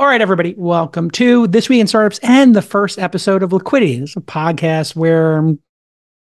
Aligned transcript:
All 0.00 0.06
right, 0.06 0.20
everybody, 0.20 0.54
welcome 0.56 1.10
to 1.10 1.48
This 1.48 1.68
Week 1.68 1.80
in 1.80 1.88
Startups 1.88 2.20
and 2.22 2.54
the 2.54 2.62
first 2.62 3.00
episode 3.00 3.42
of 3.42 3.52
Liquidity. 3.52 3.94
Is 4.00 4.14
a 4.14 4.20
podcast 4.20 4.94
where 4.94 5.38
I'm 5.38 5.58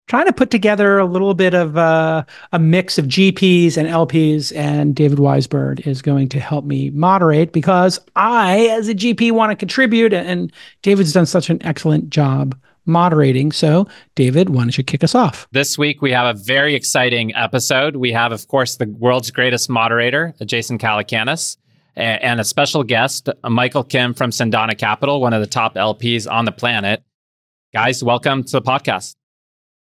trying 0.07 0.27
to 0.27 0.31
put 0.31 0.49
together 0.49 0.97
a 0.97 1.03
little 1.03 1.33
bit 1.33 1.53
of 1.53 1.75
uh, 1.77 2.23
a 2.53 2.57
mix 2.57 2.97
of 2.97 3.07
GPs 3.07 3.75
and 3.75 3.89
LPs, 3.89 4.55
and 4.55 4.95
David 4.95 5.17
Weisburd 5.17 5.85
is 5.85 6.01
going 6.01 6.29
to 6.29 6.39
help 6.39 6.63
me 6.63 6.89
moderate 6.91 7.51
because 7.51 7.99
I, 8.15 8.67
as 8.67 8.87
a 8.87 8.95
GP, 8.95 9.33
want 9.33 9.51
to 9.51 9.57
contribute, 9.57 10.13
and 10.13 10.53
David's 10.81 11.11
done 11.11 11.25
such 11.25 11.49
an 11.49 11.61
excellent 11.61 12.09
job 12.09 12.57
moderating. 12.85 13.51
So, 13.51 13.89
David, 14.15 14.51
why 14.51 14.61
don't 14.61 14.77
you 14.77 14.85
kick 14.85 15.03
us 15.03 15.15
off? 15.15 15.49
This 15.51 15.77
week, 15.77 16.01
we 16.01 16.13
have 16.13 16.33
a 16.33 16.39
very 16.39 16.75
exciting 16.75 17.35
episode. 17.35 17.97
We 17.97 18.13
have, 18.13 18.31
of 18.31 18.47
course, 18.47 18.77
the 18.77 18.87
world's 18.87 19.31
greatest 19.31 19.69
moderator, 19.69 20.33
Jason 20.45 20.77
Calacanis 20.77 21.57
and 21.95 22.39
a 22.39 22.43
special 22.43 22.83
guest, 22.83 23.29
Michael 23.47 23.83
Kim 23.83 24.13
from 24.13 24.31
Cendana 24.31 24.77
Capital, 24.77 25.21
one 25.21 25.33
of 25.33 25.41
the 25.41 25.47
top 25.47 25.75
LPs 25.75 26.29
on 26.29 26.45
the 26.45 26.51
planet. 26.51 27.03
Guys, 27.73 28.03
welcome 28.03 28.43
to 28.43 28.51
the 28.51 28.61
podcast. 28.61 29.15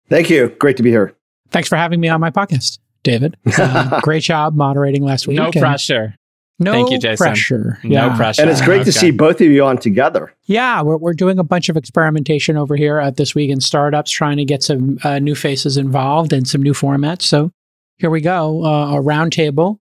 Thank 0.09 0.30
you. 0.30 0.50
Great 0.59 0.77
to 0.77 0.84
be 0.84 0.89
here. 0.89 1.16
Thanks 1.50 1.70
for 1.70 1.76
having 1.76 2.00
me 2.00 2.09
on 2.09 2.20
my 2.22 2.31
podcast, 2.31 2.80
David. 3.03 3.38
Uh, 3.58 4.00
great 4.03 4.23
job 4.23 4.55
moderating 4.55 5.03
last 5.03 5.27
week. 5.27 5.38
No 5.38 5.52
pressure. 5.52 6.16
No 6.59 6.73
Thank 6.73 6.91
you, 6.91 7.00
Jason. 7.00 7.26
pressure. 7.26 7.80
Yeah. 7.84 8.08
No 8.08 8.16
pressure. 8.16 8.44
And 8.44 8.52
it's 8.52 8.62
great 8.62 8.81
okay. 8.81 8.84
to 8.86 8.91
see 8.91 9.09
both 9.09 9.41
of 9.41 9.48
you 9.48 9.66
on 9.66 9.78
together. 9.80 10.31
Yeah, 10.44 10.84
we're, 10.84 10.98
we're 10.98 11.14
doing 11.14 11.39
a 11.39 11.44
bunch 11.44 11.70
of 11.70 11.75
experimentation 11.75 12.55
over 12.55 12.75
here 12.75 13.00
at 13.00 13.17
This 13.17 13.34
Week 13.34 13.50
in 13.50 13.62
Startups, 13.62 14.12
trying 14.12 14.38
to 14.38 14.45
get 14.45 14.62
some 14.62 15.00
uh, 15.03 15.17
new 15.17 15.34
faces 15.34 15.75
involved 15.75 16.31
and 16.31 16.48
some 16.48 16.62
new 16.62 16.73
formats. 16.73 17.23
So 17.23 17.52
here 17.98 18.12
we 18.12 18.22
go 18.22 18.64
uh, 18.64 18.95
a 18.95 19.02
roundtable 19.02 19.80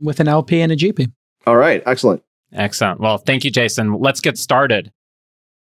with 0.00 0.18
an 0.18 0.28
LP 0.28 0.62
and 0.62 0.72
a 0.72 0.76
GP. 0.76 1.12
All 1.46 1.56
right. 1.56 1.82
Excellent. 1.86 2.22
Excellent. 2.52 3.00
Well, 3.00 3.18
thank 3.18 3.44
you, 3.44 3.50
Jason. 3.50 3.94
Let's 3.94 4.20
get 4.20 4.38
started. 4.38 4.92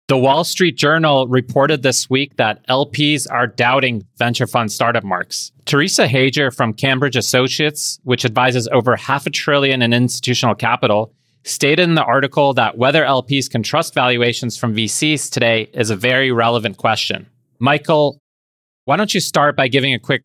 The 0.08 0.17
Wall 0.17 0.44
Street 0.44 0.76
Journal 0.76 1.27
reported 1.27 1.84
this 1.84 2.09
week 2.09 2.36
that 2.36 2.67
LPs 2.67 3.31
are 3.31 3.47
doubting 3.47 4.06
venture 4.17 4.45
fund 4.45 4.69
startup 4.69 5.06
marks. 5.06 5.53
Theresa 5.66 6.06
Hajer 6.06 6.53
from 6.53 6.73
Cambridge 6.73 7.16
Associates, 7.16 7.97
which 8.03 8.25
advises 8.25 8.67
over 8.73 8.97
half 8.97 9.25
a 9.25 9.30
trillion 9.30 9.81
in 9.81 9.94
institutional 9.94 10.53
capital, 10.53 11.14
stated 11.44 11.84
in 11.84 11.95
the 11.95 12.03
article 12.03 12.53
that 12.56 12.78
whether 12.78 13.03
LPs 13.03 13.50
can 13.50 13.63
trust 13.63 13.94
valuations 13.94 14.58
from 14.58 14.75
VCs 14.75 15.31
today 15.31 15.69
is 15.73 15.89
a 15.89 15.95
very 15.95 16.31
relevant 16.31 16.75
question. 16.75 17.25
Michael, 17.59 18.19
why 18.86 18.97
don't 18.97 19.13
you 19.13 19.22
start 19.22 19.56
by 19.56 19.69
giving 19.69 19.94
a 19.94 20.00
quick 20.00 20.23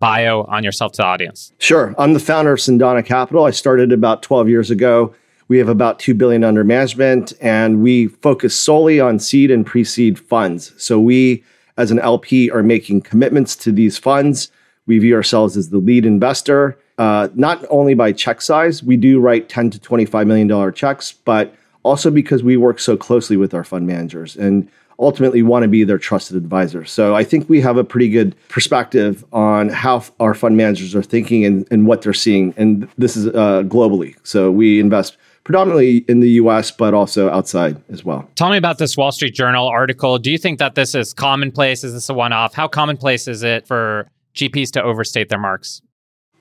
bio 0.00 0.42
on 0.44 0.64
yourself 0.64 0.92
to 0.92 0.96
the 0.98 1.06
audience? 1.06 1.52
Sure. 1.58 1.94
I'm 1.98 2.12
the 2.12 2.20
founder 2.20 2.52
of 2.52 2.58
Cendana 2.58 3.04
Capital. 3.04 3.44
I 3.44 3.50
started 3.50 3.92
about 3.92 4.22
12 4.22 4.48
years 4.48 4.70
ago. 4.70 5.14
We 5.48 5.58
have 5.58 5.68
about 5.68 5.98
2 5.98 6.14
billion 6.14 6.44
under 6.44 6.64
management 6.64 7.32
and 7.40 7.82
we 7.82 8.08
focus 8.08 8.54
solely 8.54 9.00
on 9.00 9.18
seed 9.18 9.50
and 9.50 9.64
pre-seed 9.64 10.18
funds. 10.18 10.72
So 10.82 10.98
we 10.98 11.44
as 11.76 11.90
an 11.90 11.98
LP 11.98 12.50
are 12.50 12.62
making 12.62 13.02
commitments 13.02 13.56
to 13.56 13.72
these 13.72 13.98
funds. 13.98 14.50
We 14.86 14.98
view 14.98 15.14
ourselves 15.14 15.56
as 15.56 15.70
the 15.70 15.78
lead 15.78 16.06
investor, 16.06 16.78
uh, 16.98 17.28
not 17.34 17.64
only 17.70 17.94
by 17.94 18.12
check 18.12 18.40
size, 18.40 18.82
we 18.82 18.96
do 18.96 19.18
write 19.20 19.48
10 19.48 19.70
to 19.70 19.80
25 19.80 20.26
million 20.26 20.46
dollar 20.46 20.70
checks, 20.70 21.12
but 21.12 21.54
also 21.84 22.10
because 22.10 22.42
we 22.42 22.56
work 22.56 22.80
so 22.80 22.96
closely 22.96 23.36
with 23.36 23.54
our 23.54 23.64
fund 23.64 23.86
managers. 23.86 24.36
And 24.36 24.68
ultimately 24.98 25.42
want 25.42 25.62
to 25.62 25.68
be 25.68 25.84
their 25.84 25.98
trusted 25.98 26.36
advisor. 26.36 26.84
So 26.84 27.14
I 27.14 27.24
think 27.24 27.48
we 27.48 27.60
have 27.60 27.76
a 27.76 27.84
pretty 27.84 28.08
good 28.08 28.36
perspective 28.48 29.24
on 29.32 29.68
how 29.68 30.04
our 30.20 30.34
fund 30.34 30.56
managers 30.56 30.94
are 30.94 31.02
thinking 31.02 31.44
and, 31.44 31.66
and 31.70 31.86
what 31.86 32.02
they're 32.02 32.12
seeing. 32.12 32.54
And 32.56 32.88
this 32.96 33.16
is 33.16 33.26
uh, 33.28 33.62
globally. 33.64 34.14
So 34.22 34.50
we 34.50 34.80
invest 34.80 35.16
predominantly 35.44 35.98
in 36.08 36.20
the 36.20 36.30
US, 36.30 36.70
but 36.70 36.94
also 36.94 37.30
outside 37.30 37.82
as 37.90 38.04
well. 38.04 38.28
Tell 38.34 38.50
me 38.50 38.56
about 38.56 38.78
this 38.78 38.96
Wall 38.96 39.12
Street 39.12 39.34
Journal 39.34 39.66
article. 39.66 40.18
Do 40.18 40.30
you 40.30 40.38
think 40.38 40.58
that 40.58 40.74
this 40.74 40.94
is 40.94 41.12
commonplace? 41.12 41.84
Is 41.84 41.92
this 41.92 42.08
a 42.08 42.14
one 42.14 42.32
off? 42.32 42.54
How 42.54 42.66
commonplace 42.66 43.28
is 43.28 43.42
it 43.42 43.66
for 43.66 44.08
GPs 44.34 44.70
to 44.72 44.82
overstate 44.82 45.28
their 45.28 45.38
marks? 45.38 45.82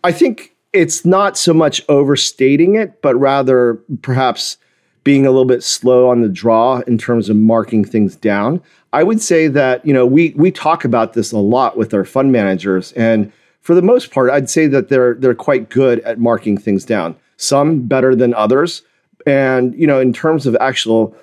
I 0.04 0.12
think 0.12 0.56
it's 0.72 1.06
not 1.06 1.38
so 1.38 1.54
much 1.54 1.82
overstating 1.90 2.76
it, 2.76 3.02
but 3.02 3.16
rather 3.16 3.76
perhaps 4.02 4.58
being 5.04 5.26
a 5.26 5.32
little 5.32 5.46
bit 5.46 5.64
slow 5.64 6.10
on 6.10 6.22
the 6.22 6.30
draw 6.30 6.80
in 6.88 6.98
terms 6.98 7.30
of 7.30 7.36
marking 7.36 7.84
things 7.84 8.16
down. 8.16 8.62
I 8.94 9.04
would 9.04 9.22
say 9.22 9.48
that, 9.48 9.86
you 9.86 9.94
know, 9.94 10.06
we 10.06 10.34
we 10.36 10.52
talk 10.52 10.86
about 10.86 11.14
this 11.14 11.32
a 11.32 11.38
lot 11.38 11.78
with 11.78 11.94
our 11.94 12.06
fund 12.06 12.32
managers 12.32 12.92
and 12.94 13.32
for 13.64 13.76
the 13.76 13.82
most 13.82 14.12
part, 14.12 14.30
I'd 14.30 14.50
say 14.50 14.68
that 14.68 14.90
they're 14.90 15.16
they're 15.16 15.34
quite 15.34 15.70
good 15.70 16.02
at 16.02 16.20
marking 16.20 16.58
things 16.58 16.84
down. 16.84 17.16
Some 17.38 17.88
better 17.88 18.14
than 18.14 18.34
others. 18.34 18.84
And, 19.26 19.74
you 19.76 19.88
know, 19.88 20.02
in 20.02 20.12
terms 20.12 20.46
of 20.46 20.56
actual 20.60 21.16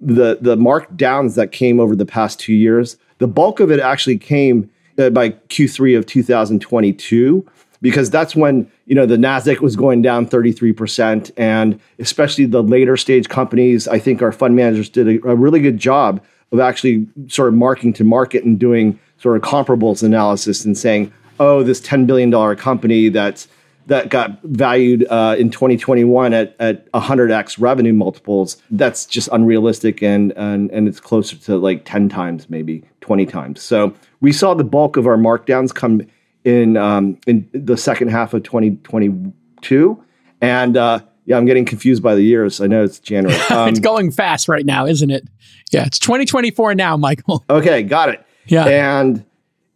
the 0.00 0.38
the 0.40 0.56
markdowns 0.56 1.36
that 1.36 1.52
came 1.52 1.78
over 1.78 1.94
the 1.94 2.06
past 2.06 2.40
2 2.40 2.54
years, 2.54 2.96
the 3.18 3.28
bulk 3.28 3.60
of 3.60 3.70
it 3.70 3.78
actually 3.78 4.18
came 4.18 4.70
uh, 4.98 5.10
by 5.10 5.30
Q3 5.30 5.96
of 5.96 6.06
2022 6.06 7.46
because 7.82 8.08
that's 8.08 8.34
when 8.34 8.70
you 8.86 8.94
know 8.94 9.04
the 9.04 9.16
Nasdaq 9.16 9.60
was 9.60 9.76
going 9.76 10.00
down 10.00 10.26
33%, 10.26 11.30
and 11.36 11.78
especially 11.98 12.46
the 12.46 12.62
later 12.62 12.96
stage 12.96 13.28
companies. 13.28 13.86
I 13.86 13.98
think 13.98 14.22
our 14.22 14.32
fund 14.32 14.56
managers 14.56 14.88
did 14.88 15.08
a, 15.08 15.28
a 15.28 15.36
really 15.36 15.60
good 15.60 15.76
job 15.76 16.24
of 16.52 16.60
actually 16.60 17.06
sort 17.28 17.48
of 17.48 17.54
marking 17.54 17.92
to 17.94 18.04
market 18.04 18.44
and 18.44 18.58
doing 18.58 18.98
sort 19.18 19.36
of 19.36 19.42
comparables 19.42 20.02
analysis 20.02 20.64
and 20.64 20.76
saying, 20.76 21.12
oh, 21.40 21.62
this 21.62 21.80
$10 21.80 22.06
billion 22.06 22.56
company 22.56 23.08
that's 23.08 23.48
that 23.86 24.10
got 24.10 24.40
valued 24.44 25.04
uh, 25.10 25.34
in 25.36 25.50
2021 25.50 26.32
at, 26.32 26.54
at 26.60 26.90
100x 26.92 27.60
revenue 27.60 27.92
multiples 27.92 28.62
that's 28.70 29.06
just 29.06 29.28
unrealistic 29.32 30.00
and, 30.04 30.30
and 30.36 30.70
and 30.70 30.86
it's 30.86 31.00
closer 31.00 31.34
to 31.36 31.56
like 31.56 31.84
10 31.84 32.08
times 32.08 32.48
maybe 32.48 32.84
20 33.00 33.26
times 33.26 33.60
so 33.60 33.92
we 34.20 34.32
saw 34.32 34.54
the 34.54 34.62
bulk 34.62 34.96
of 34.96 35.08
our 35.08 35.16
markdowns 35.16 35.74
come 35.74 36.00
in 36.44 36.76
um, 36.76 37.18
in 37.26 37.48
the 37.52 37.76
second 37.76 38.08
half 38.08 38.34
of 38.34 38.42
2022, 38.42 40.04
and 40.40 40.76
uh, 40.76 41.00
yeah, 41.24 41.36
I'm 41.36 41.46
getting 41.46 41.64
confused 41.64 42.02
by 42.02 42.14
the 42.14 42.22
years. 42.22 42.60
I 42.60 42.66
know 42.66 42.84
it's 42.84 42.98
January. 42.98 43.38
Um, 43.50 43.68
it's 43.68 43.80
going 43.80 44.10
fast 44.10 44.48
right 44.48 44.64
now, 44.64 44.86
isn't 44.86 45.10
it? 45.10 45.28
Yeah, 45.70 45.84
it's 45.84 45.98
2024 45.98 46.74
now, 46.74 46.96
Michael. 46.96 47.44
Okay, 47.50 47.82
got 47.82 48.08
it. 48.08 48.24
Yeah, 48.46 48.66
and 48.66 49.24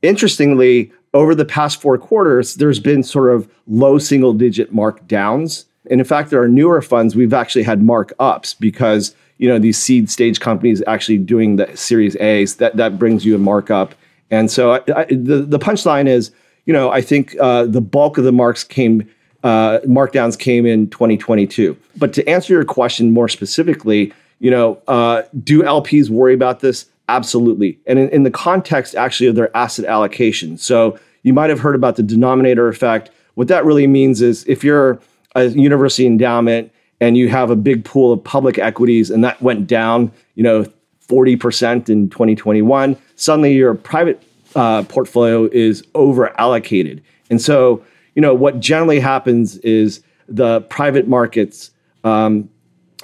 interestingly, 0.02 0.92
over 1.14 1.34
the 1.34 1.44
past 1.44 1.80
four 1.80 1.98
quarters, 1.98 2.54
there's 2.56 2.80
been 2.80 3.02
sort 3.02 3.34
of 3.34 3.48
low 3.66 3.98
single 3.98 4.32
digit 4.32 4.74
markdowns. 4.74 5.64
And 5.90 6.00
in 6.00 6.06
fact, 6.06 6.30
there 6.30 6.42
are 6.42 6.48
newer 6.48 6.82
funds 6.82 7.14
we've 7.14 7.32
actually 7.32 7.62
had 7.62 7.80
markups 7.80 8.58
because 8.58 9.14
you 9.38 9.48
know 9.48 9.58
these 9.58 9.78
seed 9.78 10.10
stage 10.10 10.40
companies 10.40 10.82
actually 10.86 11.18
doing 11.18 11.56
the 11.56 11.74
Series 11.76 12.16
A's 12.16 12.56
that 12.56 12.76
that 12.76 12.98
brings 12.98 13.24
you 13.24 13.34
a 13.34 13.38
markup. 13.38 13.94
And 14.30 14.50
so 14.50 14.72
I, 14.72 14.80
I, 14.96 15.04
the 15.04 15.44
the 15.46 15.58
punchline 15.58 16.08
is 16.08 16.32
you 16.66 16.72
know, 16.72 16.90
I 16.90 17.00
think 17.00 17.34
uh, 17.40 17.64
the 17.64 17.80
bulk 17.80 18.18
of 18.18 18.24
the 18.24 18.32
marks 18.32 18.64
came, 18.64 19.08
uh, 19.42 19.78
markdowns 19.86 20.38
came 20.38 20.66
in 20.66 20.90
2022. 20.90 21.76
But 21.96 22.12
to 22.14 22.28
answer 22.28 22.52
your 22.52 22.64
question 22.64 23.12
more 23.12 23.28
specifically, 23.28 24.12
you 24.40 24.50
know, 24.50 24.82
uh, 24.88 25.22
do 25.42 25.62
LPs 25.62 26.10
worry 26.10 26.34
about 26.34 26.60
this? 26.60 26.86
Absolutely. 27.08 27.78
And 27.86 27.98
in, 27.98 28.08
in 28.10 28.22
the 28.24 28.30
context 28.30 28.94
actually 28.94 29.28
of 29.28 29.36
their 29.36 29.56
asset 29.56 29.84
allocation. 29.84 30.58
So 30.58 30.98
you 31.22 31.32
might 31.32 31.50
have 31.50 31.60
heard 31.60 31.76
about 31.76 31.96
the 31.96 32.02
denominator 32.02 32.68
effect. 32.68 33.10
What 33.34 33.48
that 33.48 33.64
really 33.64 33.86
means 33.86 34.20
is 34.20 34.44
if 34.48 34.64
you're 34.64 35.00
a 35.34 35.46
university 35.46 36.06
endowment 36.06 36.72
and 37.00 37.16
you 37.16 37.28
have 37.28 37.50
a 37.50 37.56
big 37.56 37.84
pool 37.84 38.12
of 38.12 38.24
public 38.24 38.58
equities 38.58 39.10
and 39.10 39.22
that 39.22 39.40
went 39.40 39.66
down, 39.66 40.10
you 40.34 40.42
know, 40.42 40.66
40% 41.08 41.88
in 41.88 42.10
2021, 42.10 42.96
suddenly 43.14 43.54
your 43.54 43.74
private 43.74 44.22
uh, 44.56 44.82
portfolio 44.84 45.48
is 45.52 45.84
over 45.94 46.38
allocated. 46.40 47.02
And 47.30 47.40
so, 47.40 47.84
you 48.14 48.22
know, 48.22 48.34
what 48.34 48.58
generally 48.58 48.98
happens 48.98 49.58
is 49.58 50.02
the 50.28 50.62
private 50.62 51.06
markets, 51.06 51.70
um, 52.04 52.48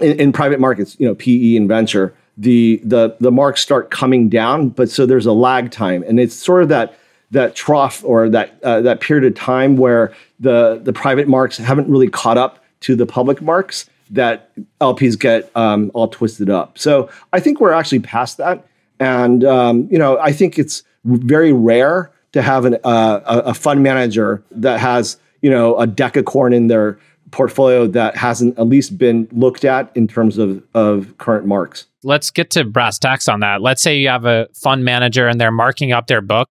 in, 0.00 0.18
in, 0.18 0.32
private 0.32 0.58
markets, 0.58 0.96
you 0.98 1.06
know, 1.06 1.14
PE 1.14 1.56
and 1.56 1.68
venture, 1.68 2.14
the 2.38 2.80
the 2.82 3.14
the 3.20 3.30
marks 3.30 3.60
start 3.60 3.90
coming 3.90 4.30
down, 4.30 4.70
but 4.70 4.88
so 4.88 5.04
there's 5.04 5.26
a 5.26 5.32
lag 5.32 5.70
time, 5.70 6.02
and 6.04 6.18
it's 6.18 6.34
sort 6.34 6.62
of 6.62 6.70
that 6.70 6.96
that 7.30 7.54
trough 7.54 8.02
or 8.04 8.30
that 8.30 8.58
uh, 8.62 8.80
that 8.80 9.00
period 9.00 9.24
of 9.24 9.34
time 9.34 9.76
where 9.76 10.14
the 10.40 10.80
the 10.82 10.94
private 10.94 11.28
marks 11.28 11.58
haven't 11.58 11.90
really 11.90 12.08
caught 12.08 12.38
up 12.38 12.64
to 12.80 12.96
the 12.96 13.04
public 13.04 13.42
marks 13.42 13.88
that 14.10 14.50
LPs 14.80 15.18
get 15.18 15.54
um, 15.54 15.90
all 15.92 16.08
twisted 16.08 16.48
up. 16.48 16.78
So 16.78 17.10
I 17.34 17.40
think 17.40 17.60
we're 17.60 17.72
actually 17.72 18.00
past 18.00 18.38
that, 18.38 18.66
and 18.98 19.44
um, 19.44 19.88
you 19.90 19.98
know, 19.98 20.18
I 20.18 20.32
think 20.32 20.58
it's 20.58 20.82
very 21.04 21.52
rare 21.52 22.10
to 22.32 22.42
have 22.42 22.64
an, 22.64 22.78
uh, 22.84 23.20
a 23.24 23.54
fund 23.54 23.82
manager 23.82 24.42
that 24.50 24.80
has 24.80 25.18
you 25.40 25.50
know 25.50 25.76
a 25.78 25.86
decacorn 25.86 26.54
in 26.54 26.68
their 26.68 26.98
portfolio 27.32 27.86
that 27.88 28.16
hasn't 28.16 28.56
at 28.58 28.66
least 28.66 28.96
been 28.96 29.26
looked 29.32 29.64
at 29.64 29.90
in 29.96 30.06
terms 30.06 30.38
of, 30.38 30.62
of 30.74 31.16
current 31.18 31.46
marks. 31.46 31.86
Let's 32.04 32.30
get 32.30 32.50
to 32.50 32.64
brass 32.64 32.98
tacks 32.98 33.28
on 33.28 33.40
that. 33.40 33.60
Let's 33.60 33.82
say 33.82 33.96
you 33.96 34.08
have 34.08 34.24
a 34.24 34.48
fund 34.54 34.84
manager 34.84 35.26
and 35.26 35.40
they're 35.40 35.50
marking 35.50 35.92
up 35.92 36.06
their 36.06 36.20
book, 36.20 36.48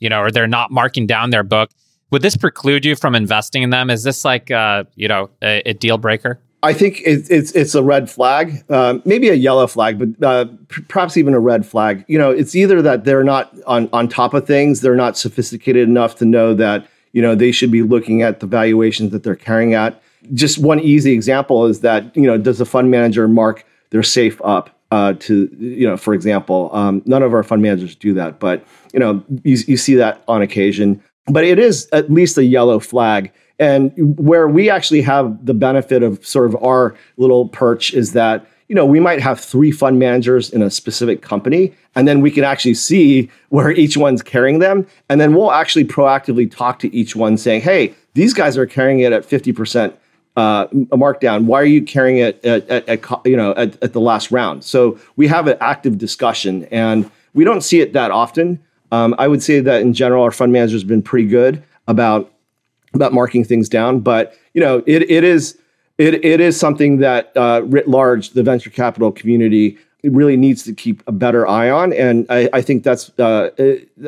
you 0.00 0.08
know, 0.08 0.20
or 0.20 0.30
they're 0.30 0.48
not 0.48 0.70
marking 0.70 1.06
down 1.06 1.30
their 1.30 1.42
book. 1.42 1.70
Would 2.10 2.22
this 2.22 2.36
preclude 2.36 2.84
you 2.84 2.96
from 2.96 3.14
investing 3.14 3.62
in 3.62 3.70
them? 3.70 3.90
Is 3.90 4.02
this 4.02 4.24
like, 4.24 4.50
uh, 4.50 4.84
you 4.96 5.08
know, 5.08 5.30
a, 5.42 5.62
a 5.66 5.74
deal 5.74 5.98
breaker? 5.98 6.40
I 6.64 6.72
think 6.72 7.00
it, 7.00 7.28
it's 7.28 7.50
it's 7.52 7.74
a 7.74 7.82
red 7.82 8.08
flag, 8.08 8.62
uh, 8.70 8.98
maybe 9.04 9.28
a 9.28 9.34
yellow 9.34 9.66
flag, 9.66 9.98
but 9.98 10.26
uh, 10.26 10.44
p- 10.68 10.82
perhaps 10.82 11.16
even 11.16 11.34
a 11.34 11.40
red 11.40 11.66
flag. 11.66 12.04
You 12.06 12.18
know, 12.18 12.30
it's 12.30 12.54
either 12.54 12.80
that 12.82 13.04
they're 13.04 13.24
not 13.24 13.52
on 13.66 13.88
on 13.92 14.08
top 14.08 14.32
of 14.32 14.46
things, 14.46 14.80
they're 14.80 14.94
not 14.94 15.16
sophisticated 15.18 15.88
enough 15.88 16.16
to 16.16 16.24
know 16.24 16.54
that 16.54 16.86
you 17.12 17.20
know 17.20 17.34
they 17.34 17.50
should 17.50 17.72
be 17.72 17.82
looking 17.82 18.22
at 18.22 18.38
the 18.38 18.46
valuations 18.46 19.10
that 19.10 19.24
they're 19.24 19.34
carrying 19.34 19.74
at. 19.74 20.00
Just 20.34 20.58
one 20.58 20.78
easy 20.78 21.12
example 21.12 21.66
is 21.66 21.80
that 21.80 22.16
you 22.16 22.22
know 22.22 22.38
does 22.38 22.58
the 22.58 22.66
fund 22.66 22.92
manager 22.92 23.26
mark 23.26 23.66
their 23.90 24.04
safe 24.04 24.40
up 24.44 24.70
uh, 24.92 25.14
to 25.14 25.48
you 25.58 25.86
know 25.86 25.96
for 25.96 26.14
example 26.14 26.70
um, 26.72 27.02
none 27.06 27.24
of 27.24 27.34
our 27.34 27.42
fund 27.42 27.60
managers 27.62 27.96
do 27.96 28.14
that, 28.14 28.38
but 28.38 28.64
you 28.92 29.00
know 29.00 29.24
you, 29.42 29.56
you 29.66 29.76
see 29.76 29.96
that 29.96 30.22
on 30.28 30.42
occasion. 30.42 31.02
But 31.26 31.44
it 31.44 31.58
is 31.58 31.88
at 31.92 32.10
least 32.10 32.38
a 32.38 32.44
yellow 32.44 32.78
flag 32.78 33.32
and 33.62 33.92
where 34.18 34.48
we 34.48 34.68
actually 34.68 35.02
have 35.02 35.46
the 35.46 35.54
benefit 35.54 36.02
of 36.02 36.26
sort 36.26 36.46
of 36.46 36.60
our 36.64 36.96
little 37.16 37.46
perch 37.48 37.94
is 37.94 38.12
that, 38.12 38.44
you 38.66 38.74
know, 38.74 38.84
we 38.84 38.98
might 38.98 39.20
have 39.20 39.38
three 39.38 39.70
fund 39.70 40.00
managers 40.00 40.50
in 40.50 40.62
a 40.62 40.68
specific 40.68 41.22
company, 41.22 41.72
and 41.94 42.08
then 42.08 42.20
we 42.20 42.32
can 42.32 42.42
actually 42.42 42.74
see 42.74 43.30
where 43.50 43.70
each 43.70 43.96
one's 43.96 44.20
carrying 44.20 44.58
them. 44.58 44.84
And 45.08 45.20
then 45.20 45.32
we'll 45.32 45.52
actually 45.52 45.84
proactively 45.84 46.50
talk 46.50 46.80
to 46.80 46.92
each 46.92 47.14
one 47.14 47.36
saying, 47.36 47.60
hey, 47.60 47.94
these 48.14 48.34
guys 48.34 48.58
are 48.58 48.66
carrying 48.66 48.98
it 48.98 49.12
at 49.12 49.22
50% 49.22 49.94
uh, 50.34 50.66
markdown. 50.66 51.44
Why 51.44 51.60
are 51.60 51.64
you 51.64 51.82
carrying 51.82 52.18
it 52.18 52.44
at, 52.44 52.68
at, 52.68 52.88
at 52.88 53.26
you 53.26 53.36
know 53.36 53.52
at, 53.52 53.80
at, 53.80 53.92
the 53.92 54.00
last 54.00 54.32
round? 54.32 54.64
So 54.64 54.98
we 55.14 55.28
have 55.28 55.46
an 55.46 55.56
active 55.60 55.98
discussion, 55.98 56.64
and 56.72 57.08
we 57.32 57.44
don't 57.44 57.60
see 57.60 57.80
it 57.80 57.92
that 57.92 58.10
often. 58.10 58.58
Um, 58.90 59.14
I 59.18 59.28
would 59.28 59.42
say 59.42 59.60
that 59.60 59.82
in 59.82 59.94
general, 59.94 60.24
our 60.24 60.32
fund 60.32 60.52
manager 60.52 60.74
has 60.74 60.82
been 60.82 61.02
pretty 61.02 61.28
good 61.28 61.62
about 61.86 62.31
about 62.94 63.12
marking 63.12 63.44
things 63.44 63.68
down. 63.68 64.00
But 64.00 64.36
you 64.54 64.60
know, 64.60 64.82
it 64.86 65.10
it 65.10 65.24
is 65.24 65.58
it 65.98 66.24
it 66.24 66.40
is 66.40 66.58
something 66.58 66.98
that 66.98 67.36
uh, 67.36 67.62
writ 67.64 67.88
large 67.88 68.30
the 68.30 68.42
venture 68.42 68.70
capital 68.70 69.12
community 69.12 69.78
really 70.04 70.36
needs 70.36 70.64
to 70.64 70.72
keep 70.72 71.02
a 71.06 71.12
better 71.12 71.46
eye 71.46 71.70
on, 71.70 71.92
and 71.92 72.26
I, 72.28 72.48
I 72.52 72.62
think 72.62 72.82
that's 72.82 73.16
uh, 73.18 73.50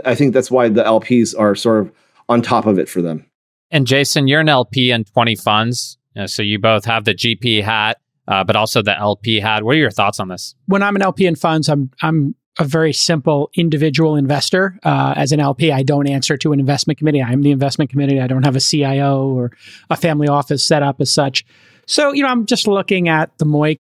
I 0.05 0.15
think 0.15 0.35
that's 0.35 0.51
why 0.51 0.69
the 0.69 0.83
LPs 0.83 1.39
are 1.39 1.55
sort 1.55 1.87
of 1.87 1.93
on 2.29 2.43
top 2.43 2.67
of 2.67 2.79
it 2.79 2.89
for 2.89 3.03
them. 3.03 3.27
And 3.71 3.87
Jason, 3.87 4.29
you're 4.29 4.41
an 4.41 4.49
LP 4.49 4.91
in 4.91 5.05
20 5.05 5.37
funds, 5.37 5.99
you 6.15 6.23
know, 6.23 6.27
so 6.27 6.43
you 6.43 6.59
both 6.59 6.85
have 6.85 7.05
the 7.05 7.15
GP 7.15 7.63
hat, 7.63 7.99
uh, 8.29 8.45
but 8.45 8.57
also 8.57 8.83
the 8.83 8.97
LP 8.97 9.41
hat. 9.41 9.65
What 9.65 9.75
are 9.75 9.79
your 9.79 9.91
thoughts 9.91 10.21
on 10.21 10.29
this? 10.29 10.55
When 10.67 10.83
I'm 10.83 10.97
an 10.97 11.03
LP 11.03 11.27
in 11.27 11.35
funds, 11.35 11.69
I'm 11.69 11.91
I'm 12.03 12.35
a 12.59 12.65
very 12.65 12.93
simple 12.93 13.51
individual 13.55 14.17
investor. 14.17 14.79
Uh, 14.85 15.15
as 15.17 15.33
an 15.33 15.41
LP, 15.41 15.73
I 15.73 15.83
don't 15.83 16.06
answer 16.06 16.37
to 16.37 16.53
an 16.53 16.61
investment 16.61 16.99
committee. 16.99 17.23
I'm 17.23 17.43
the 17.43 17.51
investment 17.51 17.91
committee. 17.91 18.21
I 18.21 18.27
don't 18.27 18.45
have 18.45 18.56
a 18.56 18.61
CIO 18.61 19.29
or 19.29 19.53
a 19.91 19.97
family 19.97 20.29
office 20.29 20.65
set 20.65 20.83
up 20.83 21.01
as 21.01 21.11
such. 21.11 21.45
So, 21.87 22.12
you 22.12 22.23
know, 22.23 22.29
I'm 22.29 22.47
just 22.47 22.67
looking 22.67 23.09
at 23.09 23.37
the 23.39 23.45
MOIC, 23.45 23.79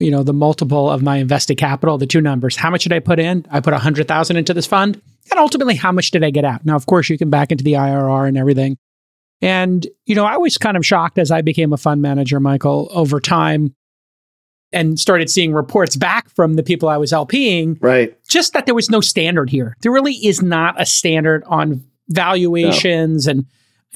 you 0.00 0.10
know, 0.10 0.22
the 0.22 0.32
multiple 0.32 0.90
of 0.90 1.02
my 1.02 1.18
invested 1.18 1.56
capital, 1.56 1.98
the 1.98 2.06
two 2.06 2.20
numbers. 2.20 2.56
How 2.56 2.70
much 2.70 2.84
did 2.84 2.92
I 2.92 2.98
put 2.98 3.18
in? 3.18 3.46
I 3.50 3.60
put 3.60 3.72
100,000 3.72 4.36
into 4.36 4.54
this 4.54 4.66
fund. 4.66 5.00
And 5.30 5.38
ultimately, 5.38 5.74
how 5.74 5.92
much 5.92 6.10
did 6.10 6.24
I 6.24 6.30
get 6.30 6.44
out? 6.44 6.64
Now, 6.64 6.76
of 6.76 6.86
course, 6.86 7.10
you 7.10 7.18
can 7.18 7.28
back 7.28 7.52
into 7.52 7.62
the 7.62 7.74
IRR 7.74 8.26
and 8.26 8.38
everything. 8.38 8.78
And, 9.42 9.86
you 10.06 10.14
know, 10.14 10.24
I 10.24 10.38
was 10.38 10.56
kind 10.58 10.76
of 10.76 10.84
shocked 10.84 11.18
as 11.18 11.30
I 11.30 11.42
became 11.42 11.72
a 11.72 11.76
fund 11.76 12.00
manager, 12.00 12.40
Michael, 12.40 12.88
over 12.90 13.20
time 13.20 13.74
and 14.72 14.98
started 14.98 15.30
seeing 15.30 15.52
reports 15.52 15.96
back 15.96 16.28
from 16.30 16.54
the 16.54 16.62
people 16.62 16.88
I 16.88 16.96
was 16.96 17.12
LPing. 17.12 17.78
Right. 17.80 18.16
Just 18.28 18.52
that 18.52 18.66
there 18.66 18.74
was 18.74 18.90
no 18.90 19.00
standard 19.00 19.50
here. 19.50 19.76
There 19.80 19.92
really 19.92 20.14
is 20.14 20.42
not 20.42 20.80
a 20.80 20.86
standard 20.86 21.42
on 21.46 21.82
valuations. 22.08 23.26
No. 23.26 23.30
And 23.32 23.46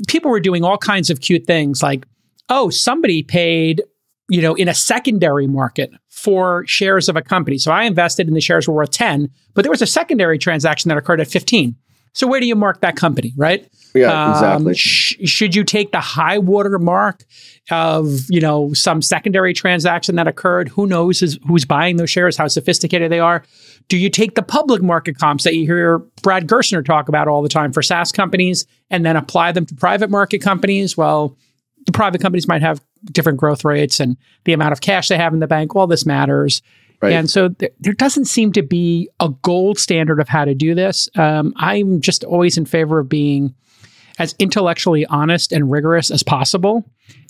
people 0.08 0.30
were 0.30 0.40
doing 0.40 0.64
all 0.64 0.78
kinds 0.78 1.10
of 1.10 1.20
cute 1.20 1.46
things 1.46 1.82
like, 1.82 2.06
oh, 2.48 2.70
somebody 2.70 3.22
paid, 3.22 3.82
you 4.28 4.40
know, 4.40 4.54
in 4.54 4.68
a 4.68 4.74
secondary 4.74 5.46
market 5.46 5.90
for 6.08 6.64
shares 6.66 7.08
of 7.08 7.16
a 7.16 7.22
company. 7.22 7.58
So 7.58 7.72
I 7.72 7.84
invested 7.84 8.28
in 8.28 8.34
the 8.34 8.40
shares 8.40 8.66
were 8.66 8.74
worth 8.74 8.90
10, 8.90 9.28
but 9.54 9.62
there 9.62 9.70
was 9.70 9.82
a 9.82 9.86
secondary 9.86 10.38
transaction 10.38 10.88
that 10.88 10.98
occurred 10.98 11.20
at 11.20 11.28
15. 11.28 11.76
So 12.14 12.26
where 12.26 12.40
do 12.40 12.46
you 12.46 12.54
mark 12.54 12.80
that 12.82 12.96
company, 12.96 13.32
right? 13.36 13.66
Yeah, 13.94 14.24
um, 14.24 14.32
exactly. 14.32 14.74
Sh- 14.74 15.16
should 15.24 15.54
you 15.54 15.64
take 15.64 15.92
the 15.92 16.00
high 16.00 16.38
water 16.38 16.78
mark 16.78 17.24
of 17.70 18.26
you 18.28 18.40
know 18.40 18.72
some 18.72 19.02
secondary 19.02 19.52
transaction 19.52 20.16
that 20.16 20.26
occurred? 20.26 20.68
Who 20.68 20.86
knows 20.86 21.22
is, 21.22 21.38
who's 21.46 21.64
buying 21.64 21.96
those 21.96 22.10
shares? 22.10 22.36
How 22.36 22.48
sophisticated 22.48 23.10
they 23.10 23.20
are? 23.20 23.42
Do 23.88 23.96
you 23.96 24.08
take 24.08 24.34
the 24.34 24.42
public 24.42 24.82
market 24.82 25.18
comps 25.18 25.44
that 25.44 25.54
you 25.54 25.66
hear 25.66 25.98
Brad 26.22 26.46
Gerstner 26.46 26.84
talk 26.84 27.08
about 27.08 27.28
all 27.28 27.42
the 27.42 27.48
time 27.48 27.72
for 27.72 27.82
SaaS 27.82 28.12
companies 28.12 28.66
and 28.90 29.04
then 29.04 29.16
apply 29.16 29.52
them 29.52 29.66
to 29.66 29.74
private 29.74 30.10
market 30.10 30.40
companies? 30.40 30.96
Well, 30.96 31.36
the 31.86 31.92
private 31.92 32.20
companies 32.20 32.46
might 32.46 32.62
have 32.62 32.80
different 33.06 33.38
growth 33.38 33.64
rates 33.64 34.00
and 34.00 34.16
the 34.44 34.52
amount 34.52 34.72
of 34.72 34.80
cash 34.80 35.08
they 35.08 35.16
have 35.16 35.34
in 35.34 35.40
the 35.40 35.46
bank. 35.46 35.74
All 35.74 35.86
this 35.86 36.06
matters. 36.06 36.62
Right. 37.02 37.12
And 37.12 37.28
so 37.28 37.48
th- 37.48 37.72
there 37.80 37.92
doesn't 37.92 38.26
seem 38.26 38.52
to 38.52 38.62
be 38.62 39.10
a 39.18 39.28
gold 39.42 39.78
standard 39.78 40.20
of 40.20 40.28
how 40.28 40.44
to 40.44 40.54
do 40.54 40.74
this. 40.74 41.08
Um, 41.16 41.52
I'm 41.56 42.00
just 42.00 42.22
always 42.22 42.56
in 42.56 42.64
favor 42.64 43.00
of 43.00 43.08
being 43.08 43.54
as 44.18 44.36
intellectually 44.38 45.04
honest 45.06 45.50
and 45.52 45.70
rigorous 45.70 46.10
as 46.12 46.22
possible 46.22 46.84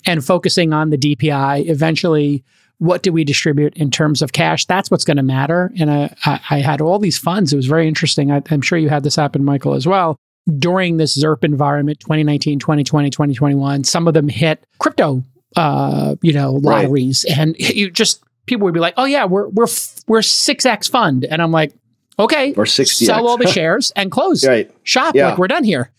and 0.05 0.23
focusing 0.23 0.73
on 0.73 0.91
the 0.91 0.97
DPI. 0.97 1.67
Eventually, 1.67 2.43
what 2.77 3.01
do 3.01 3.11
we 3.11 3.23
distribute 3.23 3.75
in 3.75 3.89
terms 3.89 4.21
of 4.21 4.33
cash? 4.33 4.65
That's 4.65 4.91
what's 4.91 5.05
going 5.05 5.17
to 5.17 5.23
matter. 5.23 5.71
And 5.79 5.89
I, 5.89 6.15
I, 6.25 6.39
I, 6.49 6.59
had 6.59 6.81
all 6.81 6.99
these 6.99 7.17
funds. 7.17 7.53
It 7.53 7.55
was 7.55 7.65
very 7.65 7.87
interesting. 7.87 8.31
I, 8.31 8.41
I'm 8.51 8.61
sure 8.61 8.77
you 8.77 8.89
had 8.89 9.03
this 9.03 9.15
happen, 9.15 9.43
Michael, 9.43 9.73
as 9.73 9.87
well. 9.87 10.17
During 10.59 10.97
this 10.97 11.17
ZIRP 11.17 11.45
environment, 11.45 11.99
2019, 12.01 12.59
2020, 12.59 13.09
2021, 13.09 13.85
some 13.85 14.07
of 14.07 14.13
them 14.13 14.27
hit 14.27 14.65
crypto, 14.79 15.23
uh, 15.55 16.15
you 16.21 16.33
know, 16.33 16.53
lotteries, 16.53 17.25
right. 17.29 17.37
and 17.37 17.55
you 17.59 17.89
just 17.89 18.21
people 18.45 18.65
would 18.65 18.73
be 18.73 18.79
like, 18.79 18.93
"Oh 18.97 19.05
yeah, 19.05 19.25
we're 19.25 19.47
we're 19.49 19.67
we're 20.07 20.21
six 20.21 20.65
x 20.65 20.87
fund," 20.87 21.25
and 21.25 21.41
I'm 21.41 21.51
like, 21.51 21.73
"Okay, 22.19 22.53
or 22.55 22.65
sixty, 22.65 23.05
sell 23.05 23.27
all 23.27 23.37
the 23.37 23.47
shares 23.51 23.91
and 23.95 24.11
close 24.11 24.45
right. 24.45 24.71
shop. 24.83 25.15
Yeah. 25.15 25.29
Like 25.29 25.37
we're 25.37 25.47
done 25.47 25.63
here." 25.63 25.91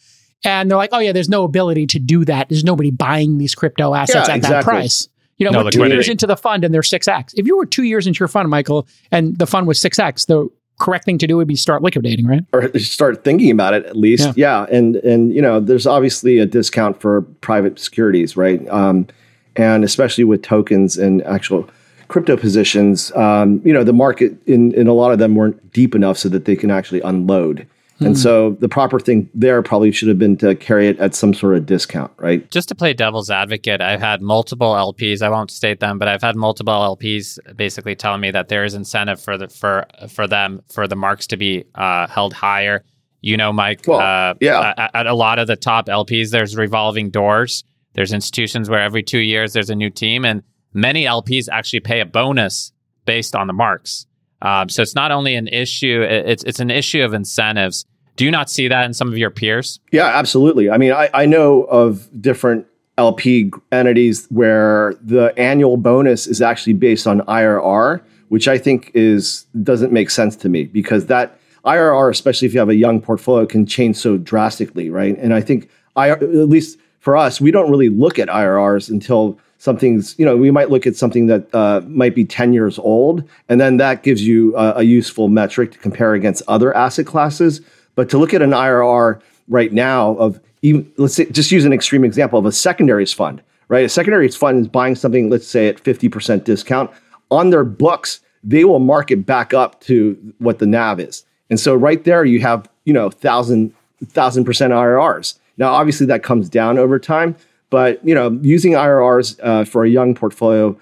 And 0.44 0.70
they're 0.70 0.78
like, 0.78 0.90
"Oh 0.92 0.98
yeah, 0.98 1.12
there's 1.12 1.28
no 1.28 1.44
ability 1.44 1.86
to 1.88 1.98
do 1.98 2.24
that. 2.26 2.48
There's 2.48 2.64
nobody 2.64 2.90
buying 2.90 3.38
these 3.38 3.54
crypto 3.54 3.94
assets 3.94 4.28
yeah, 4.28 4.34
at 4.34 4.38
exactly. 4.38 4.54
that 4.56 4.64
price." 4.64 5.08
You 5.36 5.46
know, 5.46 5.50
no 5.50 5.64
we're 5.64 5.70
two 5.70 5.88
years 5.88 6.08
into 6.08 6.28
the 6.28 6.36
fund 6.36 6.64
and 6.64 6.72
they're 6.72 6.84
six 6.84 7.08
x. 7.08 7.34
If 7.34 7.46
you 7.46 7.56
were 7.56 7.66
two 7.66 7.82
years 7.82 8.06
into 8.06 8.20
your 8.20 8.28
fund, 8.28 8.48
Michael, 8.48 8.86
and 9.10 9.36
the 9.36 9.46
fund 9.46 9.66
was 9.66 9.80
six 9.80 9.98
x, 9.98 10.26
the 10.26 10.48
correct 10.80 11.04
thing 11.04 11.18
to 11.18 11.26
do 11.26 11.36
would 11.36 11.48
be 11.48 11.56
start 11.56 11.82
liquidating, 11.82 12.26
right? 12.26 12.42
Or 12.52 12.76
start 12.78 13.24
thinking 13.24 13.50
about 13.50 13.74
it 13.74 13.84
at 13.84 13.96
least. 13.96 14.36
Yeah. 14.36 14.64
yeah. 14.68 14.76
And 14.76 14.96
and 14.96 15.32
you 15.32 15.42
know, 15.42 15.58
there's 15.58 15.86
obviously 15.86 16.38
a 16.38 16.46
discount 16.46 17.00
for 17.00 17.22
private 17.40 17.80
securities, 17.80 18.36
right? 18.36 18.66
Um, 18.68 19.08
and 19.56 19.84
especially 19.84 20.24
with 20.24 20.42
tokens 20.42 20.96
and 20.98 21.22
actual 21.24 21.68
crypto 22.14 22.36
positions, 22.36 23.10
um, 23.16 23.60
you 23.64 23.72
know, 23.72 23.82
the 23.82 23.92
market 23.92 24.32
in, 24.46 24.72
in 24.74 24.86
a 24.86 24.92
lot 24.92 25.10
of 25.10 25.18
them 25.18 25.34
weren't 25.34 25.72
deep 25.72 25.96
enough 25.96 26.16
so 26.16 26.28
that 26.28 26.44
they 26.44 26.54
can 26.54 26.70
actually 26.70 27.00
unload. 27.00 27.66
And 27.98 28.10
hmm. 28.10 28.14
so 28.14 28.50
the 28.60 28.68
proper 28.68 29.00
thing 29.00 29.28
there 29.34 29.60
probably 29.62 29.90
should 29.90 30.06
have 30.06 30.18
been 30.18 30.36
to 30.36 30.54
carry 30.54 30.86
it 30.86 30.96
at 31.00 31.16
some 31.16 31.34
sort 31.34 31.56
of 31.56 31.66
discount, 31.66 32.12
right? 32.18 32.48
Just 32.52 32.68
to 32.68 32.76
play 32.76 32.92
devil's 32.94 33.30
advocate, 33.30 33.80
I've 33.80 33.98
had 33.98 34.22
multiple 34.22 34.74
LPs. 34.74 35.22
I 35.22 35.28
won't 35.28 35.50
state 35.50 35.80
them, 35.80 35.98
but 35.98 36.06
I've 36.06 36.22
had 36.22 36.36
multiple 36.36 36.72
LPs 36.72 37.36
basically 37.56 37.96
telling 37.96 38.20
me 38.20 38.30
that 38.30 38.46
there 38.46 38.64
is 38.64 38.74
incentive 38.74 39.20
for 39.20 39.36
the 39.36 39.48
for 39.48 39.84
for 40.08 40.28
them 40.28 40.62
for 40.68 40.86
the 40.86 40.94
marks 40.94 41.26
to 41.28 41.36
be 41.36 41.64
uh, 41.74 42.06
held 42.06 42.32
higher. 42.32 42.84
You 43.22 43.36
know, 43.36 43.52
Mike. 43.52 43.80
Well, 43.88 43.98
uh, 43.98 44.34
yeah. 44.40 44.72
At, 44.76 44.90
at 44.94 45.06
a 45.08 45.14
lot 45.14 45.40
of 45.40 45.48
the 45.48 45.56
top 45.56 45.86
LPs, 45.86 46.30
there's 46.30 46.56
revolving 46.56 47.10
doors. 47.10 47.64
There's 47.94 48.12
institutions 48.12 48.70
where 48.70 48.80
every 48.80 49.02
two 49.02 49.18
years 49.18 49.52
there's 49.52 49.70
a 49.70 49.74
new 49.74 49.90
team, 49.90 50.24
and 50.24 50.44
many 50.74 51.04
LPs 51.04 51.48
actually 51.50 51.80
pay 51.80 52.00
a 52.00 52.06
bonus 52.06 52.72
based 53.06 53.34
on 53.34 53.46
the 53.46 53.52
marks. 53.52 54.06
Um, 54.42 54.68
so 54.68 54.82
it's 54.82 54.94
not 54.94 55.10
only 55.10 55.34
an 55.36 55.48
issue; 55.48 56.02
it's 56.02 56.44
it's 56.44 56.60
an 56.60 56.70
issue 56.70 57.02
of 57.02 57.14
incentives. 57.14 57.86
Do 58.16 58.24
you 58.24 58.30
not 58.30 58.50
see 58.50 58.68
that 58.68 58.84
in 58.84 58.92
some 58.92 59.08
of 59.08 59.16
your 59.16 59.30
peers? 59.30 59.80
Yeah, 59.90 60.06
absolutely. 60.06 60.70
I 60.70 60.76
mean, 60.76 60.92
I, 60.92 61.08
I 61.14 61.26
know 61.26 61.62
of 61.64 62.08
different 62.20 62.66
LP 62.96 63.50
entities 63.72 64.26
where 64.30 64.94
the 65.02 65.36
annual 65.36 65.76
bonus 65.76 66.26
is 66.26 66.40
actually 66.40 66.74
based 66.74 67.06
on 67.06 67.22
IRR, 67.22 68.02
which 68.28 68.46
I 68.46 68.58
think 68.58 68.90
is 68.94 69.46
doesn't 69.62 69.92
make 69.92 70.10
sense 70.10 70.36
to 70.36 70.48
me 70.48 70.64
because 70.64 71.06
that 71.06 71.38
IRR, 71.64 72.10
especially 72.10 72.46
if 72.46 72.54
you 72.54 72.60
have 72.60 72.68
a 72.68 72.74
young 72.74 73.00
portfolio, 73.00 73.46
can 73.46 73.66
change 73.66 73.96
so 73.96 74.16
drastically, 74.16 74.90
right? 74.90 75.16
And 75.18 75.34
I 75.34 75.40
think 75.40 75.68
I 75.96 76.10
at 76.10 76.22
least 76.22 76.78
for 77.00 77.16
us, 77.16 77.40
we 77.40 77.50
don't 77.50 77.70
really 77.70 77.88
look 77.88 78.18
at 78.18 78.28
IRRs 78.28 78.90
until 78.90 79.38
something's 79.64 80.14
you 80.18 80.26
know 80.26 80.36
we 80.36 80.50
might 80.50 80.68
look 80.68 80.86
at 80.86 80.94
something 80.94 81.26
that 81.26 81.52
uh, 81.54 81.80
might 81.86 82.14
be 82.14 82.22
10 82.22 82.52
years 82.52 82.78
old 82.78 83.26
and 83.48 83.58
then 83.58 83.78
that 83.78 84.02
gives 84.02 84.22
you 84.22 84.54
a, 84.56 84.74
a, 84.76 84.82
useful 84.82 85.28
metric 85.28 85.72
to 85.72 85.78
compare 85.78 86.12
against 86.12 86.42
other 86.46 86.76
asset 86.76 87.06
classes. 87.06 87.62
But 87.94 88.10
to 88.10 88.18
look 88.18 88.34
at 88.34 88.42
an 88.42 88.50
irr 88.50 89.22
right 89.48 89.72
now 89.72 90.16
of 90.16 90.38
even 90.60 90.92
let's 90.98 91.14
say 91.14 91.24
just 91.30 91.50
use 91.50 91.64
an 91.64 91.72
extreme 91.72 92.04
example 92.04 92.38
of 92.38 92.44
a 92.44 92.52
secondaries 92.52 93.12
fund 93.12 93.42
right? 93.68 93.86
A 93.86 93.88
secondaries 93.88 94.36
fund 94.36 94.60
is 94.60 94.68
buying 94.68 94.94
something 94.94 95.30
let's 95.30 95.46
say 95.46 95.68
at 95.68 95.82
50% 95.82 96.44
discount. 96.44 96.90
On 97.30 97.48
their 97.48 97.64
books 97.64 98.20
they 98.42 98.66
will 98.66 98.80
mark 98.80 99.10
it 99.10 99.24
back 99.24 99.54
up 99.54 99.80
to 99.80 100.34
what 100.38 100.58
the 100.58 100.66
nav 100.66 101.00
is. 101.00 101.24
And 101.48 101.58
so 101.58 101.74
right 101.74 102.04
there 102.04 102.26
you 102.26 102.40
have 102.40 102.68
you 102.84 102.92
know 102.92 103.08
thousand 103.08 103.72
thousand 104.04 104.44
percent 104.44 104.74
irrs 104.74 105.38
now 105.56 105.72
obviously 105.72 106.04
that 106.04 106.22
comes 106.22 106.50
down 106.50 106.76
over 106.76 106.98
time 106.98 107.34
But 107.74 108.06
you 108.06 108.14
know, 108.14 108.38
using 108.40 108.74
IRRs 108.74 109.40
uh, 109.42 109.64
for 109.64 109.84
a 109.84 109.88
young 109.88 110.14
portfolio 110.14 110.80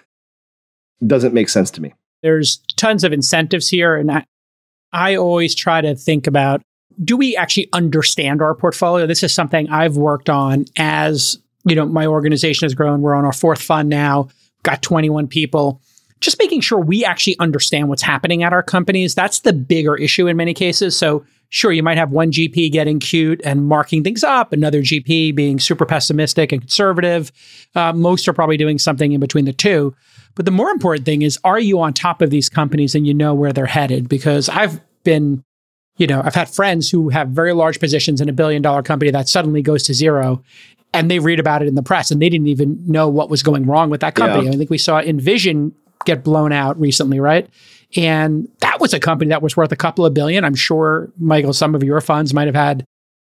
doesn't 1.07 1.33
make 1.33 1.49
sense 1.49 1.71
to 1.71 1.81
me. 1.81 1.95
There's 2.23 2.61
tons 2.77 3.03
of 3.03 3.15
incentives 3.15 3.71
here, 3.71 3.97
and 3.97 4.13
I, 4.13 4.27
I 4.93 5.17
always 5.17 5.55
try 5.55 5.81
to 5.81 5.95
think 5.95 6.27
about: 6.27 6.61
Do 7.03 7.17
we 7.17 7.35
actually 7.35 7.71
understand 7.73 8.43
our 8.43 8.55
portfolio? 8.55 9.07
This 9.07 9.23
is 9.23 9.33
something 9.33 9.71
I've 9.71 9.97
worked 9.97 10.29
on 10.29 10.67
as 10.77 11.39
you 11.65 11.75
know 11.75 11.87
my 11.87 12.05
organization 12.05 12.67
has 12.67 12.75
grown. 12.75 13.01
We're 13.01 13.15
on 13.15 13.25
our 13.25 13.33
fourth 13.33 13.63
fund 13.63 13.89
now, 13.89 14.29
got 14.63 14.83
21 14.83 15.29
people. 15.29 15.81
Just 16.21 16.39
making 16.39 16.61
sure 16.61 16.79
we 16.79 17.07
actually 17.07 17.39
understand 17.39 17.89
what's 17.89 18.03
happening 18.03 18.43
at 18.43 18.53
our 18.53 18.63
companies. 18.63 19.15
That's 19.15 19.41
the 19.41 19.55
bigger 19.55 19.97
issue 19.97 20.27
in 20.27 20.37
many 20.37 20.53
cases. 20.53 20.95
So 20.95 21.25
sure, 21.52 21.71
you 21.71 21.82
might 21.82 21.99
have 21.99 22.11
one 22.11 22.32
GP 22.32 22.73
getting 22.73 22.99
cute 22.99 23.40
and 23.44 23.68
marking 23.68 24.02
things 24.02 24.25
up, 24.25 24.54
another 24.54 24.80
GP 24.80 25.35
being 25.35 25.61
super 25.61 25.85
pessimistic 25.85 26.50
and 26.50 26.62
conservative. 26.62 27.30
Uh, 27.75 27.92
most 27.92 28.26
are 28.26 28.32
probably 28.32 28.56
doing 28.56 28.78
something 28.78 29.12
in 29.12 29.21
between 29.21 29.44
the 29.44 29.52
two. 29.52 29.94
But 30.35 30.47
the 30.47 30.50
more 30.50 30.71
important 30.71 31.04
thing 31.04 31.21
is, 31.21 31.38
are 31.44 31.61
you 31.61 31.78
on 31.78 31.92
top 31.92 32.23
of 32.23 32.30
these 32.30 32.49
companies 32.49 32.94
and 32.94 33.06
you 33.06 33.12
know 33.12 33.35
where 33.35 33.52
they're 33.52 33.66
headed? 33.66 34.09
Because 34.09 34.49
I've 34.49 34.80
been, 35.04 35.44
you 35.99 36.06
know, 36.06 36.23
I've 36.25 36.35
had 36.35 36.49
friends 36.49 36.90
who 36.90 37.11
have 37.11 37.28
very 37.28 37.52
large 37.52 37.78
positions 37.78 38.23
in 38.23 38.30
a 38.30 38.32
billion 38.32 38.62
dollar 38.62 38.82
company 38.82 39.11
that 39.11 39.28
suddenly 39.28 39.61
goes 39.61 39.82
to 39.85 39.94
zero 39.94 40.42
and 40.94 41.11
they 41.11 41.18
read 41.18 41.38
about 41.38 41.61
it 41.61 41.68
in 41.68 41.75
the 41.75 41.82
press 41.82 42.11
and 42.11 42.23
they 42.23 42.30
didn't 42.30 42.47
even 42.47 42.82
know 42.87 43.11
what 43.11 43.28
was 43.28 43.42
going 43.42 43.66
wrong 43.66 43.90
with 43.90 44.00
that 44.00 44.14
company. 44.14 44.47
Yeah. 44.47 44.52
I 44.52 44.56
think 44.56 44.71
we 44.71 44.78
saw 44.78 45.02
InVision 45.02 45.73
get 46.04 46.25
blown 46.25 46.52
out 46.52 46.78
recently, 46.80 47.21
right? 47.21 47.49
And 47.97 48.49
that 48.61 48.80
was 48.80 48.94
a 48.94 49.00
company 49.00 49.28
that 49.30 49.42
was 49.42 49.56
worth 49.56 49.73
a 49.73 49.76
couple 49.76 50.06
of 50.06 50.14
billion. 50.14 50.44
I'm 50.44 50.54
sure, 50.54 51.12
Michael, 51.18 51.52
some 51.52 51.75
of 51.75 51.82
your 51.82 52.00
funds 52.00 52.32
might 52.32 52.47
have 52.47 52.54
had 52.54 52.87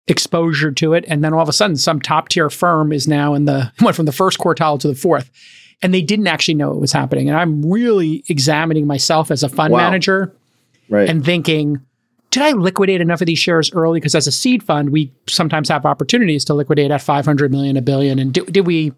exposure 0.08 0.72
to 0.72 0.94
it. 0.94 1.06
And 1.08 1.24
then 1.24 1.34
all 1.34 1.42
of 1.42 1.50
a 1.50 1.54
sudden, 1.54 1.78
some 1.78 2.02
top 2.02 2.30
tier 2.30 2.50
firm 2.50 2.92
is 2.92 3.08
now 3.08 3.34
in 3.34 3.46
the 3.46 3.72
went 3.82 3.96
from 3.96 4.06
the 4.06 4.12
first 4.12 4.40
quartile 4.40 4.80
to 4.80 4.88
the 4.88 4.96
fourth. 4.96 5.32
And 5.82 5.94
they 5.94 6.02
didn't 6.02 6.28
actually 6.28 6.56
know 6.56 6.72
it 6.72 6.80
was 6.80 6.92
happening. 6.92 7.30
And 7.30 7.38
I'm 7.38 7.66
really 7.66 8.24
examining 8.28 8.86
myself 8.86 9.32
as 9.32 9.44
a 9.44 9.50
fund 9.50 9.72
wow. 9.72 9.78
manager 9.78 10.36
right. 10.90 11.10
and 11.10 11.24
thinking, 11.24 11.80
did 12.32 12.44
I 12.44 12.52
liquidate 12.52 13.00
enough 13.00 13.22
of 13.22 13.28
these 13.28 13.40
shares 13.40 13.72
early? 13.72 14.00
Because 14.00 14.14
as 14.14 14.28
a 14.28 14.32
seed 14.32 14.62
fund, 14.62 14.90
we 14.90 15.14
sometimes 15.28 15.70
have 15.70 15.86
opportunities 15.86 16.44
to 16.46 16.54
liquidate 16.54 16.92
at 16.92 17.02
500 17.02 17.50
million, 17.50 17.78
a 17.78 17.82
billion. 17.82 18.20
And 18.20 18.34
did, 18.34 18.52
did 18.52 18.68
we 18.68 18.92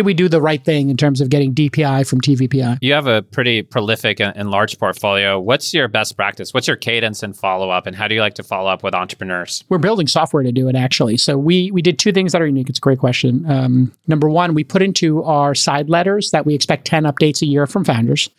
did 0.00 0.06
we 0.06 0.14
do 0.14 0.30
the 0.30 0.40
right 0.40 0.64
thing 0.64 0.88
in 0.88 0.96
terms 0.96 1.20
of 1.20 1.28
getting 1.28 1.54
DPI 1.54 2.08
from 2.08 2.22
TVPI? 2.22 2.78
You 2.80 2.94
have 2.94 3.06
a 3.06 3.20
pretty 3.20 3.60
prolific 3.60 4.18
and 4.18 4.50
large 4.50 4.78
portfolio. 4.78 5.38
What's 5.38 5.74
your 5.74 5.88
best 5.88 6.16
practice? 6.16 6.54
What's 6.54 6.66
your 6.66 6.78
cadence 6.78 7.22
and 7.22 7.36
follow 7.36 7.68
up? 7.68 7.86
And 7.86 7.94
how 7.94 8.08
do 8.08 8.14
you 8.14 8.22
like 8.22 8.32
to 8.36 8.42
follow 8.42 8.70
up 8.70 8.82
with 8.82 8.94
entrepreneurs? 8.94 9.62
We're 9.68 9.76
building 9.76 10.06
software 10.06 10.42
to 10.42 10.52
do 10.52 10.68
it, 10.68 10.74
actually. 10.74 11.18
So 11.18 11.36
we 11.36 11.70
we 11.70 11.82
did 11.82 11.98
two 11.98 12.12
things 12.12 12.32
that 12.32 12.40
are 12.40 12.46
unique. 12.46 12.70
It's 12.70 12.78
a 12.78 12.80
great 12.80 12.98
question. 12.98 13.44
Um, 13.46 13.92
number 14.06 14.30
one, 14.30 14.54
we 14.54 14.64
put 14.64 14.80
into 14.80 15.22
our 15.24 15.54
side 15.54 15.90
letters 15.90 16.30
that 16.30 16.46
we 16.46 16.54
expect 16.54 16.86
10 16.86 17.02
updates 17.04 17.42
a 17.42 17.46
year 17.46 17.66
from 17.66 17.84
founders. 17.84 18.30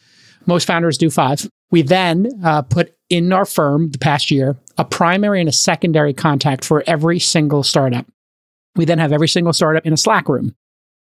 Most 0.47 0.65
founders 0.65 0.97
do 0.97 1.11
five. 1.11 1.47
We 1.69 1.83
then 1.83 2.27
uh, 2.43 2.63
put 2.63 2.95
in 3.11 3.31
our 3.31 3.45
firm 3.45 3.91
the 3.91 3.99
past 3.99 4.31
year 4.31 4.57
a 4.79 4.83
primary 4.83 5.39
and 5.39 5.47
a 5.47 5.51
secondary 5.51 6.15
contact 6.15 6.65
for 6.65 6.83
every 6.87 7.19
single 7.19 7.61
startup. 7.61 8.07
We 8.75 8.85
then 8.85 8.97
have 8.97 9.11
every 9.11 9.27
single 9.27 9.53
startup 9.53 9.85
in 9.85 9.93
a 9.93 9.97
Slack 9.97 10.27
room. 10.27 10.55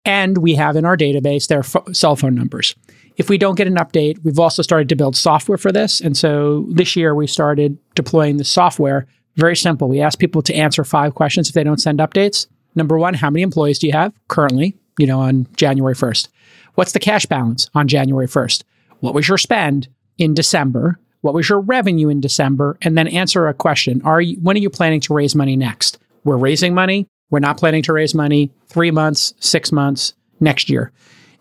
And 0.05 0.39
we 0.39 0.55
have 0.55 0.75
in 0.75 0.85
our 0.85 0.97
database 0.97 1.47
their 1.47 1.63
cell 1.93 2.15
phone 2.15 2.35
numbers. 2.35 2.75
If 3.15 3.29
we 3.29 3.37
don't 3.37 3.55
get 3.55 3.67
an 3.67 3.75
update, 3.75 4.23
we've 4.23 4.39
also 4.39 4.61
started 4.61 4.89
to 4.89 4.95
build 4.95 5.15
software 5.15 5.57
for 5.57 5.71
this. 5.71 6.01
And 6.01 6.17
so 6.17 6.65
this 6.69 6.95
year 6.95 7.13
we 7.15 7.27
started 7.27 7.77
deploying 7.95 8.37
the 8.37 8.43
software. 8.43 9.07
Very 9.35 9.55
simple. 9.55 9.87
We 9.87 10.01
ask 10.01 10.19
people 10.19 10.41
to 10.43 10.53
answer 10.53 10.83
five 10.83 11.15
questions 11.15 11.47
if 11.47 11.53
they 11.53 11.63
don't 11.63 11.81
send 11.81 11.99
updates. 11.99 12.47
Number 12.75 12.97
one, 12.97 13.13
how 13.13 13.29
many 13.29 13.43
employees 13.43 13.79
do 13.79 13.87
you 13.87 13.93
have 13.93 14.13
currently, 14.27 14.75
you 14.97 15.05
know, 15.05 15.19
on 15.19 15.47
January 15.55 15.93
1st? 15.93 16.27
What's 16.75 16.91
the 16.91 16.99
cash 16.99 17.25
balance 17.27 17.69
on 17.75 17.87
January 17.87 18.27
1st? 18.27 18.63
What 18.99 19.13
was 19.13 19.27
your 19.27 19.37
spend 19.37 19.87
in 20.17 20.33
December? 20.33 20.99
What 21.21 21.33
was 21.33 21.47
your 21.47 21.61
revenue 21.61 22.09
in 22.09 22.19
December? 22.19 22.77
And 22.81 22.97
then 22.97 23.07
answer 23.07 23.47
a 23.47 23.53
question. 23.53 24.01
Are 24.03 24.21
you, 24.21 24.37
when 24.41 24.57
are 24.57 24.59
you 24.59 24.69
planning 24.69 25.01
to 25.01 25.13
raise 25.13 25.35
money 25.35 25.55
next? 25.55 25.99
We're 26.23 26.37
raising 26.37 26.73
money. 26.73 27.07
We're 27.29 27.39
not 27.39 27.57
planning 27.57 27.83
to 27.83 27.93
raise 27.93 28.13
money 28.13 28.51
three 28.67 28.91
months, 28.91 29.33
six 29.39 29.71
months, 29.71 30.13
next 30.39 30.69
year. 30.69 30.91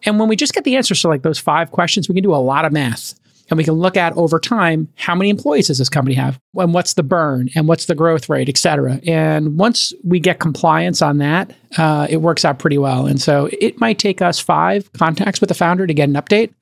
And 0.04 0.18
when 0.18 0.28
we 0.28 0.36
just 0.36 0.54
get 0.54 0.64
the 0.64 0.76
answers 0.76 1.00
to 1.02 1.08
like 1.08 1.22
those 1.22 1.38
five 1.38 1.70
questions, 1.70 2.08
we 2.08 2.14
can 2.14 2.24
do 2.24 2.34
a 2.34 2.36
lot 2.36 2.64
of 2.64 2.72
math. 2.72 3.14
And 3.50 3.58
we 3.58 3.64
can 3.64 3.74
look 3.74 3.98
at 3.98 4.16
over 4.16 4.38
time 4.38 4.88
how 4.94 5.14
many 5.14 5.28
employees 5.28 5.66
does 5.66 5.76
this 5.76 5.90
company 5.90 6.14
have? 6.14 6.40
And 6.54 6.72
what's 6.72 6.94
the 6.94 7.02
burn? 7.02 7.50
And 7.54 7.68
what's 7.68 7.84
the 7.84 7.94
growth 7.94 8.30
rate, 8.30 8.48
et 8.48 8.56
cetera. 8.56 8.98
And 9.06 9.58
once 9.58 9.92
we 10.02 10.20
get 10.20 10.38
compliance 10.38 11.02
on 11.02 11.18
that, 11.18 11.54
uh, 11.76 12.06
it 12.08 12.18
works 12.18 12.46
out 12.46 12.58
pretty 12.58 12.78
well. 12.78 13.06
And 13.06 13.20
so 13.20 13.50
it 13.60 13.78
might 13.78 13.98
take 13.98 14.22
us 14.22 14.38
five 14.38 14.90
contacts 14.94 15.40
with 15.40 15.48
the 15.48 15.54
founder 15.54 15.86
to 15.86 15.92
get 15.92 16.08
an 16.08 16.14
update. 16.14 16.54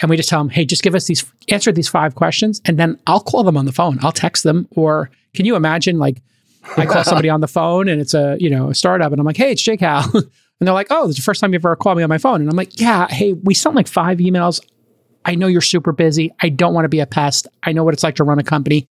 And 0.00 0.10
we 0.10 0.16
just 0.16 0.28
tell 0.28 0.40
them, 0.40 0.48
hey, 0.48 0.64
just 0.64 0.82
give 0.82 0.94
us 0.94 1.06
these, 1.06 1.24
answer 1.48 1.70
these 1.70 1.88
five 1.88 2.16
questions. 2.16 2.60
And 2.64 2.78
then 2.78 2.98
I'll 3.06 3.20
call 3.20 3.44
them 3.44 3.56
on 3.56 3.64
the 3.64 3.72
phone. 3.72 3.98
I'll 4.02 4.10
text 4.10 4.42
them. 4.42 4.66
Or 4.72 5.10
can 5.34 5.46
you 5.46 5.54
imagine 5.54 5.98
like 5.98 6.20
I 6.76 6.86
call 6.86 7.04
somebody 7.04 7.28
on 7.28 7.40
the 7.40 7.48
phone 7.48 7.88
and 7.88 8.00
it's 8.00 8.14
a, 8.14 8.36
you 8.38 8.50
know, 8.50 8.70
a 8.70 8.74
startup 8.74 9.12
and 9.12 9.20
I'm 9.20 9.26
like, 9.26 9.36
hey, 9.36 9.52
it's 9.52 9.62
J 9.62 9.76
Cal. 9.76 10.08
and 10.14 10.24
they're 10.60 10.74
like, 10.74 10.88
oh, 10.90 11.06
this 11.06 11.16
is 11.16 11.16
the 11.16 11.22
first 11.22 11.40
time 11.40 11.52
you've 11.52 11.64
ever 11.64 11.76
called 11.76 11.96
me 11.96 12.02
on 12.02 12.08
my 12.08 12.18
phone. 12.18 12.40
And 12.40 12.50
I'm 12.50 12.56
like, 12.56 12.80
yeah, 12.80 13.06
hey, 13.08 13.32
we 13.32 13.54
sent 13.54 13.74
like 13.74 13.88
five 13.88 14.18
emails. 14.18 14.60
I 15.24 15.34
know 15.34 15.46
you're 15.46 15.60
super 15.60 15.92
busy. 15.92 16.32
I 16.40 16.48
don't 16.48 16.74
want 16.74 16.84
to 16.84 16.88
be 16.88 17.00
a 17.00 17.06
pest. 17.06 17.48
I 17.62 17.72
know 17.72 17.84
what 17.84 17.94
it's 17.94 18.02
like 18.02 18.16
to 18.16 18.24
run 18.24 18.38
a 18.38 18.44
company. 18.44 18.86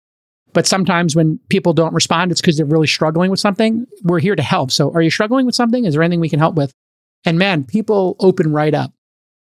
But 0.52 0.66
sometimes 0.66 1.14
when 1.14 1.38
people 1.48 1.72
don't 1.72 1.92
respond, 1.92 2.32
it's 2.32 2.40
because 2.40 2.56
they're 2.56 2.66
really 2.66 2.86
struggling 2.86 3.30
with 3.30 3.40
something. 3.40 3.86
We're 4.02 4.20
here 4.20 4.36
to 4.36 4.42
help. 4.42 4.70
So 4.70 4.90
are 4.92 5.02
you 5.02 5.10
struggling 5.10 5.46
with 5.46 5.54
something? 5.54 5.84
Is 5.84 5.94
there 5.94 6.02
anything 6.02 6.20
we 6.20 6.28
can 6.28 6.38
help 6.38 6.54
with? 6.54 6.72
And 7.24 7.38
man, 7.38 7.64
people 7.64 8.16
open 8.20 8.52
right 8.52 8.72
up 8.72 8.92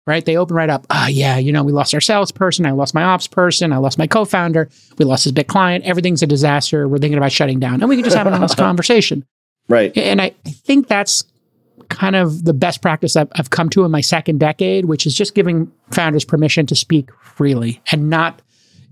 right? 0.06 0.24
They 0.24 0.36
open 0.36 0.56
right 0.56 0.70
up. 0.70 0.86
Ah, 0.90 1.04
oh, 1.04 1.08
yeah, 1.08 1.38
you 1.38 1.52
know, 1.52 1.62
we 1.62 1.72
lost 1.72 1.94
our 1.94 2.00
salesperson. 2.00 2.66
I 2.66 2.72
lost 2.72 2.94
my 2.94 3.02
ops 3.02 3.26
person. 3.26 3.72
I 3.72 3.78
lost 3.78 3.98
my 3.98 4.06
co-founder. 4.06 4.68
We 4.98 5.04
lost 5.04 5.24
his 5.24 5.32
big 5.32 5.48
client. 5.48 5.84
Everything's 5.84 6.22
a 6.22 6.26
disaster. 6.26 6.88
We're 6.88 6.98
thinking 6.98 7.18
about 7.18 7.32
shutting 7.32 7.60
down. 7.60 7.74
And 7.74 7.88
we 7.88 7.96
can 7.96 8.04
just 8.04 8.16
have 8.16 8.26
an 8.26 8.34
honest 8.34 8.56
conversation. 8.56 9.24
Right. 9.68 9.96
And 9.96 10.20
I, 10.20 10.34
I 10.46 10.50
think 10.50 10.88
that's 10.88 11.24
kind 11.88 12.16
of 12.16 12.44
the 12.44 12.54
best 12.54 12.82
practice 12.82 13.16
I've, 13.16 13.28
I've 13.36 13.50
come 13.50 13.68
to 13.70 13.84
in 13.84 13.90
my 13.90 14.00
second 14.00 14.40
decade, 14.40 14.86
which 14.86 15.06
is 15.06 15.14
just 15.14 15.34
giving 15.34 15.70
founders 15.90 16.24
permission 16.24 16.66
to 16.66 16.74
speak 16.74 17.10
freely 17.20 17.80
and 17.92 18.10
not 18.10 18.42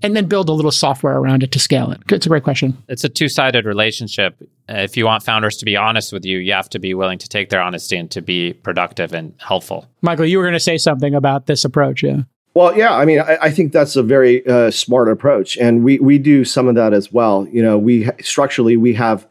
and 0.02 0.16
then 0.16 0.26
build 0.26 0.48
a 0.48 0.52
little 0.52 0.70
software 0.70 1.16
around 1.16 1.42
it 1.42 1.52
to 1.52 1.58
scale 1.58 1.90
it? 1.90 2.00
It's 2.10 2.26
a 2.26 2.28
great 2.28 2.44
question. 2.44 2.76
It's 2.88 3.04
a 3.04 3.08
two 3.08 3.28
sided 3.28 3.64
relationship. 3.66 4.36
If 4.68 4.96
you 4.96 5.04
want 5.04 5.22
founders 5.22 5.56
to 5.58 5.64
be 5.64 5.76
honest 5.76 6.12
with 6.12 6.24
you, 6.24 6.38
you 6.38 6.52
have 6.52 6.70
to 6.70 6.78
be 6.78 6.94
willing 6.94 7.18
to 7.18 7.28
take 7.28 7.50
their 7.50 7.60
honesty 7.60 7.96
and 7.96 8.10
to 8.12 8.22
be 8.22 8.52
productive 8.52 9.12
and 9.12 9.34
helpful. 9.38 9.86
Michael, 10.02 10.26
you 10.26 10.38
were 10.38 10.44
going 10.44 10.54
to 10.54 10.60
say 10.60 10.78
something 10.78 11.14
about 11.14 11.46
this 11.46 11.64
approach, 11.64 12.02
yeah? 12.02 12.22
Well, 12.54 12.76
yeah, 12.76 12.94
I 12.96 13.04
mean, 13.04 13.20
I, 13.20 13.38
I 13.42 13.50
think 13.50 13.72
that's 13.72 13.94
a 13.94 14.02
very 14.02 14.44
uh, 14.46 14.72
smart 14.72 15.08
approach, 15.08 15.56
and 15.56 15.84
we 15.84 16.00
we 16.00 16.18
do 16.18 16.44
some 16.44 16.66
of 16.66 16.74
that 16.74 16.92
as 16.92 17.12
well. 17.12 17.46
You 17.50 17.62
know, 17.62 17.78
we 17.78 18.08
structurally 18.20 18.76
we 18.76 18.92
have 18.94 19.28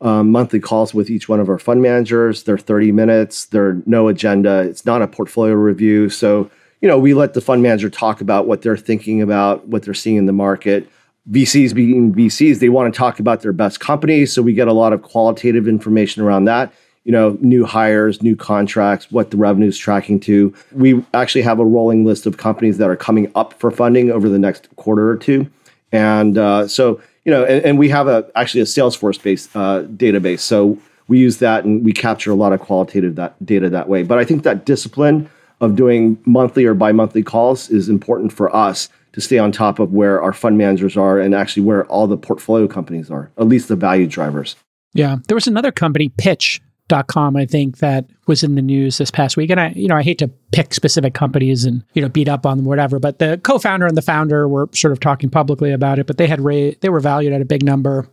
um, 0.00 0.30
monthly 0.30 0.58
calls 0.58 0.94
with 0.94 1.10
each 1.10 1.28
one 1.28 1.38
of 1.38 1.50
our 1.50 1.58
fund 1.58 1.82
managers. 1.82 2.44
They're 2.44 2.56
thirty 2.56 2.90
minutes. 2.90 3.44
They're 3.44 3.82
no 3.84 4.08
agenda. 4.08 4.60
It's 4.60 4.86
not 4.86 5.02
a 5.02 5.06
portfolio 5.06 5.54
review, 5.54 6.08
so 6.08 6.50
you 6.82 6.88
know, 6.88 6.98
we 6.98 7.14
let 7.14 7.32
the 7.32 7.40
fund 7.40 7.62
manager 7.62 7.88
talk 7.88 8.20
about 8.20 8.46
what 8.46 8.60
they're 8.60 8.76
thinking 8.76 9.22
about, 9.22 9.66
what 9.68 9.84
they're 9.84 9.94
seeing 9.94 10.16
in 10.16 10.26
the 10.26 10.32
market. 10.32 10.90
VCs 11.30 11.72
being 11.72 12.12
VCs, 12.12 12.58
they 12.58 12.68
want 12.68 12.92
to 12.92 12.98
talk 12.98 13.20
about 13.20 13.40
their 13.40 13.52
best 13.52 13.78
companies. 13.78 14.32
So 14.32 14.42
we 14.42 14.52
get 14.52 14.66
a 14.66 14.72
lot 14.72 14.92
of 14.92 15.02
qualitative 15.02 15.68
information 15.68 16.22
around 16.22 16.46
that. 16.46 16.74
You 17.04 17.12
know, 17.12 17.38
new 17.40 17.64
hires, 17.64 18.22
new 18.22 18.34
contracts, 18.34 19.10
what 19.10 19.30
the 19.30 19.36
revenue 19.36 19.68
is 19.68 19.78
tracking 19.78 20.18
to. 20.20 20.52
We 20.72 21.04
actually 21.14 21.42
have 21.42 21.60
a 21.60 21.64
rolling 21.64 22.04
list 22.04 22.26
of 22.26 22.36
companies 22.36 22.78
that 22.78 22.90
are 22.90 22.96
coming 22.96 23.30
up 23.36 23.54
for 23.54 23.70
funding 23.70 24.10
over 24.10 24.28
the 24.28 24.38
next 24.38 24.68
quarter 24.76 25.08
or 25.08 25.16
two. 25.16 25.48
And 25.92 26.36
uh, 26.36 26.66
so, 26.66 27.00
you 27.24 27.30
know, 27.30 27.44
and, 27.44 27.64
and, 27.64 27.78
we 27.78 27.88
have 27.90 28.08
a 28.08 28.28
actually 28.34 28.62
a 28.62 28.64
Salesforce 28.64 29.22
based 29.22 29.54
uh, 29.54 29.82
database. 29.84 30.40
So 30.40 30.78
we 31.06 31.18
use 31.18 31.38
that 31.38 31.64
and 31.64 31.84
we 31.84 31.92
capture 31.92 32.30
a 32.30 32.36
lot 32.36 32.52
of 32.52 32.60
qualitative 32.60 33.16
that 33.16 33.44
data 33.44 33.68
that 33.70 33.88
way. 33.88 34.02
But 34.02 34.18
I 34.18 34.24
think 34.24 34.44
that 34.44 34.64
discipline 34.64 35.28
of 35.62 35.76
doing 35.76 36.20
monthly 36.26 36.66
or 36.66 36.74
bi-monthly 36.74 37.22
calls 37.22 37.70
is 37.70 37.88
important 37.88 38.32
for 38.32 38.54
us 38.54 38.90
to 39.12 39.20
stay 39.20 39.38
on 39.38 39.52
top 39.52 39.78
of 39.78 39.92
where 39.92 40.20
our 40.20 40.32
fund 40.32 40.58
managers 40.58 40.96
are 40.96 41.18
and 41.18 41.34
actually 41.34 41.62
where 41.62 41.86
all 41.86 42.06
the 42.06 42.16
portfolio 42.16 42.66
companies 42.66 43.10
are, 43.10 43.30
at 43.38 43.46
least 43.46 43.68
the 43.68 43.76
value 43.76 44.06
drivers. 44.06 44.56
Yeah. 44.92 45.16
There 45.28 45.34
was 45.34 45.46
another 45.46 45.70
company, 45.70 46.10
pitch.com, 46.18 47.36
I 47.36 47.46
think, 47.46 47.78
that 47.78 48.06
was 48.26 48.42
in 48.42 48.56
the 48.56 48.62
news 48.62 48.98
this 48.98 49.10
past 49.10 49.36
week. 49.36 49.50
And 49.50 49.60
I, 49.60 49.68
you 49.76 49.86
know, 49.86 49.96
I 49.96 50.02
hate 50.02 50.18
to 50.18 50.28
pick 50.50 50.74
specific 50.74 51.14
companies 51.14 51.64
and, 51.64 51.84
you 51.94 52.02
know, 52.02 52.08
beat 52.08 52.28
up 52.28 52.44
on 52.44 52.56
them, 52.56 52.66
whatever, 52.66 52.98
but 52.98 53.18
the 53.18 53.40
co-founder 53.44 53.86
and 53.86 53.96
the 53.96 54.02
founder 54.02 54.48
were 54.48 54.68
sort 54.74 54.92
of 54.92 55.00
talking 55.00 55.30
publicly 55.30 55.72
about 55.72 55.98
it, 55.98 56.06
but 56.06 56.16
they 56.16 56.26
had 56.26 56.40
raised, 56.40 56.80
they 56.80 56.88
were 56.88 57.00
valued 57.00 57.32
at 57.32 57.40
a 57.40 57.46
big 57.46 57.62
number, 57.62 58.08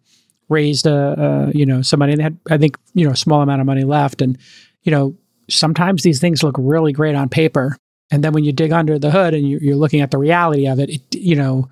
raised, 0.49 0.85
a, 0.85 1.51
you 1.55 1.65
know, 1.65 1.81
some 1.81 1.99
money. 1.99 2.15
They 2.15 2.23
had, 2.23 2.37
I 2.49 2.57
think, 2.57 2.77
you 2.93 3.05
know, 3.05 3.11
a 3.11 3.17
small 3.17 3.41
amount 3.41 3.61
of 3.61 3.67
money 3.67 3.85
left. 3.85 4.21
And, 4.21 4.37
you 4.83 4.91
know, 4.91 5.15
sometimes 5.49 6.03
these 6.03 6.19
things 6.19 6.43
look 6.43 6.55
really 6.57 6.93
great 6.93 7.15
on 7.15 7.29
paper. 7.29 7.75
And 8.11 8.23
then 8.23 8.33
when 8.33 8.43
you 8.43 8.51
dig 8.51 8.71
under 8.71 8.97
the 8.97 9.11
hood 9.11 9.33
and 9.33 9.47
you're 9.47 9.75
looking 9.75 10.01
at 10.01 10.11
the 10.11 10.17
reality 10.17 10.67
of 10.67 10.79
it, 10.79 10.89
it 10.89 11.15
you 11.15 11.35
know, 11.35 11.69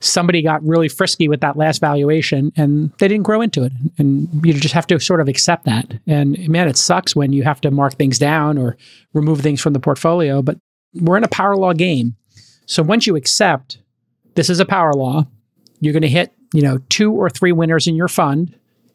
somebody 0.00 0.42
got 0.42 0.64
really 0.64 0.88
frisky 0.88 1.28
with 1.28 1.40
that 1.40 1.56
last 1.56 1.80
valuation 1.80 2.52
and 2.56 2.92
they 2.98 3.08
didn't 3.08 3.24
grow 3.24 3.40
into 3.40 3.62
it. 3.64 3.72
And 3.98 4.28
you 4.44 4.52
just 4.54 4.74
have 4.74 4.86
to 4.88 4.98
sort 5.00 5.20
of 5.20 5.28
accept 5.28 5.64
that. 5.64 5.94
And 6.06 6.48
man, 6.48 6.68
it 6.68 6.76
sucks 6.76 7.16
when 7.16 7.32
you 7.32 7.42
have 7.42 7.60
to 7.62 7.70
mark 7.70 7.94
things 7.94 8.18
down 8.18 8.58
or 8.58 8.76
remove 9.12 9.40
things 9.40 9.60
from 9.60 9.72
the 9.72 9.80
portfolio, 9.80 10.42
but 10.42 10.58
we're 10.94 11.16
in 11.16 11.24
a 11.24 11.28
power 11.28 11.56
law 11.56 11.72
game. 11.72 12.16
So 12.66 12.82
once 12.82 13.06
you 13.06 13.16
accept 13.16 13.78
this 14.34 14.50
is 14.50 14.60
a 14.60 14.66
power 14.66 14.92
law, 14.92 15.26
you're 15.80 15.92
going 15.92 16.02
to 16.02 16.08
hit, 16.08 16.32
you 16.52 16.62
know, 16.62 16.78
two 16.88 17.12
or 17.12 17.28
three 17.28 17.52
winners 17.52 17.86
in 17.86 17.94
your 17.94 18.08
fund 18.08 18.54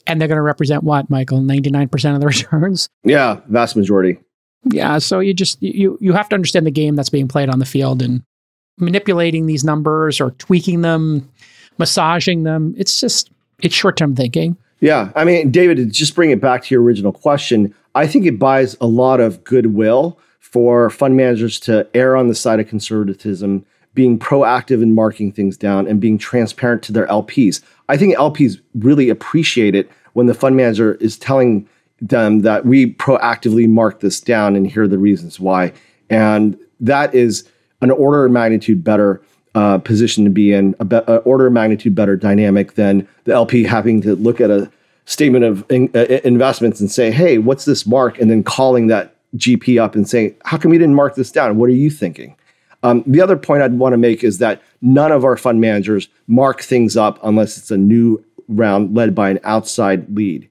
and 0.10 0.20
they're 0.20 0.28
going 0.28 0.38
to 0.38 0.42
represent 0.42 0.84
what, 0.84 1.10
Michael? 1.10 1.40
99% 1.40 2.16
of 2.16 2.22
the 2.22 2.28
returns? 2.28 2.90
Yeah, 3.04 3.40
vast 3.48 3.76
majority. 3.76 4.20
Yeah, 4.66 4.98
so 4.98 5.22
you 5.22 5.34
just 5.34 5.62
you 5.64 5.98
you 6.02 6.12
have 6.12 6.28
to 6.30 6.36
understand 6.36 6.68
the 6.68 6.72
game 6.72 6.98
that's 6.98 7.10
being 7.10 7.30
played 7.30 7.48
on 7.48 7.60
the 7.60 7.66
field 7.66 8.02
and 8.02 8.22
manipulating 8.78 9.46
these 9.46 9.64
numbers 9.64 10.20
or 10.20 10.32
tweaking 10.32 10.82
them, 10.82 11.30
massaging 11.78 12.44
them. 12.44 12.76
It's 12.78 13.00
just 13.00 13.32
it's 13.62 13.74
short-term 13.74 14.16
thinking. 14.16 14.58
Yeah, 14.82 15.12
I 15.16 15.24
mean, 15.24 15.52
David, 15.52 15.92
just 15.94 16.14
bring 16.14 16.32
it 16.32 16.42
back 16.42 16.64
to 16.64 16.76
your 16.76 16.82
original 16.82 17.12
question, 17.14 17.74
I 17.96 18.08
think 18.08 18.26
it 18.26 18.40
buys 18.40 18.76
a 18.80 18.88
lot 18.88 19.20
of 19.20 19.44
goodwill 19.44 20.20
for 20.40 20.90
fund 20.90 21.16
managers 21.16 21.60
to 21.62 21.88
err 21.94 22.16
on 22.16 22.28
the 22.28 22.36
side 22.36 22.60
of 22.60 22.68
conservatism, 22.68 23.66
being 23.94 24.18
proactive 24.18 24.82
in 24.82 24.96
marking 24.96 25.32
things 25.32 25.58
down 25.58 25.88
and 25.88 26.00
being 26.00 26.18
transparent 26.18 26.82
to 26.84 26.94
their 26.94 27.08
LPs. 27.08 27.62
I 27.90 27.98
think 27.98 28.16
LPs 28.16 28.60
really 28.76 29.10
appreciate 29.10 29.76
it 29.76 29.90
when 30.14 30.28
the 30.28 30.34
fund 30.34 30.56
manager 30.56 30.96
is 30.96 31.18
telling 31.18 31.68
them 32.02 32.42
that 32.42 32.66
we 32.66 32.94
proactively 32.94 33.68
mark 33.68 34.00
this 34.00 34.22
down 34.22 34.56
and 34.56 34.68
here 34.68 34.84
are 34.84 34.88
the 34.88 34.98
reasons 34.98 35.40
why. 35.40 35.74
And 36.10 36.58
that 36.80 37.14
is 37.14 37.48
an 37.82 37.92
order 37.92 38.26
of 38.26 38.32
magnitude 38.32 38.84
better 38.84 39.22
uh, 39.56 39.78
position 39.80 40.24
to 40.24 40.30
be 40.30 40.54
in, 40.54 40.76
a 40.80 40.86
be- 40.86 40.98
order 40.98 41.48
of 41.48 41.54
magnitude 41.54 41.96
better 41.96 42.16
dynamic 42.16 42.76
than 42.76 43.08
the 43.26 43.34
LP 43.34 43.64
having 43.64 44.02
to 44.02 44.16
look 44.16 44.40
at 44.40 44.50
a 44.50 44.72
statement 45.06 45.44
of 45.44 45.66
in, 45.70 45.90
uh, 45.96 46.06
investments 46.24 46.80
and 46.80 46.92
say, 46.92 47.12
hey, 47.12 47.38
what's 47.38 47.66
this 47.66 47.86
mark? 47.86 48.20
And 48.20 48.30
then 48.30 48.44
calling 48.44 48.88
that 48.88 49.16
GP 49.38 49.82
up 49.82 49.96
and 49.96 50.08
saying, 50.08 50.36
how 50.46 50.58
come 50.58 50.72
we 50.72 50.78
didn't 50.78 50.96
mark 50.96 51.16
this 51.16 51.32
down? 51.32 51.58
What 51.58 51.70
are 51.70 51.74
you 51.74 51.90
thinking? 51.90 52.36
Um, 52.84 53.04
the 53.06 53.22
other 53.22 53.36
point 53.36 53.62
I'd 53.62 53.74
want 53.74 53.94
to 53.94 53.98
make 53.98 54.24
is 54.24 54.38
that 54.38 54.62
none 54.82 55.12
of 55.12 55.26
our 55.26 55.36
fund 55.36 55.60
managers 55.60 56.08
mark 56.28 56.62
things 56.62 56.96
up 56.96 57.20
unless 57.24 57.58
it's 57.58 57.72
a 57.72 57.78
new 57.78 58.24
round 58.50 58.96
led 58.96 59.16
by 59.16 59.30
an 59.30 59.40
outside 59.44 60.14
lead. 60.16 60.50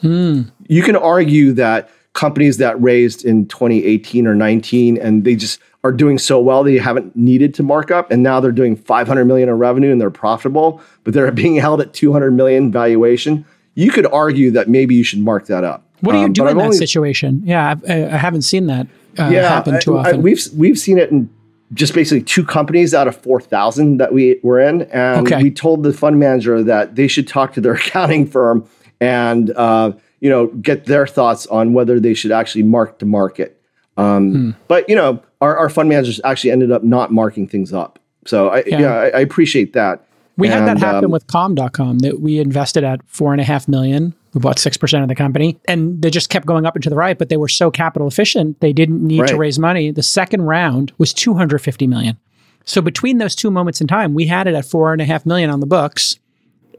Hmm. 0.00 0.42
You 0.68 0.82
can 0.82 0.96
argue 0.96 1.52
that 1.54 1.90
companies 2.12 2.56
that 2.58 2.80
raised 2.80 3.24
in 3.24 3.46
2018 3.46 4.26
or 4.26 4.34
19 4.34 4.98
and 4.98 5.24
they 5.24 5.36
just 5.36 5.60
are 5.84 5.92
doing 5.92 6.18
so 6.18 6.40
well 6.40 6.64
they 6.64 6.76
haven't 6.76 7.14
needed 7.14 7.54
to 7.54 7.62
mark 7.62 7.90
up 7.90 8.10
and 8.10 8.22
now 8.22 8.40
they're 8.40 8.50
doing 8.52 8.74
500 8.74 9.24
million 9.24 9.48
in 9.48 9.54
revenue 9.54 9.92
and 9.92 10.00
they're 10.00 10.10
profitable 10.10 10.80
but 11.04 11.14
they're 11.14 11.30
being 11.32 11.56
held 11.56 11.80
at 11.80 11.94
200 11.94 12.32
million 12.32 12.72
valuation 12.72 13.44
you 13.74 13.92
could 13.92 14.06
argue 14.06 14.50
that 14.50 14.68
maybe 14.68 14.94
you 14.94 15.04
should 15.04 15.20
mark 15.20 15.46
that 15.46 15.62
up 15.62 15.86
what 16.00 16.12
do 16.12 16.18
you 16.18 16.24
um, 16.24 16.32
do 16.32 16.48
in 16.48 16.56
that 16.56 16.64
only, 16.64 16.76
situation 16.76 17.42
yeah 17.44 17.76
I, 17.88 18.04
I, 18.04 18.16
haven't 18.16 18.42
seen 18.42 18.66
that 18.66 18.88
uh, 19.18 19.28
yeah, 19.28 19.48
happen 19.48 19.80
too 19.80 19.96
often 19.96 20.16
I, 20.16 20.18
we've 20.18 20.42
we've 20.56 20.78
seen 20.78 20.98
it 20.98 21.12
in 21.12 21.30
just 21.72 21.94
basically 21.94 22.22
two 22.22 22.44
companies 22.44 22.94
out 22.94 23.06
of 23.06 23.16
4,000 23.16 23.98
that 23.98 24.12
we 24.12 24.40
were 24.42 24.60
in. 24.60 24.82
And 24.82 25.26
okay. 25.26 25.42
we 25.42 25.50
told 25.50 25.82
the 25.82 25.92
fund 25.92 26.18
manager 26.18 26.62
that 26.64 26.96
they 26.96 27.06
should 27.08 27.28
talk 27.28 27.52
to 27.54 27.60
their 27.60 27.74
accounting 27.74 28.26
firm 28.26 28.68
and, 29.00 29.50
uh, 29.50 29.92
you 30.20 30.28
know, 30.28 30.48
get 30.48 30.86
their 30.86 31.06
thoughts 31.06 31.46
on 31.46 31.72
whether 31.72 32.00
they 32.00 32.14
should 32.14 32.32
actually 32.32 32.64
mark 32.64 32.98
to 32.98 33.06
market. 33.06 33.60
Um, 33.96 34.32
hmm. 34.32 34.50
But, 34.68 34.88
you 34.88 34.96
know, 34.96 35.22
our, 35.40 35.56
our, 35.56 35.68
fund 35.68 35.88
managers 35.88 36.20
actually 36.24 36.52
ended 36.52 36.70
up 36.70 36.82
not 36.82 37.12
marking 37.12 37.46
things 37.46 37.72
up. 37.72 37.98
So 38.26 38.48
I, 38.48 38.62
yeah, 38.66 38.78
yeah 38.80 38.94
I, 38.94 39.06
I, 39.08 39.20
appreciate 39.20 39.72
that. 39.72 40.06
We 40.36 40.48
and, 40.48 40.68
had 40.68 40.68
that 40.68 40.78
happen 40.78 41.06
um, 41.06 41.10
with 41.10 41.26
calm.com 41.26 41.98
that 41.98 42.20
we 42.20 42.38
invested 42.38 42.84
at 42.84 43.00
four 43.06 43.32
and 43.32 43.40
a 43.40 43.44
half 43.44 43.68
million 43.68 44.14
we 44.32 44.40
bought 44.40 44.58
6% 44.58 45.02
of 45.02 45.08
the 45.08 45.14
company 45.14 45.58
and 45.66 46.00
they 46.00 46.10
just 46.10 46.30
kept 46.30 46.46
going 46.46 46.66
up 46.66 46.74
and 46.74 46.82
to 46.84 46.90
the 46.90 46.96
right, 46.96 47.18
but 47.18 47.28
they 47.28 47.36
were 47.36 47.48
so 47.48 47.70
capital 47.70 48.08
efficient, 48.08 48.60
they 48.60 48.72
didn't 48.72 49.04
need 49.04 49.20
right. 49.20 49.28
to 49.28 49.36
raise 49.36 49.58
money. 49.58 49.90
The 49.90 50.02
second 50.02 50.42
round 50.42 50.92
was 50.98 51.12
250 51.12 51.86
million. 51.86 52.16
So 52.64 52.80
between 52.80 53.18
those 53.18 53.34
two 53.34 53.50
moments 53.50 53.80
in 53.80 53.86
time, 53.86 54.14
we 54.14 54.26
had 54.26 54.46
it 54.46 54.54
at 54.54 54.64
four 54.64 54.92
and 54.92 55.02
a 55.02 55.04
half 55.04 55.26
million 55.26 55.50
on 55.50 55.60
the 55.60 55.66
books. 55.66 56.18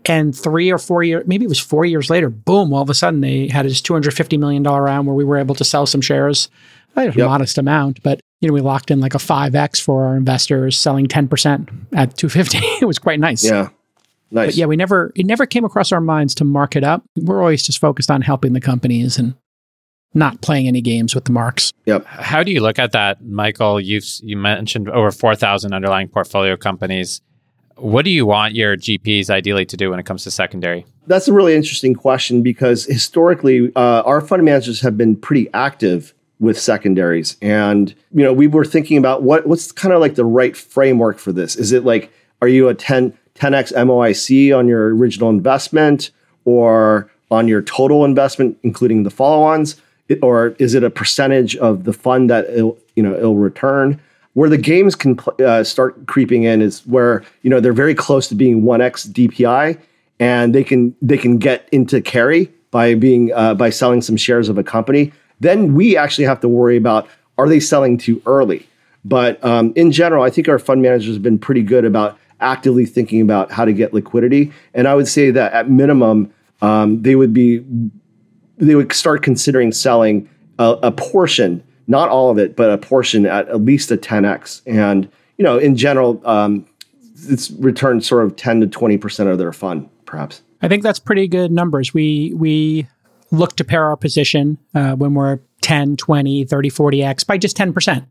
And 0.06 0.36
three 0.36 0.72
or 0.72 0.80
four 0.80 1.04
years, 1.04 1.28
maybe 1.28 1.46
it 1.46 1.50
was 1.50 1.60
four 1.60 1.86
years 1.86 2.10
later, 2.10 2.30
boom, 2.30 2.74
all 2.74 2.82
of 2.82 2.90
a 2.90 2.94
sudden 2.96 3.22
they 3.22 3.48
had 3.48 3.68
this 3.68 3.82
$250 3.82 4.40
million 4.40 4.64
round 4.64 5.06
where 5.06 5.16
we 5.16 5.24
were 5.24 5.38
able 5.38 5.54
to 5.56 5.64
sell 5.64 5.86
some 5.86 6.02
shares, 6.02 6.50
a 6.96 7.06
yep. 7.06 7.18
modest 7.18 7.60
amount, 7.60 8.02
but 8.02 8.20
you 8.40 8.48
know, 8.48 8.54
we 8.54 8.62
locked 8.62 8.90
in 8.90 9.00
like 9.00 9.14
a 9.14 9.20
5X 9.20 9.80
for 9.80 10.06
our 10.06 10.16
investors, 10.16 10.78
selling 10.78 11.06
10% 11.06 11.70
at 11.94 12.18
250. 12.18 12.58
it 12.82 12.88
was 12.88 12.98
quite 12.98 13.20
nice. 13.20 13.46
Yeah. 13.46 13.70
Nice. 14.32 14.48
But 14.48 14.56
yeah, 14.56 14.66
we 14.66 14.78
never 14.78 15.12
it 15.16 15.26
never 15.26 15.46
came 15.46 15.66
across 15.66 15.92
our 15.92 16.02
minds 16.02 16.34
to 16.36 16.46
mark 16.46 16.76
it 16.76 16.84
up. 16.84 17.04
We're 17.18 17.42
always 17.42 17.64
just 17.64 17.80
focused 17.80 18.10
on 18.10 18.22
helping 18.22 18.54
the 18.54 18.62
companies 18.62 19.18
and 19.18 19.36
not 20.14 20.42
playing 20.42 20.68
any 20.68 20.82
games 20.82 21.16
with 21.16 21.26
the 21.26 21.32
marks. 21.32 21.72
Yep. 21.86 22.06
How 22.06 22.44
do 22.44 22.52
you 22.52 22.62
look 22.62 22.80
at 22.80 22.92
that, 22.94 23.24
Michael? 23.24 23.80
You've 23.80 24.06
you 24.22 24.38
mentioned 24.38 24.90
over 24.90 25.12
four 25.12 25.36
thousand 25.36 25.74
underlying 25.74 26.08
portfolio 26.08 26.56
companies. 26.56 27.22
What 27.76 28.06
do 28.06 28.12
you 28.12 28.26
want 28.26 28.54
your 28.54 28.78
GPs 28.78 29.30
ideally 29.30 29.66
to 29.66 29.76
do 29.76 29.90
when 29.90 30.00
it 30.00 30.06
comes 30.06 30.24
to 30.26 30.32
secondary? 30.32 30.86
That's 31.08 31.28
a 31.28 31.34
really 31.34 31.56
interesting 31.56 31.96
question 31.96 32.44
because 32.44 32.86
historically, 32.86 33.72
uh, 33.76 34.04
our 34.04 34.22
fund 34.22 34.46
managers 34.46 34.82
have 34.82 34.98
been 34.98 35.16
pretty 35.16 35.50
active 35.54 36.14
with 36.40 36.60
secondaries, 36.60 37.38
and 37.42 37.94
you 38.14 38.24
know 38.24 38.34
we 38.34 38.48
were 38.48 38.66
thinking 38.66 38.98
about 38.98 39.24
what 39.24 39.46
what's 39.48 39.72
kind 39.72 39.94
of 39.94 40.00
like 40.00 40.16
the 40.16 40.26
right 40.26 40.56
framework 40.56 41.18
for 41.18 41.32
this. 41.32 41.56
Is 41.56 41.72
it 41.72 41.84
like 41.84 42.12
are 42.42 42.48
you 42.48 42.68
a 42.68 42.76
ten 42.76 43.18
10x 43.36 43.74
MOIC 43.74 44.58
on 44.58 44.68
your 44.68 44.96
original 44.96 45.30
investment 45.30 46.12
or 46.46 47.10
on 47.30 47.48
your 47.48 47.62
total 47.62 48.04
investment, 48.06 48.58
including 48.64 49.04
the 49.04 49.10
follow-ons? 49.10 49.82
or 50.22 50.48
is 50.60 50.74
it 50.74 50.84
a 50.84 50.90
percentage 50.90 51.56
of 51.58 51.86
the 51.86 51.94
fund 51.94 52.30
that 52.30 52.50
it'll, 52.50 52.78
you 52.96 53.04
know 53.04 53.16
it'll 53.16 53.36
return? 53.36 54.00
Where 54.34 54.50
the 54.50 54.58
games 54.58 54.96
can 54.96 55.20
uh, 55.46 55.64
start 55.64 56.08
creeping 56.08 56.44
in 56.44 56.62
is 56.62 56.86
where 56.88 57.24
you 57.44 57.50
know 57.50 57.60
they're 57.60 57.74
very 57.74 57.96
close 57.96 58.28
to 58.30 58.36
being 58.36 58.64
1x 58.64 59.12
DPI, 59.12 59.80
and 60.20 60.56
they 60.56 60.64
can 60.64 60.96
they 61.02 61.18
can 61.18 61.38
get 61.38 61.68
into 61.72 62.02
carry 62.02 62.52
by 62.72 62.96
being 62.96 63.32
uh, 63.34 63.54
by 63.54 63.70
selling 63.70 64.02
some 64.02 64.18
shares 64.18 64.50
of 64.50 64.58
a 64.58 64.64
company. 64.64 65.12
Then 65.40 65.74
we 65.74 65.98
actually 65.98 66.26
have 66.26 66.40
to 66.42 66.48
worry 66.48 66.78
about 66.78 67.08
are 67.38 67.48
they 67.48 67.60
selling 67.60 67.98
too 67.98 68.22
early? 68.26 68.68
But 69.04 69.44
um, 69.44 69.74
in 69.76 69.92
general, 69.92 70.24
I 70.24 70.30
think 70.30 70.48
our 70.48 70.60
fund 70.60 70.82
managers 70.82 71.16
have 71.16 71.24
been 71.24 71.40
pretty 71.40 71.64
good 71.64 71.86
about 71.86 72.20
actively 72.42 72.86
thinking 72.86 73.22
about 73.22 73.52
how 73.52 73.66
to 73.66 73.74
get 73.74 73.94
liquidity. 73.94 74.52
And 74.74 74.88
I 74.88 74.96
would 74.96 75.08
say 75.08 75.32
that 75.32 75.54
at 75.54 75.70
minimum, 75.70 76.34
um, 76.62 77.02
they 77.02 77.16
would 77.16 77.34
be 77.34 77.64
they 78.58 78.76
would 78.76 78.94
start 78.94 79.24
considering 79.24 79.72
selling 79.72 80.30
a, 80.60 80.78
a, 80.84 80.92
portion, 80.92 81.64
not 81.88 82.10
all 82.10 82.30
of 82.30 82.38
it, 82.38 82.56
but 82.56 82.70
a 82.70 82.78
portion 82.78 83.26
at 83.26 83.50
at 83.50 83.62
least 83.62 83.90
a 83.90 83.98
10x. 83.98 84.62
And 84.68 85.10
you 85.38 85.44
know, 85.44 85.58
in 85.58 85.76
general, 85.76 86.22
um, 86.28 86.66
it's 87.28 87.50
returned 87.52 88.06
sort 88.06 88.24
of 88.24 88.36
10 88.36 88.62
to 88.62 88.68
20 88.68 88.98
percent 88.98 89.30
of 89.30 89.38
their 89.38 89.54
fund, 89.54 89.90
perhaps. 90.06 90.42
I 90.62 90.68
think 90.68 90.84
that's 90.84 91.00
pretty 91.00 91.28
good 91.28 91.52
numbers. 91.52 91.94
We 91.94 92.34
we 92.36 92.88
look 93.32 93.56
to 93.56 93.64
pair 93.64 93.86
our 93.86 93.98
position 93.98 94.58
uh, 94.76 94.96
when 94.96 95.14
we're 95.14 95.40
10, 95.62 95.96
20, 95.96 96.46
30, 96.46 96.70
40x 96.70 97.26
by 97.26 97.38
just 97.38 97.56
10%. 97.58 98.06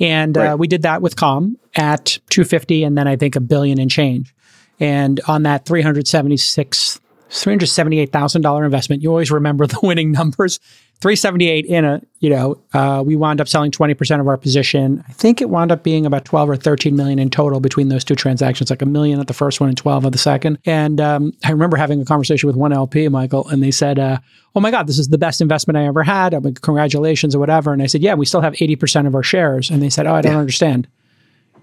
And 0.00 0.36
uh, 0.36 0.40
right. 0.40 0.50
uh, 0.50 0.56
we 0.56 0.68
did 0.68 0.82
that 0.82 1.02
with 1.02 1.16
Calm 1.16 1.58
at 1.74 2.18
250 2.30 2.84
and 2.84 2.96
then 2.96 3.08
I 3.08 3.16
think 3.16 3.36
a 3.36 3.40
billion 3.40 3.78
and 3.78 3.90
change. 3.90 4.34
And 4.80 5.20
on 5.26 5.42
that 5.42 5.66
376 5.66 7.00
$378,000 7.30 8.64
investment, 8.64 9.02
you 9.02 9.10
always 9.10 9.30
remember 9.30 9.66
the 9.66 9.78
winning 9.82 10.12
numbers. 10.12 10.58
378 11.00 11.64
in 11.66 11.84
a, 11.84 12.02
you 12.18 12.28
know, 12.28 12.60
uh, 12.74 13.04
we 13.06 13.14
wound 13.14 13.40
up 13.40 13.46
selling 13.46 13.70
20% 13.70 14.18
of 14.18 14.26
our 14.26 14.36
position. 14.36 15.04
I 15.08 15.12
think 15.12 15.40
it 15.40 15.48
wound 15.48 15.70
up 15.70 15.84
being 15.84 16.04
about 16.04 16.24
12 16.24 16.50
or 16.50 16.56
13 16.56 16.96
million 16.96 17.20
in 17.20 17.30
total 17.30 17.60
between 17.60 17.88
those 17.88 18.02
two 18.02 18.16
transactions, 18.16 18.68
like 18.68 18.82
a 18.82 18.86
million 18.86 19.20
at 19.20 19.28
the 19.28 19.34
first 19.34 19.60
one 19.60 19.68
and 19.68 19.78
12 19.78 20.06
at 20.06 20.12
the 20.12 20.18
second. 20.18 20.58
And 20.66 21.00
um, 21.00 21.32
I 21.44 21.52
remember 21.52 21.76
having 21.76 22.00
a 22.00 22.04
conversation 22.04 22.48
with 22.48 22.56
one 22.56 22.72
LP, 22.72 23.06
Michael, 23.08 23.46
and 23.48 23.62
they 23.62 23.70
said, 23.70 24.00
uh, 24.00 24.18
oh 24.56 24.60
my 24.60 24.72
God, 24.72 24.88
this 24.88 24.98
is 24.98 25.06
the 25.06 25.18
best 25.18 25.40
investment 25.40 25.76
I 25.76 25.86
ever 25.86 26.02
had. 26.02 26.34
I'm 26.34 26.42
like, 26.42 26.62
congratulations 26.62 27.36
or 27.36 27.38
whatever. 27.38 27.72
And 27.72 27.80
I 27.80 27.86
said, 27.86 28.02
yeah, 28.02 28.14
we 28.14 28.26
still 28.26 28.40
have 28.40 28.54
80% 28.54 29.06
of 29.06 29.14
our 29.14 29.22
shares. 29.22 29.70
And 29.70 29.80
they 29.80 29.90
said, 29.90 30.08
oh, 30.08 30.14
I 30.14 30.20
don't 30.20 30.32
yeah. 30.32 30.38
understand. 30.38 30.88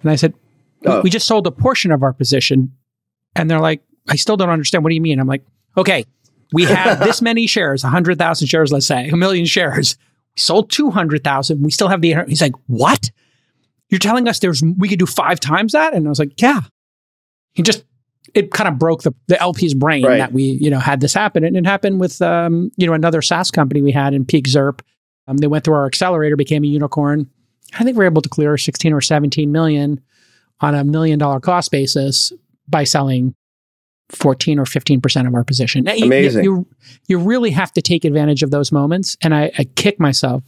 And 0.01 0.11
I 0.11 0.15
said, 0.15 0.33
oh. 0.85 1.01
we 1.01 1.09
just 1.09 1.27
sold 1.27 1.45
a 1.45 1.51
portion 1.51 1.91
of 1.91 2.03
our 2.03 2.13
position. 2.13 2.71
And 3.35 3.51
they're 3.51 3.59
like, 3.59 3.81
I 4.07 4.15
still 4.15 4.37
don't 4.37 4.49
understand. 4.49 4.85
What 4.85 4.91
do 4.91 4.95
you 4.95 5.01
mean? 5.01 5.19
I'm 5.19 5.27
like, 5.27 5.43
okay, 5.77 6.05
we 6.53 6.63
have 6.65 6.99
this 6.99 7.21
many 7.21 7.47
shares, 7.47 7.83
100,000 7.83 8.47
shares, 8.47 8.71
let's 8.71 8.85
say, 8.85 9.09
a 9.09 9.17
million 9.17 9.45
shares. 9.45 9.97
We 10.35 10.41
sold 10.41 10.71
200,000. 10.71 11.63
We 11.63 11.71
still 11.71 11.87
have 11.87 12.01
the, 12.01 12.15
he's 12.27 12.41
like, 12.41 12.55
what? 12.67 13.11
You're 13.89 13.99
telling 13.99 14.27
us 14.27 14.39
there's, 14.39 14.63
we 14.77 14.89
could 14.89 14.99
do 14.99 15.05
five 15.05 15.39
times 15.39 15.73
that? 15.73 15.93
And 15.93 16.07
I 16.07 16.09
was 16.09 16.19
like, 16.19 16.41
yeah. 16.41 16.61
He 17.53 17.63
just, 17.63 17.85
it 18.33 18.51
kind 18.51 18.67
of 18.67 18.77
broke 18.77 19.03
the, 19.03 19.13
the 19.27 19.41
LP's 19.41 19.73
brain 19.73 20.03
right. 20.03 20.17
that 20.17 20.33
we, 20.33 20.43
you 20.43 20.69
know, 20.69 20.79
had 20.79 20.99
this 20.99 21.13
happen. 21.13 21.43
And 21.43 21.55
it 21.55 21.65
happened 21.65 21.99
with, 21.99 22.21
um, 22.21 22.71
you 22.75 22.85
know, 22.85 22.93
another 22.93 23.21
SaaS 23.21 23.51
company 23.51 23.81
we 23.81 23.91
had 23.91 24.13
in 24.13 24.25
Peak 24.25 24.47
ZIRP. 24.47 24.81
Um, 25.27 25.37
they 25.37 25.47
went 25.47 25.63
through 25.63 25.75
our 25.75 25.85
accelerator, 25.85 26.35
became 26.35 26.63
a 26.63 26.67
unicorn. 26.67 27.29
I 27.79 27.83
think 27.83 27.97
we 27.97 28.03
are 28.03 28.07
able 28.07 28.21
to 28.21 28.29
clear 28.29 28.57
16 28.57 28.93
or 28.93 29.01
17 29.01 29.51
million 29.51 30.01
on 30.61 30.75
a 30.75 30.83
million 30.83 31.19
dollar 31.19 31.39
cost 31.39 31.71
basis 31.71 32.31
by 32.67 32.83
selling 32.83 33.35
14 34.09 34.59
or 34.59 34.65
15% 34.65 35.27
of 35.27 35.33
our 35.33 35.43
position. 35.43 35.87
Amazing. 35.87 36.43
You, 36.43 36.53
you, 36.53 36.67
you 37.07 37.19
really 37.19 37.51
have 37.51 37.71
to 37.73 37.81
take 37.81 38.05
advantage 38.05 38.43
of 38.43 38.51
those 38.51 38.71
moments. 38.71 39.17
And 39.21 39.33
I, 39.33 39.51
I 39.57 39.63
kick 39.63 39.99
myself 39.99 40.43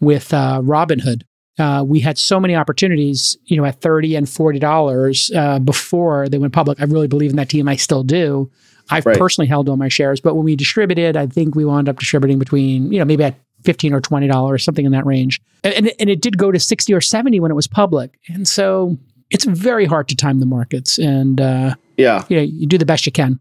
with 0.00 0.32
uh, 0.32 0.60
Robinhood. 0.62 1.22
Uh, 1.58 1.82
we 1.84 1.98
had 1.98 2.16
so 2.18 2.38
many 2.38 2.54
opportunities, 2.54 3.36
you 3.46 3.56
know, 3.56 3.64
at 3.64 3.80
30 3.80 4.14
and 4.14 4.26
$40 4.26 5.36
uh, 5.36 5.58
before 5.58 6.28
they 6.28 6.38
went 6.38 6.52
public. 6.52 6.80
I 6.80 6.84
really 6.84 7.08
believe 7.08 7.30
in 7.30 7.36
that 7.36 7.48
team. 7.48 7.68
I 7.68 7.74
still 7.76 8.04
do. 8.04 8.50
I've 8.90 9.04
right. 9.04 9.18
personally 9.18 9.48
held 9.48 9.68
all 9.68 9.76
my 9.76 9.88
shares, 9.88 10.20
but 10.20 10.34
when 10.34 10.44
we 10.44 10.56
distributed, 10.56 11.16
I 11.16 11.26
think 11.26 11.54
we 11.54 11.64
wound 11.64 11.88
up 11.88 11.98
distributing 11.98 12.38
between, 12.38 12.90
you 12.92 12.98
know, 12.98 13.04
maybe 13.04 13.24
at 13.24 13.34
15 13.64 13.92
or 13.92 14.00
$20, 14.00 14.62
something 14.62 14.86
in 14.86 14.92
that 14.92 15.04
range. 15.04 15.40
And, 15.64 15.74
and, 15.74 15.92
and 15.98 16.08
it 16.08 16.22
did 16.22 16.38
go 16.38 16.52
to 16.52 16.60
60 16.60 16.94
or 16.94 17.00
70 17.00 17.40
when 17.40 17.50
it 17.50 17.54
was 17.54 17.66
public. 17.66 18.18
And 18.28 18.46
so 18.46 18.96
it's 19.30 19.44
very 19.44 19.84
hard 19.84 20.08
to 20.08 20.16
time 20.16 20.40
the 20.40 20.46
markets. 20.46 20.96
And 20.96 21.40
uh, 21.40 21.74
yeah, 21.98 22.24
you 22.28 22.36
know, 22.36 22.42
you 22.42 22.66
do 22.66 22.78
the 22.78 22.86
best 22.86 23.04
you 23.04 23.12
can. 23.12 23.40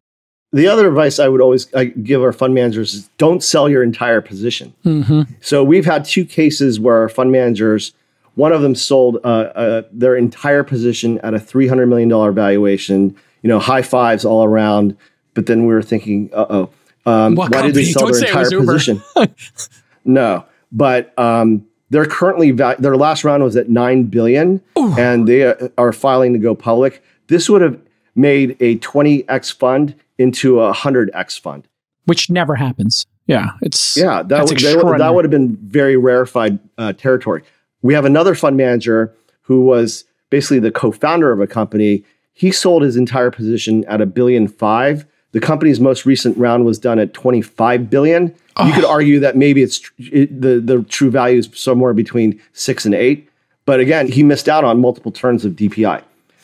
The 0.51 0.67
other 0.67 0.87
advice 0.87 1.19
I 1.19 1.27
would 1.27 1.41
always 1.41 1.73
I 1.73 1.85
give 1.85 2.21
our 2.21 2.33
fund 2.33 2.53
managers 2.53 2.93
is 2.93 3.09
don't 3.17 3.43
sell 3.43 3.69
your 3.69 3.83
entire 3.83 4.21
position. 4.21 4.73
Mm-hmm. 4.85 5.33
So 5.41 5.63
we've 5.63 5.85
had 5.85 6.03
two 6.03 6.25
cases 6.25 6.79
where 6.79 6.97
our 6.97 7.09
fund 7.09 7.31
managers, 7.31 7.93
one 8.35 8.53
of 8.53 8.61
them 8.61 8.73
sold 8.73 9.17
uh, 9.23 9.27
uh, 9.27 9.81
their 9.91 10.15
entire 10.15 10.63
position 10.63 11.19
at 11.19 11.33
a 11.33 11.39
three 11.39 11.67
hundred 11.67 11.87
million 11.87 12.09
dollar 12.09 12.31
valuation. 12.31 13.15
You 13.43 13.49
know, 13.49 13.59
high 13.59 13.81
fives 13.83 14.25
all 14.25 14.43
around. 14.43 14.97
But 15.33 15.45
then 15.45 15.67
we 15.67 15.73
were 15.73 15.83
thinking, 15.83 16.31
uh 16.33 16.45
oh, 16.49 16.69
um, 17.05 17.35
why 17.35 17.47
company? 17.49 17.73
did 17.73 17.75
they 17.75 17.85
sell 17.85 18.07
don't 18.07 18.19
their 18.19 18.27
entire 18.27 18.59
position? 18.59 19.03
no, 20.05 20.45
but 20.71 21.17
um, 21.19 21.65
they're 21.89 22.05
currently 22.05 22.51
their 22.51 22.97
last 22.97 23.23
round 23.23 23.43
was 23.43 23.55
at 23.55 23.69
nine 23.69 24.03
billion, 24.03 24.61
Ooh. 24.77 24.97
and 24.97 25.27
they 25.27 25.45
uh, 25.45 25.67
are 25.77 25.93
filing 25.93 26.33
to 26.33 26.39
go 26.39 26.55
public. 26.55 27.03
This 27.27 27.49
would 27.49 27.61
have 27.61 27.79
made 28.17 28.57
a 28.59 28.77
20x 28.79 29.53
fund 29.53 29.95
into 30.17 30.59
a 30.59 30.73
100x 30.73 31.39
fund, 31.39 31.67
which 32.05 32.29
never 32.29 32.55
happens. 32.55 33.05
Yeah, 33.27 33.51
it's 33.61 33.97
yeah 33.97 34.23
that 34.23 34.45
would, 34.45 34.57
that 34.57 35.13
would 35.13 35.25
have 35.25 35.31
been 35.31 35.57
very 35.57 35.97
rarefied 35.97 36.59
uh, 36.77 36.93
territory. 36.93 37.43
We 37.81 37.93
have 37.93 38.05
another 38.05 38.35
fund 38.35 38.57
manager 38.57 39.13
who 39.41 39.63
was 39.63 40.05
basically 40.29 40.59
the 40.59 40.71
co-founder 40.71 41.31
of 41.31 41.39
a 41.39 41.47
company. 41.47 42.03
He 42.33 42.51
sold 42.51 42.83
his 42.83 42.95
entire 42.95 43.31
position 43.31 43.85
at 43.85 44.01
a 44.01 44.05
billion 44.05 44.47
five. 44.47 45.05
The 45.33 45.39
company's 45.39 45.79
most 45.79 46.05
recent 46.05 46.37
round 46.37 46.65
was 46.65 46.79
done 46.79 46.99
at 46.99 47.13
25 47.13 47.89
billion. 47.89 48.33
Oh. 48.55 48.65
You 48.65 48.73
could 48.73 48.85
argue 48.85 49.19
that 49.19 49.35
maybe 49.35 49.61
it's 49.61 49.91
it, 49.97 50.41
the 50.41 50.59
the 50.59 50.83
true 50.83 51.11
value 51.11 51.39
is 51.39 51.49
somewhere 51.53 51.93
between 51.93 52.41
six 52.53 52.85
and 52.85 52.95
eight. 52.95 53.29
But 53.65 53.81
again, 53.81 54.07
he 54.07 54.23
missed 54.23 54.47
out 54.47 54.63
on 54.63 54.79
multiple 54.79 55.11
turns 55.11 55.43
of 55.43 55.53
DPI. 55.53 56.01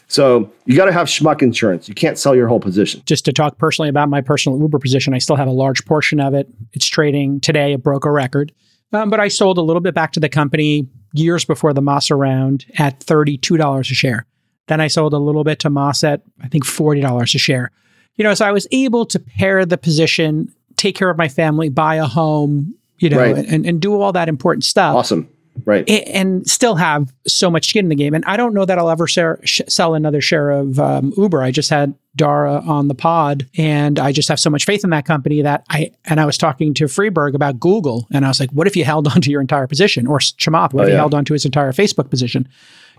So 0.07 0.51
you 0.65 0.75
got 0.75 0.85
to 0.85 0.91
have 0.91 1.07
schmuck 1.07 1.41
insurance. 1.41 1.87
You 1.87 1.95
can't 1.95 2.17
sell 2.17 2.35
your 2.35 2.47
whole 2.47 2.59
position. 2.59 3.01
Just 3.05 3.25
to 3.25 3.33
talk 3.33 3.57
personally 3.57 3.89
about 3.89 4.09
my 4.09 4.21
personal 4.21 4.59
Uber 4.59 4.79
position, 4.79 5.13
I 5.13 5.17
still 5.17 5.35
have 5.35 5.47
a 5.47 5.51
large 5.51 5.85
portion 5.85 6.19
of 6.19 6.33
it. 6.33 6.47
It's 6.73 6.85
trading 6.85 7.39
today, 7.39 7.73
it 7.73 7.83
broke 7.83 8.05
a 8.05 8.11
record. 8.11 8.51
Um, 8.91 9.09
but 9.09 9.19
I 9.19 9.27
sold 9.27 9.57
a 9.57 9.61
little 9.61 9.81
bit 9.81 9.95
back 9.95 10.11
to 10.13 10.19
the 10.19 10.29
company 10.29 10.87
years 11.13 11.45
before 11.45 11.73
the 11.73 11.81
Masa 11.81 12.17
round 12.17 12.65
at 12.77 12.99
$32 12.99 13.79
a 13.79 13.83
share. 13.83 14.25
Then 14.67 14.79
I 14.79 14.87
sold 14.87 15.13
a 15.13 15.17
little 15.17 15.43
bit 15.43 15.59
to 15.59 15.69
Masa 15.69 16.13
at, 16.13 16.21
I 16.41 16.47
think, 16.47 16.65
$40 16.65 17.23
a 17.23 17.37
share. 17.37 17.71
You 18.15 18.23
know, 18.23 18.33
so 18.35 18.45
I 18.45 18.51
was 18.51 18.67
able 18.71 19.05
to 19.07 19.19
pair 19.19 19.65
the 19.65 19.77
position 19.77 20.53
take 20.75 20.95
care 20.95 21.09
of 21.09 21.17
my 21.17 21.27
family, 21.27 21.69
buy 21.69 21.95
a 21.95 22.05
home, 22.05 22.75
you 22.99 23.09
know, 23.09 23.17
right. 23.17 23.35
and, 23.35 23.65
and 23.65 23.81
do 23.81 23.99
all 23.99 24.11
that 24.13 24.29
important 24.29 24.63
stuff. 24.63 24.95
Awesome. 24.95 25.29
Right. 25.65 25.87
And 25.89 26.47
still 26.49 26.75
have 26.75 27.13
so 27.27 27.49
much 27.49 27.69
skin 27.69 27.85
in 27.85 27.89
the 27.89 27.95
game. 27.95 28.13
And 28.13 28.25
I 28.25 28.37
don't 28.37 28.53
know 28.53 28.65
that 28.65 28.77
I'll 28.77 28.89
ever 28.89 29.07
share, 29.07 29.39
sh- 29.43 29.61
sell 29.67 29.93
another 29.93 30.19
share 30.19 30.51
of 30.51 30.79
um, 30.79 31.13
Uber. 31.15 31.41
I 31.41 31.51
just 31.51 31.69
had 31.69 31.93
Dara 32.15 32.59
on 32.61 32.87
the 32.87 32.95
pod 32.95 33.47
and 33.57 33.99
I 33.99 34.11
just 34.11 34.29
have 34.29 34.39
so 34.39 34.49
much 34.49 34.65
faith 34.65 34.83
in 34.83 34.89
that 34.89 35.05
company 35.05 35.41
that 35.41 35.65
I, 35.69 35.91
and 36.05 36.19
I 36.19 36.25
was 36.25 36.37
talking 36.37 36.73
to 36.75 36.87
Friedberg 36.87 37.35
about 37.35 37.59
Google 37.59 38.07
and 38.11 38.25
I 38.25 38.27
was 38.27 38.39
like, 38.39 38.51
what 38.51 38.67
if 38.67 38.75
you 38.75 38.83
held 38.83 39.07
onto 39.15 39.31
your 39.31 39.41
entire 39.41 39.67
position 39.67 40.07
or 40.07 40.19
Chamath, 40.19 40.73
what 40.73 40.81
oh, 40.81 40.83
if 40.83 40.89
yeah. 40.89 40.95
he 40.95 40.97
held 40.97 41.13
onto 41.13 41.33
his 41.33 41.45
entire 41.45 41.71
Facebook 41.71 42.09
position? 42.09 42.47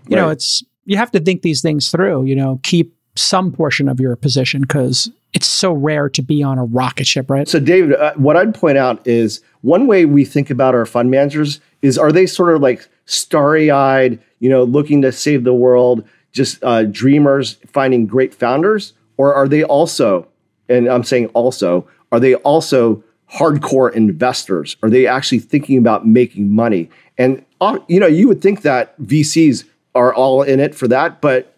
You 0.07 0.15
right. 0.15 0.23
know, 0.23 0.29
it's, 0.29 0.63
you 0.85 0.97
have 0.97 1.11
to 1.11 1.19
think 1.19 1.41
these 1.41 1.61
things 1.61 1.91
through, 1.91 2.25
you 2.25 2.35
know, 2.35 2.59
keep 2.63 2.95
some 3.15 3.51
portion 3.51 3.87
of 3.87 3.99
your 3.99 4.15
position 4.15 4.61
because 4.61 5.09
it's 5.33 5.47
so 5.47 5.73
rare 5.73 6.09
to 6.09 6.21
be 6.21 6.43
on 6.43 6.57
a 6.57 6.65
rocket 6.65 7.07
ship, 7.07 7.29
right? 7.29 7.47
So, 7.47 7.59
David, 7.59 7.93
uh, 7.93 8.13
what 8.15 8.37
I'd 8.37 8.53
point 8.53 8.77
out 8.77 9.05
is 9.07 9.41
one 9.61 9.87
way 9.87 10.05
we 10.05 10.25
think 10.25 10.49
about 10.49 10.75
our 10.75 10.85
fund 10.85 11.09
managers 11.09 11.59
is 11.85 11.97
are 11.97 12.11
they 12.11 12.25
sort 12.25 12.55
of 12.55 12.61
like 12.61 12.87
starry 13.05 13.69
eyed, 13.69 14.19
you 14.39 14.49
know, 14.49 14.63
looking 14.63 15.01
to 15.03 15.11
save 15.11 15.43
the 15.43 15.53
world, 15.53 16.07
just 16.31 16.63
uh, 16.63 16.83
dreamers 16.83 17.57
finding 17.67 18.05
great 18.07 18.33
founders? 18.33 18.93
Or 19.17 19.33
are 19.33 19.47
they 19.47 19.63
also, 19.63 20.27
and 20.67 20.87
I'm 20.87 21.03
saying 21.03 21.27
also, 21.27 21.87
are 22.11 22.19
they 22.19 22.35
also 22.35 23.03
hardcore 23.31 23.93
investors? 23.93 24.75
Are 24.83 24.89
they 24.89 25.07
actually 25.07 25.39
thinking 25.39 25.77
about 25.77 26.07
making 26.07 26.51
money? 26.51 26.89
And, 27.17 27.45
uh, 27.61 27.79
you 27.87 27.99
know, 27.99 28.07
you 28.07 28.27
would 28.27 28.41
think 28.41 28.63
that 28.63 28.99
VCs 29.01 29.65
are 29.93 30.13
all 30.13 30.41
in 30.41 30.59
it 30.59 30.75
for 30.75 30.87
that, 30.89 31.21
but 31.21 31.55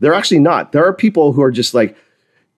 they're 0.00 0.14
actually 0.14 0.40
not. 0.40 0.72
There 0.72 0.84
are 0.84 0.92
people 0.92 1.32
who 1.32 1.42
are 1.42 1.50
just 1.50 1.72
like, 1.72 1.96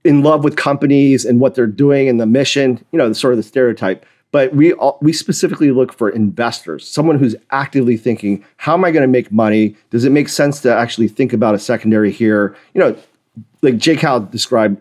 in 0.02 0.22
love 0.22 0.44
with 0.44 0.56
companies 0.56 1.26
and 1.26 1.40
what 1.40 1.54
they're 1.54 1.66
doing 1.66 2.09
and 2.09 2.18
the 2.18 2.26
mission, 2.26 2.85
you 2.90 2.98
know, 2.98 3.12
sort 3.12 3.35
of 3.35 3.37
the 3.37 3.42
stereotype. 3.42 4.06
But 4.32 4.54
we 4.54 4.72
all, 4.74 4.98
we 5.02 5.12
specifically 5.12 5.72
look 5.72 5.92
for 5.92 6.08
investors, 6.08 6.88
someone 6.88 7.18
who's 7.18 7.34
actively 7.50 7.96
thinking, 7.96 8.44
how 8.58 8.74
am 8.74 8.84
I 8.84 8.92
going 8.92 9.02
to 9.02 9.08
make 9.08 9.32
money? 9.32 9.76
Does 9.90 10.04
it 10.04 10.10
make 10.10 10.28
sense 10.28 10.60
to 10.60 10.72
actually 10.72 11.08
think 11.08 11.32
about 11.32 11.54
a 11.54 11.58
secondary 11.58 12.12
here? 12.12 12.56
You 12.74 12.80
know, 12.80 12.96
like 13.62 13.76
Jay 13.76 13.96
Cal 13.96 14.20
described, 14.20 14.78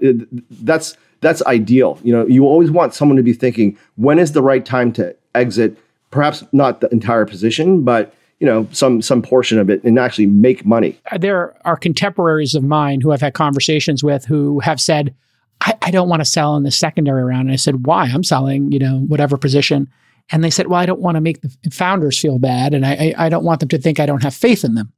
that's 0.51 0.95
that's 1.21 1.41
ideal. 1.43 1.99
You 2.03 2.13
know, 2.13 2.25
you 2.27 2.45
always 2.45 2.71
want 2.71 2.93
someone 2.93 3.17
to 3.17 3.23
be 3.23 3.33
thinking, 3.33 3.77
when 3.95 4.19
is 4.19 4.31
the 4.33 4.41
right 4.41 4.65
time 4.65 4.91
to 4.93 5.15
exit? 5.35 5.77
Perhaps 6.11 6.43
not 6.53 6.81
the 6.81 6.89
entire 6.89 7.25
position, 7.25 7.83
but 7.83 8.13
you 8.39 8.47
know 8.47 8.67
some 8.71 9.01
some 9.01 9.21
portion 9.21 9.59
of 9.59 9.69
it 9.69 9.83
and 9.83 9.99
actually 9.99 10.25
make 10.27 10.65
money. 10.65 10.99
There 11.19 11.55
are 11.65 11.75
contemporaries 11.75 12.55
of 12.55 12.63
mine 12.63 13.01
who 13.01 13.11
I've 13.11 13.21
had 13.21 13.33
conversations 13.33 14.03
with 14.03 14.25
who 14.25 14.59
have 14.61 14.79
said, 14.79 15.13
I, 15.61 15.75
I 15.81 15.91
don't 15.91 16.09
want 16.09 16.21
to 16.21 16.25
sell 16.25 16.55
in 16.55 16.63
the 16.63 16.71
secondary 16.71 17.23
round. 17.23 17.47
And 17.47 17.51
I 17.51 17.57
said, 17.57 17.85
why? 17.85 18.05
I'm 18.05 18.23
selling, 18.23 18.71
you 18.71 18.79
know, 18.79 18.99
whatever 18.99 19.37
position. 19.37 19.89
And 20.31 20.43
they 20.43 20.49
said, 20.49 20.67
well, 20.67 20.79
I 20.79 20.85
don't 20.85 21.01
want 21.01 21.15
to 21.15 21.21
make 21.21 21.41
the 21.41 21.49
founders 21.71 22.19
feel 22.19 22.37
bad, 22.37 22.73
and 22.73 22.85
I, 22.85 23.15
I 23.17 23.29
don't 23.29 23.43
want 23.43 23.61
them 23.61 23.69
to 23.69 23.79
think 23.79 23.99
I 23.99 24.05
don't 24.05 24.21
have 24.21 24.35
faith 24.35 24.63
in 24.63 24.75
them. 24.75 24.93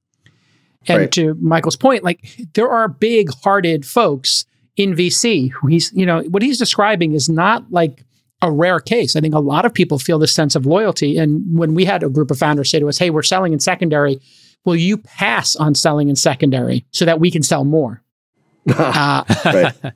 And 0.87 0.99
right. 0.99 1.11
to 1.13 1.35
Michael's 1.35 1.77
point, 1.77 2.03
like 2.03 2.27
there 2.53 2.69
are 2.69 2.87
big-hearted 2.87 3.85
folks 3.85 4.45
in 4.75 4.95
VC 4.95 5.51
who 5.51 5.67
he's, 5.67 5.93
you 5.93 6.05
know, 6.05 6.21
what 6.23 6.41
he's 6.41 6.57
describing 6.57 7.13
is 7.13 7.29
not 7.29 7.71
like 7.71 8.03
a 8.41 8.51
rare 8.51 8.79
case. 8.79 9.15
I 9.15 9.21
think 9.21 9.35
a 9.35 9.39
lot 9.39 9.65
of 9.65 9.73
people 9.73 9.99
feel 9.99 10.17
this 10.17 10.33
sense 10.33 10.55
of 10.55 10.65
loyalty. 10.65 11.17
And 11.17 11.57
when 11.57 11.75
we 11.75 11.85
had 11.85 12.03
a 12.03 12.09
group 12.09 12.31
of 12.31 12.39
founders 12.39 12.71
say 12.71 12.79
to 12.79 12.89
us, 12.89 12.97
hey, 12.97 13.11
we're 13.11 13.21
selling 13.21 13.53
in 13.53 13.59
secondary, 13.59 14.19
will 14.65 14.75
you 14.75 14.97
pass 14.97 15.55
on 15.55 15.75
selling 15.75 16.09
in 16.09 16.15
secondary 16.15 16.83
so 16.91 17.05
that 17.05 17.19
we 17.19 17.29
can 17.29 17.43
sell 17.43 17.63
more? 17.63 18.01
uh, 18.75 19.23
right. 19.45 19.93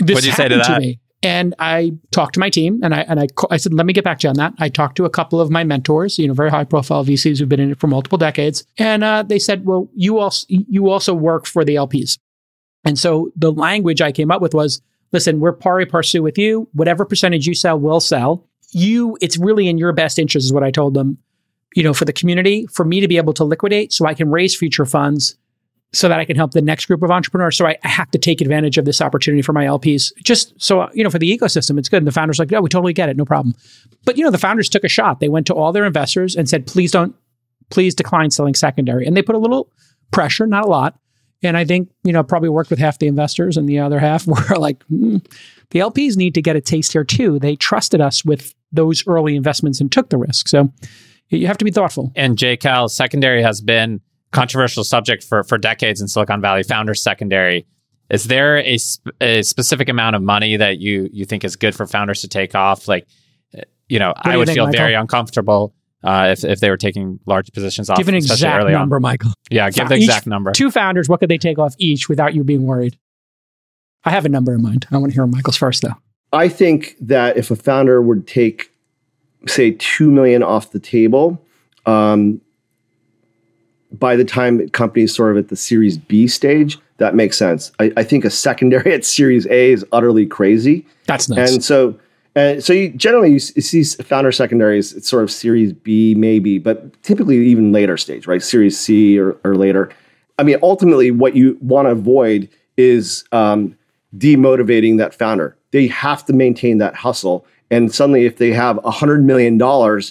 This 0.00 0.14
What'd 0.14 0.26
you 0.26 0.32
say 0.32 0.48
to 0.48 0.56
that? 0.56 0.74
To 0.74 0.80
me. 0.80 1.00
And 1.22 1.54
I 1.58 1.92
talked 2.12 2.34
to 2.34 2.40
my 2.40 2.48
team 2.48 2.80
and 2.82 2.94
I 2.94 3.00
and 3.02 3.20
I 3.20 3.26
I 3.50 3.58
said, 3.58 3.74
let 3.74 3.84
me 3.84 3.92
get 3.92 4.04
back 4.04 4.20
to 4.20 4.26
you 4.26 4.30
on 4.30 4.36
that. 4.36 4.54
I 4.58 4.70
talked 4.70 4.96
to 4.96 5.04
a 5.04 5.10
couple 5.10 5.40
of 5.40 5.50
my 5.50 5.64
mentors, 5.64 6.18
you 6.18 6.26
know, 6.26 6.32
very 6.32 6.50
high 6.50 6.64
profile 6.64 7.04
VCs 7.04 7.38
who've 7.38 7.48
been 7.48 7.60
in 7.60 7.72
it 7.72 7.78
for 7.78 7.88
multiple 7.88 8.16
decades. 8.16 8.64
And 8.78 9.04
uh, 9.04 9.22
they 9.22 9.38
said, 9.38 9.66
well, 9.66 9.90
you 9.94 10.18
also 10.18 10.46
you 10.48 10.88
also 10.88 11.12
work 11.12 11.46
for 11.46 11.64
the 11.64 11.74
LPs. 11.74 12.18
And 12.84 12.98
so 12.98 13.30
the 13.36 13.52
language 13.52 14.00
I 14.00 14.12
came 14.12 14.30
up 14.30 14.40
with 14.40 14.54
was 14.54 14.80
listen, 15.12 15.40
we're 15.40 15.52
pari 15.52 15.84
passu 15.84 16.22
with 16.22 16.38
you. 16.38 16.68
Whatever 16.72 17.04
percentage 17.04 17.46
you 17.46 17.54
sell, 17.54 17.78
we'll 17.78 18.00
sell. 18.00 18.46
You, 18.72 19.18
it's 19.20 19.36
really 19.36 19.68
in 19.68 19.78
your 19.78 19.92
best 19.92 20.18
interest, 20.18 20.44
is 20.46 20.52
what 20.52 20.62
I 20.62 20.70
told 20.70 20.94
them. 20.94 21.18
You 21.74 21.82
know, 21.82 21.92
for 21.92 22.04
the 22.04 22.12
community, 22.12 22.66
for 22.66 22.84
me 22.84 23.00
to 23.00 23.08
be 23.08 23.16
able 23.16 23.32
to 23.34 23.44
liquidate 23.44 23.92
so 23.92 24.06
I 24.06 24.14
can 24.14 24.30
raise 24.30 24.56
future 24.56 24.86
funds 24.86 25.36
so 25.92 26.08
that 26.08 26.20
I 26.20 26.24
can 26.24 26.36
help 26.36 26.52
the 26.52 26.62
next 26.62 26.86
group 26.86 27.02
of 27.02 27.10
entrepreneurs. 27.10 27.56
So 27.56 27.66
I, 27.66 27.76
I, 27.82 27.88
have 27.88 28.10
to 28.12 28.18
take 28.18 28.40
advantage 28.40 28.78
of 28.78 28.84
this 28.84 29.00
opportunity 29.00 29.42
for 29.42 29.52
my 29.52 29.64
LPs. 29.64 30.12
Just 30.22 30.54
so, 30.60 30.88
you 30.92 31.02
know, 31.02 31.10
for 31.10 31.18
the 31.18 31.36
ecosystem, 31.36 31.78
it's 31.78 31.88
good. 31.88 31.98
And 31.98 32.06
the 32.06 32.12
founders 32.12 32.38
like, 32.38 32.50
no, 32.50 32.60
we 32.60 32.68
totally 32.68 32.92
get 32.92 33.08
it. 33.08 33.16
No 33.16 33.24
problem. 33.24 33.56
But, 34.04 34.16
you 34.16 34.24
know, 34.24 34.30
the 34.30 34.38
founders 34.38 34.68
took 34.68 34.84
a 34.84 34.88
shot. 34.88 35.18
They 35.18 35.28
went 35.28 35.48
to 35.48 35.54
all 35.54 35.72
their 35.72 35.84
investors 35.84 36.36
and 36.36 36.48
said, 36.48 36.66
please 36.66 36.92
don't, 36.92 37.14
please 37.70 37.94
decline 37.94 38.30
selling 38.30 38.54
secondary. 38.54 39.04
And 39.04 39.16
they 39.16 39.22
put 39.22 39.34
a 39.34 39.38
little 39.38 39.68
pressure, 40.12 40.46
not 40.46 40.64
a 40.64 40.68
lot, 40.68 40.96
and 41.42 41.56
I 41.56 41.64
think, 41.64 41.90
you 42.04 42.12
know, 42.12 42.22
probably 42.22 42.48
worked 42.48 42.70
with 42.70 42.78
half 42.78 42.98
the 42.98 43.06
investors 43.06 43.56
and 43.56 43.68
the 43.68 43.78
other 43.78 43.98
half 43.98 44.26
were 44.26 44.56
like, 44.56 44.86
mm, 44.88 45.24
the 45.70 45.78
LPs 45.78 46.16
need 46.16 46.34
to 46.34 46.42
get 46.42 46.56
a 46.56 46.60
taste 46.60 46.92
here 46.92 47.04
too. 47.04 47.38
They 47.38 47.56
trusted 47.56 48.00
us 48.00 48.24
with 48.24 48.54
those 48.72 49.06
early 49.06 49.36
investments 49.36 49.80
and 49.80 49.90
took 49.90 50.10
the 50.10 50.18
risk. 50.18 50.48
So 50.48 50.70
you 51.28 51.46
have 51.46 51.58
to 51.58 51.64
be 51.64 51.70
thoughtful. 51.70 52.12
And 52.14 52.36
J 52.36 52.56
Cal 52.56 52.88
secondary 52.88 53.42
has 53.42 53.60
been 53.60 54.00
controversial 54.32 54.84
subject 54.84 55.24
for 55.24 55.42
for 55.44 55.58
decades 55.58 56.00
in 56.00 56.08
Silicon 56.08 56.40
Valley. 56.40 56.62
Founders 56.62 57.02
secondary. 57.02 57.66
Is 58.10 58.24
there 58.24 58.58
a, 58.58 58.76
sp- 58.82 59.14
a 59.20 59.42
specific 59.42 59.88
amount 59.88 60.16
of 60.16 60.22
money 60.22 60.56
that 60.56 60.78
you 60.78 61.08
you 61.12 61.24
think 61.24 61.44
is 61.44 61.56
good 61.56 61.74
for 61.74 61.86
founders 61.86 62.20
to 62.22 62.28
take 62.28 62.54
off? 62.54 62.88
Like, 62.88 63.06
you 63.88 63.98
know, 63.98 64.12
I 64.16 64.36
would 64.36 64.46
think, 64.48 64.56
feel 64.56 64.66
Michael? 64.66 64.78
very 64.78 64.94
uncomfortable 64.94 65.74
uh, 66.02 66.28
if, 66.32 66.44
if 66.44 66.60
they 66.60 66.70
were 66.70 66.76
taking 66.76 67.20
large 67.26 67.52
positions 67.52 67.88
off. 67.88 67.98
Give 67.98 68.08
an 68.08 68.14
exact 68.16 68.68
number, 68.68 68.96
on. 68.96 69.02
Michael. 69.02 69.32
Yeah, 69.50 69.70
give 69.70 69.88
the 69.88 69.94
exact 69.94 70.26
number. 70.26 70.50
Two 70.52 70.70
founders, 70.70 71.08
what 71.08 71.20
could 71.20 71.28
they 71.28 71.38
take 71.38 71.58
off 71.58 71.74
each 71.78 72.08
without 72.08 72.34
you 72.34 72.42
being 72.42 72.64
worried? 72.64 72.98
I 74.04 74.10
have 74.10 74.24
a 74.24 74.28
number 74.28 74.54
in 74.54 74.62
mind. 74.62 74.86
I 74.90 74.96
want 74.96 75.12
to 75.12 75.14
hear 75.14 75.26
Michael's 75.26 75.56
first, 75.56 75.82
though. 75.82 75.94
I 76.32 76.48
think 76.48 76.96
that 77.00 77.36
if 77.36 77.50
a 77.50 77.56
founder 77.56 78.00
would 78.00 78.26
take, 78.26 78.72
say, 79.46 79.72
two 79.72 80.10
million 80.10 80.42
off 80.42 80.70
the 80.70 80.80
table, 80.80 81.44
um, 81.86 82.40
by 83.92 84.16
the 84.16 84.24
time 84.24 84.58
the 84.58 84.70
company 84.70 85.04
is 85.04 85.14
sort 85.14 85.32
of 85.32 85.36
at 85.36 85.48
the 85.48 85.56
Series 85.56 85.98
B 85.98 86.26
stage, 86.26 86.78
that 86.98 87.14
makes 87.14 87.36
sense. 87.36 87.72
I, 87.80 87.92
I, 87.96 88.02
think 88.04 88.24
a 88.24 88.30
secondary 88.30 88.92
at 88.94 89.04
Series 89.04 89.46
A 89.46 89.72
is 89.72 89.84
utterly 89.92 90.26
crazy. 90.26 90.86
That's 91.06 91.28
nice. 91.28 91.52
And 91.52 91.64
so, 91.64 91.98
and 92.34 92.62
so 92.62 92.72
you 92.72 92.90
generally 92.90 93.32
you, 93.32 93.38
see 93.38 93.82
founder 94.02 94.32
secondaries. 94.32 94.92
It's 94.92 95.08
sort 95.08 95.22
of 95.22 95.30
Series 95.30 95.72
B, 95.72 96.14
maybe, 96.14 96.58
but 96.58 97.02
typically 97.02 97.44
even 97.46 97.72
later 97.72 97.96
stage, 97.96 98.26
right? 98.26 98.42
Series 98.42 98.78
C 98.78 99.18
or, 99.18 99.36
or 99.44 99.56
later. 99.56 99.90
I 100.38 100.42
mean, 100.42 100.58
ultimately, 100.62 101.10
what 101.10 101.34
you 101.34 101.58
want 101.60 101.86
to 101.86 101.92
avoid 101.92 102.48
is 102.76 103.24
um, 103.32 103.76
demotivating 104.16 104.98
that 104.98 105.14
founder. 105.14 105.56
They 105.72 105.86
have 105.88 106.24
to 106.26 106.32
maintain 106.32 106.78
that 106.78 106.94
hustle. 106.94 107.46
And 107.70 107.94
suddenly, 107.94 108.24
if 108.24 108.38
they 108.38 108.52
have 108.52 108.76
$100 108.78 109.22
million 109.22 109.60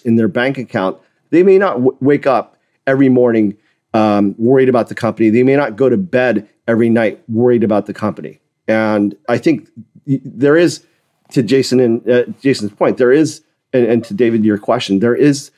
in 0.06 0.15
their 0.15 0.28
bank 0.28 0.58
account, 0.58 0.98
they 1.32 1.44
may 1.44 1.58
not 1.58 1.74
w- 1.74 1.98
wake 2.00 2.28
up 2.28 2.58
every 2.88 3.10
morning 3.10 3.58
um, 3.93 4.36
worried 4.38 4.69
about 4.69 4.89
the 4.89 4.95
company. 4.95 5.30
They 5.30 5.43
may 5.43 5.56
not 5.56 5.75
go 5.75 5.89
to 5.89 5.97
bed 5.97 6.47
every 6.67 6.89
night 6.89 7.21
worried 7.28 7.63
about 7.63 7.86
the 7.86 7.93
company. 7.93 8.39
And 8.67 9.15
I 9.28 9.38
think 9.38 9.69
there 10.06 10.56
is, 10.56 10.86
to 11.32 11.43
Jason 11.43 11.80
and 11.80 12.10
uh, 12.10 12.25
Jason's 12.41 12.71
point, 12.71 12.97
there 12.97 13.12
is, 13.12 13.41
and, 13.73 13.86
and 13.86 14.04
to 14.06 14.13
David, 14.13 14.45
your 14.45 14.58
question, 14.58 14.99
there 14.99 15.15
is 15.15 15.52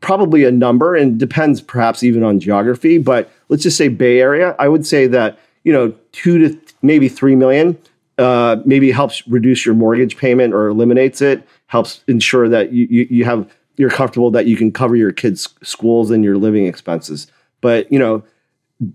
probably 0.00 0.44
a 0.44 0.50
number 0.50 0.94
and 0.94 1.18
depends 1.18 1.60
perhaps 1.60 2.02
even 2.02 2.22
on 2.22 2.40
geography, 2.40 2.98
but 2.98 3.30
let's 3.48 3.62
just 3.62 3.76
say 3.76 3.88
Bay 3.88 4.20
Area. 4.20 4.54
I 4.58 4.68
would 4.68 4.86
say 4.86 5.06
that, 5.06 5.38
you 5.64 5.72
know, 5.72 5.94
two 6.12 6.38
to 6.38 6.60
maybe 6.82 7.08
three 7.08 7.34
million 7.34 7.78
uh, 8.18 8.56
maybe 8.64 8.90
helps 8.90 9.26
reduce 9.28 9.66
your 9.66 9.74
mortgage 9.74 10.16
payment 10.16 10.54
or 10.54 10.68
eliminates 10.68 11.20
it, 11.20 11.46
helps 11.66 12.02
ensure 12.08 12.48
that 12.48 12.72
you, 12.72 12.86
you, 12.90 13.06
you 13.10 13.24
have 13.24 13.50
you're 13.76 13.90
comfortable 13.90 14.30
that 14.30 14.46
you 14.46 14.56
can 14.56 14.72
cover 14.72 14.96
your 14.96 15.12
kids' 15.12 15.48
schools 15.62 16.10
and 16.10 16.24
your 16.24 16.38
living 16.38 16.66
expenses. 16.66 17.26
But 17.60 17.90
you 17.90 17.98
know, 17.98 18.22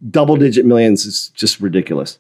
double 0.10 0.36
digit 0.36 0.66
millions 0.66 1.06
is 1.06 1.30
just 1.30 1.60
ridiculous. 1.60 2.20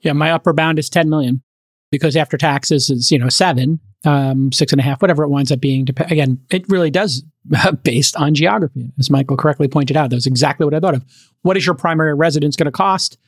Yeah, 0.00 0.12
my 0.12 0.32
upper 0.32 0.52
bound 0.52 0.78
is 0.78 0.90
10 0.90 1.08
million 1.08 1.42
because 1.90 2.16
after 2.16 2.36
taxes 2.36 2.90
is, 2.90 3.10
you 3.10 3.18
know, 3.18 3.28
seven, 3.28 3.78
um, 4.04 4.50
six 4.50 4.72
and 4.72 4.80
a 4.80 4.84
half, 4.84 5.00
whatever 5.00 5.22
it 5.22 5.28
winds 5.28 5.52
up 5.52 5.60
being. 5.60 5.84
Dep- 5.84 6.10
again, 6.10 6.40
it 6.50 6.68
really 6.68 6.90
does 6.90 7.22
based 7.84 8.16
on 8.16 8.34
geography. 8.34 8.90
As 8.98 9.10
Michael 9.10 9.36
correctly 9.36 9.68
pointed 9.68 9.96
out, 9.96 10.10
that's 10.10 10.26
exactly 10.26 10.64
what 10.64 10.74
I 10.74 10.80
thought 10.80 10.94
of. 10.94 11.04
What 11.42 11.56
is 11.56 11.64
your 11.64 11.74
primary 11.74 12.14
residence 12.14 12.56
going 12.56 12.66
to 12.66 12.72
cost? 12.72 13.18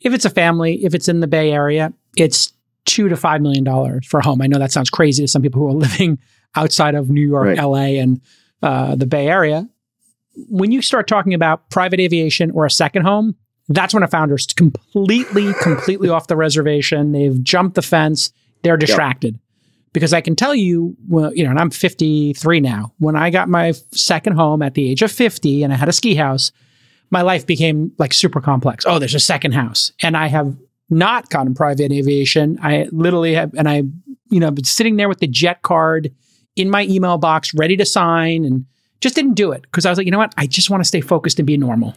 If 0.00 0.14
it's 0.14 0.24
a 0.24 0.30
family, 0.30 0.84
if 0.84 0.94
it's 0.94 1.08
in 1.08 1.20
the 1.20 1.26
Bay 1.26 1.52
Area, 1.52 1.92
it's 2.16 2.52
two 2.84 3.08
to 3.08 3.16
five 3.16 3.40
million 3.40 3.64
dollars 3.64 4.06
for 4.06 4.20
a 4.20 4.24
home. 4.24 4.42
I 4.42 4.46
know 4.46 4.58
that 4.58 4.72
sounds 4.72 4.90
crazy 4.90 5.22
to 5.22 5.28
some 5.28 5.42
people 5.42 5.60
who 5.60 5.68
are 5.68 5.72
living 5.88 6.18
outside 6.54 6.94
of 6.94 7.10
New 7.10 7.26
York, 7.26 7.46
right. 7.46 7.58
LA, 7.58 8.00
and 8.00 8.20
uh, 8.62 8.94
the 8.94 9.06
Bay 9.06 9.28
Area. 9.28 9.68
When 10.48 10.72
you 10.72 10.82
start 10.82 11.06
talking 11.06 11.34
about 11.34 11.68
private 11.70 12.00
aviation 12.00 12.50
or 12.50 12.64
a 12.64 12.70
second 12.70 13.02
home, 13.02 13.34
that's 13.68 13.94
when 13.94 14.02
a 14.02 14.08
founder's 14.08 14.46
completely, 14.46 15.52
completely 15.62 16.08
off 16.08 16.26
the 16.26 16.36
reservation. 16.36 17.12
They've 17.12 17.42
jumped 17.42 17.74
the 17.74 17.82
fence. 17.82 18.32
They're 18.62 18.76
distracted. 18.76 19.34
Yep. 19.34 19.40
Because 19.92 20.12
I 20.14 20.20
can 20.22 20.34
tell 20.36 20.54
you, 20.54 20.96
well, 21.08 21.34
you 21.34 21.44
know, 21.44 21.50
and 21.50 21.58
I'm 21.58 21.70
53 21.70 22.60
now. 22.60 22.94
When 22.98 23.14
I 23.14 23.30
got 23.30 23.48
my 23.48 23.72
second 23.90 24.36
home 24.36 24.62
at 24.62 24.74
the 24.74 24.90
age 24.90 25.02
of 25.02 25.12
50 25.12 25.62
and 25.62 25.72
I 25.72 25.76
had 25.76 25.88
a 25.88 25.92
ski 25.92 26.14
house, 26.14 26.50
my 27.10 27.20
life 27.20 27.46
became 27.46 27.92
like 27.98 28.14
super 28.14 28.40
complex. 28.40 28.86
Oh, 28.86 28.98
there's 28.98 29.14
a 29.14 29.20
second 29.20 29.52
house. 29.52 29.92
And 30.00 30.16
I 30.16 30.28
have 30.28 30.56
not 30.88 31.28
gotten 31.28 31.54
private 31.54 31.92
aviation. 31.92 32.58
I 32.62 32.88
literally 32.90 33.34
have, 33.34 33.52
and 33.54 33.68
I, 33.68 33.82
you 34.30 34.40
know, 34.40 34.50
been 34.50 34.64
sitting 34.64 34.96
there 34.96 35.10
with 35.10 35.20
the 35.20 35.26
jet 35.26 35.60
card 35.60 36.10
in 36.56 36.70
my 36.70 36.84
email 36.84 37.18
box, 37.18 37.52
ready 37.54 37.76
to 37.76 37.84
sign, 37.84 38.44
and 38.44 38.64
just 39.02 39.14
didn't 39.14 39.34
do 39.34 39.52
it 39.52 39.62
because 39.62 39.84
I 39.84 39.90
was 39.90 39.98
like, 39.98 40.06
you 40.06 40.10
know 40.10 40.18
what? 40.18 40.32
I 40.38 40.46
just 40.46 40.70
want 40.70 40.80
to 40.80 40.86
stay 40.86 41.00
focused 41.00 41.38
and 41.38 41.46
be 41.46 41.58
normal. 41.58 41.94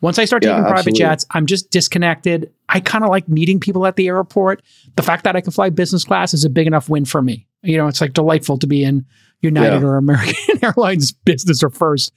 Once 0.00 0.18
I 0.18 0.24
start 0.24 0.42
taking 0.42 0.58
yeah, 0.58 0.68
private 0.68 0.94
jets, 0.94 1.24
I'm 1.30 1.46
just 1.46 1.70
disconnected. 1.70 2.52
I 2.68 2.80
kind 2.80 3.04
of 3.04 3.10
like 3.10 3.28
meeting 3.28 3.58
people 3.58 3.86
at 3.86 3.96
the 3.96 4.08
airport. 4.08 4.62
The 4.96 5.02
fact 5.02 5.24
that 5.24 5.34
I 5.36 5.40
can 5.40 5.52
fly 5.52 5.70
business 5.70 6.04
class 6.04 6.34
is 6.34 6.44
a 6.44 6.50
big 6.50 6.66
enough 6.66 6.88
win 6.88 7.04
for 7.04 7.22
me. 7.22 7.46
You 7.62 7.78
know, 7.78 7.86
it's 7.86 8.00
like 8.00 8.12
delightful 8.12 8.58
to 8.58 8.66
be 8.66 8.84
in 8.84 9.06
United 9.40 9.80
yeah. 9.80 9.86
or 9.86 9.96
American 9.96 10.34
Airlines 10.62 11.12
business 11.12 11.62
or 11.62 11.70
first. 11.70 12.12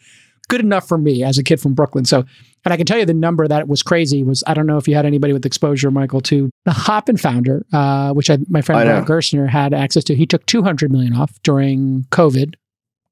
Good 0.50 0.62
enough 0.62 0.88
for 0.88 0.98
me 0.98 1.24
as 1.24 1.38
a 1.38 1.44
kid 1.44 1.60
from 1.60 1.74
Brooklyn. 1.74 2.06
So, 2.06 2.26
and 2.66 2.74
I 2.74 2.78
can 2.78 2.86
tell 2.86 2.98
you 2.98 3.06
the 3.06 3.14
number 3.14 3.48
that 3.48 3.68
was 3.68 3.84
crazy 3.84 4.24
was 4.24 4.44
I 4.48 4.54
don't 4.54 4.66
know 4.66 4.78
if 4.78 4.88
you 4.88 4.96
had 4.96 5.06
anybody 5.06 5.34
with 5.34 5.46
exposure, 5.46 5.92
Michael, 5.92 6.22
to 6.22 6.50
the 6.66 6.74
Hopin 6.74 7.18
founder, 7.18 7.66
uh, 7.74 8.14
which 8.14 8.30
I, 8.30 8.38
my 8.50 8.62
friend 8.62 9.06
Gerstner 9.06 9.48
had 9.48 9.74
access 9.74 10.04
to. 10.06 10.16
He 10.16 10.26
took 10.26 10.46
200 10.46 10.92
million 10.92 11.16
off 11.16 11.42
during 11.44 12.06
COVID 12.12 12.56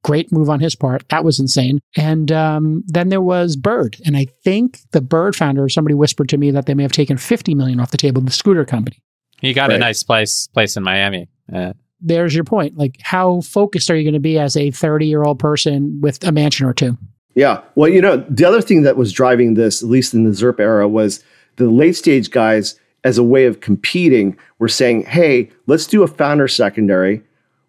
Great 0.06 0.32
move 0.32 0.52
on 0.52 0.60
his 0.60 0.76
part. 0.76 1.04
That 1.10 1.24
was 1.24 1.39
insane. 1.39 1.80
And 1.96 2.32
um, 2.32 2.84
then 2.86 3.10
there 3.10 3.22
was 3.22 3.56
Bird. 3.56 3.98
And 4.06 4.15
I 4.15 4.26
think 4.44 4.80
the 4.91 5.02
Bird 5.02 5.36
founder, 5.36 5.68
somebody 5.68 5.96
whispered 5.96 6.30
to 6.30 6.38
me 6.38 6.52
that 6.52 6.68
they 6.68 6.76
may 6.76 6.84
have 6.84 6.91
taken 6.91 7.18
50 7.18 7.56
million 7.56 7.80
off 7.80 7.89
the 7.89 7.98
table, 7.98 8.22
the 8.22 8.32
scooter 8.32 8.65
company. 8.65 9.02
He 9.41 9.52
got 9.52 9.70
right. 9.70 9.78
a 9.78 9.80
nice 9.80 10.04
place 10.04 10.48
place 10.48 10.78
in 10.78 10.84
Miami. 10.84 11.28
Uh, 11.52 11.74
There's 12.00 12.36
your 12.36 12.44
point. 12.44 12.78
Like, 12.78 13.00
how 13.02 13.41
focused 13.41 13.89
are 13.89 13.96
you 13.96 14.04
going 14.04 14.13
to 14.13 14.20
be 14.20 14.38
as 14.38 14.56
a 14.56 14.70
30 14.70 15.08
year 15.08 15.24
old 15.24 15.39
person 15.39 16.00
with 16.02 16.24
a 16.24 16.32
mansion 16.32 16.68
or 16.68 16.74
two? 16.74 16.98
Yeah. 17.34 17.62
Well, 17.74 17.89
you 17.89 18.00
know, 18.00 18.18
the 18.30 18.46
other 18.46 18.62
thing 18.62 18.84
that 18.84 18.98
was 18.98 19.12
driving 19.12 19.56
this, 19.56 19.82
at 19.82 19.89
least 19.89 20.13
in 20.13 20.24
the 20.24 20.30
ZIRP 20.30 20.60
era, 20.60 20.88
was 20.88 21.24
the 21.56 21.68
late 21.70 21.96
stage 21.96 22.30
guys, 22.30 22.80
as 23.04 23.18
a 23.18 23.24
way 23.24 23.46
of 23.46 23.60
competing, 23.60 24.38
were 24.60 24.68
saying, 24.68 25.04
hey, 25.04 25.52
let's 25.68 25.86
do 25.86 26.02
a 26.04 26.08
founder 26.08 26.48
secondary. 26.48 27.22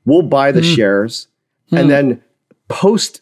We'll 0.05 0.23
buy 0.23 0.53
the 0.53 0.61
mm. 0.61 0.77
shares. 0.77 1.29
Mm. 1.73 1.81
And 1.81 1.91
then 1.91 2.23
post 2.69 3.21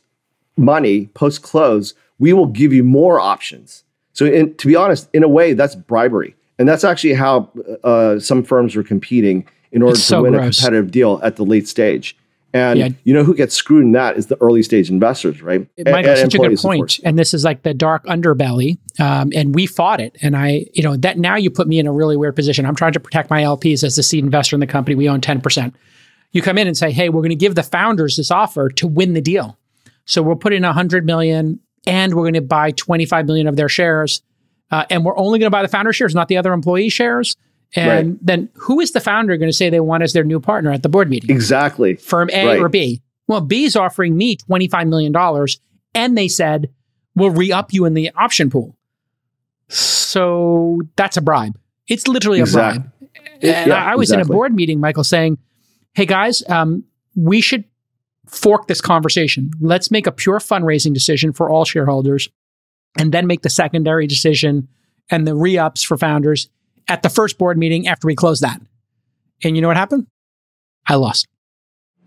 money, 0.57 1.07
post 1.15 1.43
close, 1.43 1.95
we 2.19 2.33
will 2.33 2.47
give 2.47 2.73
you 2.73 2.85
more 2.85 3.21
options. 3.21 3.85
So, 4.13 4.27
in, 4.27 4.55
to 4.57 4.67
be 4.67 4.77
honest, 4.77 5.09
in 5.13 5.23
a 5.23 5.29
way, 5.29 5.55
that's 5.55 5.75
bribery. 5.75 6.37
And 6.59 6.69
that's 6.69 6.85
actually 6.85 7.15
how 7.15 7.51
uh, 7.83 8.21
some 8.21 8.45
firms 8.45 8.77
were 8.77 8.85
competing 8.85 9.47
in 9.73 9.83
order 9.83 9.99
to 9.99 10.23
win 10.23 10.33
gross. 10.33 10.59
a 10.59 10.63
competitive 10.63 10.91
deal 10.93 11.21
at 11.23 11.37
the 11.37 11.45
late 11.45 11.67
stage. 11.67 12.17
And 12.53 12.79
yeah. 12.79 12.89
you 13.03 13.13
know 13.13 13.25
who 13.25 13.35
gets 13.35 13.53
screwed 13.53 13.83
in 13.83 13.91
that 13.93 14.17
is 14.17 14.29
the 14.29 14.41
early 14.41 14.63
stage 14.63 14.89
investors, 14.89 15.43
right? 15.43 15.67
It 15.77 15.89
might 15.89 16.05
such 16.05 16.37
a 16.37 16.39
good 16.39 16.57
point. 16.57 17.01
And 17.03 17.19
this 17.19 17.35
is 17.35 17.43
like 17.43 17.65
the 17.65 17.75
dark 17.75 18.07
underbelly. 18.07 18.79
Um, 19.01 19.33
and 19.35 19.57
we 19.57 19.67
fought 19.67 20.01
it. 20.01 20.17
And 20.23 20.37
I, 20.37 20.67
you 20.73 20.85
know, 20.85 20.97
that 20.99 21.19
now 21.19 21.35
you 21.35 21.51
put 21.51 21.67
me 21.67 21.81
in 21.81 21.89
a 21.89 21.93
really 21.93 22.17
weird 22.17 22.37
position. 22.37 22.65
I'm 22.65 22.77
trying 22.77 22.93
to 22.93 23.01
protect 23.01 23.29
my 23.29 23.43
LPs 23.43 23.83
as 23.83 23.97
the 23.97 24.05
seed 24.05 24.23
investor 24.23 24.55
in 24.55 24.61
the 24.61 24.69
company. 24.69 24.95
We 24.95 25.09
own 25.09 25.21
10% 25.21 25.75
you 26.35 26.43
come 26.43 26.59
in 26.59 26.67
and 26.67 26.77
say, 26.77 26.93
"Hey, 26.93 27.09
we're 27.09 27.23
going 27.23 27.31
to 27.31 27.37
give 27.37 27.55
the 27.55 27.63
founders 27.63 28.19
this 28.19 28.31
offer 28.31 28.69
to 28.69 28.87
win 28.87 29.15
the 29.15 29.23
deal." 29.23 29.59
So 30.05 30.23
we'll 30.23 30.37
put 30.37 30.53
in 30.53 30.63
100 30.63 31.07
million 31.07 31.61
and 31.87 32.15
we're 32.15 32.25
going 32.25 32.35
to 32.35 32.43
buy 32.43 32.71
25 32.73 33.27
million 33.27 33.47
of 33.47 33.57
their 33.57 33.69
shares. 33.69 34.23
Uh, 34.71 34.85
and 34.91 35.05
we're 35.05 35.17
only 35.17 35.39
going 35.39 35.47
to 35.47 35.51
buy 35.51 35.63
the 35.63 35.69
founder 35.69 35.93
shares, 35.93 36.15
not 36.15 36.29
the 36.29 36.37
other 36.37 36.53
employee 36.53 36.89
shares. 36.89 37.37
And 37.77 38.11
right. 38.11 38.19
then 38.21 38.49
who 38.55 38.81
is 38.81 38.93
the 38.93 39.01
founder 39.01 39.37
going 39.37 39.49
to 39.49 39.57
say 39.57 39.69
they 39.71 39.81
want 39.81 40.03
as 40.03 40.13
their 40.13 40.25
new 40.25 40.41
partner 40.41 40.71
at 40.73 40.83
the 40.83 40.89
board 40.89 41.11
meeting? 41.11 41.31
Exactly. 41.31 41.95
Firm 41.95 42.31
A 42.33 42.47
right. 42.47 42.61
or 42.61 42.69
B? 42.69 43.03
Well, 43.27 43.41
B 43.41 43.65
is 43.65 43.77
offering 43.77 44.17
me 44.17 44.37
$25 44.37 44.89
million 44.89 45.47
and 45.95 46.19
they 46.19 46.29
said, 46.29 46.71
we'll 47.15 47.31
re 47.31 47.53
up 47.53 47.73
you 47.73 47.85
in 47.85 47.95
the 47.95 48.11
option 48.17 48.51
pool. 48.51 48.77
So 49.69 50.81
that's 50.97 51.17
a 51.17 51.23
bribe. 51.23 51.59
It's 51.89 52.07
literally 52.07 52.41
exactly. 52.41 52.79
a 52.79 52.81
bribe. 52.81 52.93
and 53.43 53.71
yeah, 53.71 53.85
I, 53.85 53.97
was 53.97 54.11
exactly. 54.11 54.23
in 54.23 54.31
a 54.31 54.33
board 54.33 54.55
meeting, 54.55 54.81
Michael, 54.81 55.05
saying, 55.05 55.39
hey 55.95 56.07
guys, 56.07 56.43
um, 56.49 56.85
we 57.17 57.41
should 57.41 57.65
fork 58.27 58.67
this 58.67 58.81
conversation. 58.81 59.51
Let's 59.61 59.91
make 59.91 60.07
a 60.07 60.13
pure 60.13 60.39
fundraising 60.39 60.93
decision 60.93 61.33
for 61.33 61.49
all 61.49 61.65
shareholders 61.65 62.29
and 62.99 63.13
then 63.13 63.27
make 63.27 63.43
the 63.43 63.51
secondary 63.51 64.07
decision 64.07 64.69
and 65.11 65.27
the 65.27 65.35
re 65.35 65.59
ups 65.59 65.83
for 65.83 65.97
founders 65.97 66.49
at 66.89 67.03
the 67.03 67.09
first 67.09 67.39
board 67.39 67.59
meeting 67.59 67.89
after 67.89 68.07
we 68.07 68.15
close 68.15 68.41
that. 68.41 68.61
And 69.43 69.57
you 69.57 69.63
know 69.63 69.69
what 69.69 69.77
happened? 69.77 70.07
I 70.87 70.95
lost. 70.95 71.29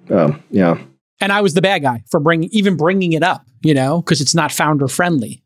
Oh, 0.10 0.38
yeah. 0.52 0.80
And 1.20 1.32
I 1.32 1.42
was 1.42 1.54
the 1.54 1.62
bad 1.62 1.82
guy 1.82 2.04
for 2.10 2.20
bringing 2.20 2.50
even 2.52 2.78
bringing 2.78 3.14
it 3.14 3.24
up, 3.24 3.46
you 3.62 3.74
know, 3.74 4.02
because 4.02 4.22
it's 4.22 4.36
not 4.36 4.52
founder 4.52 4.88
friendly. 4.88 5.42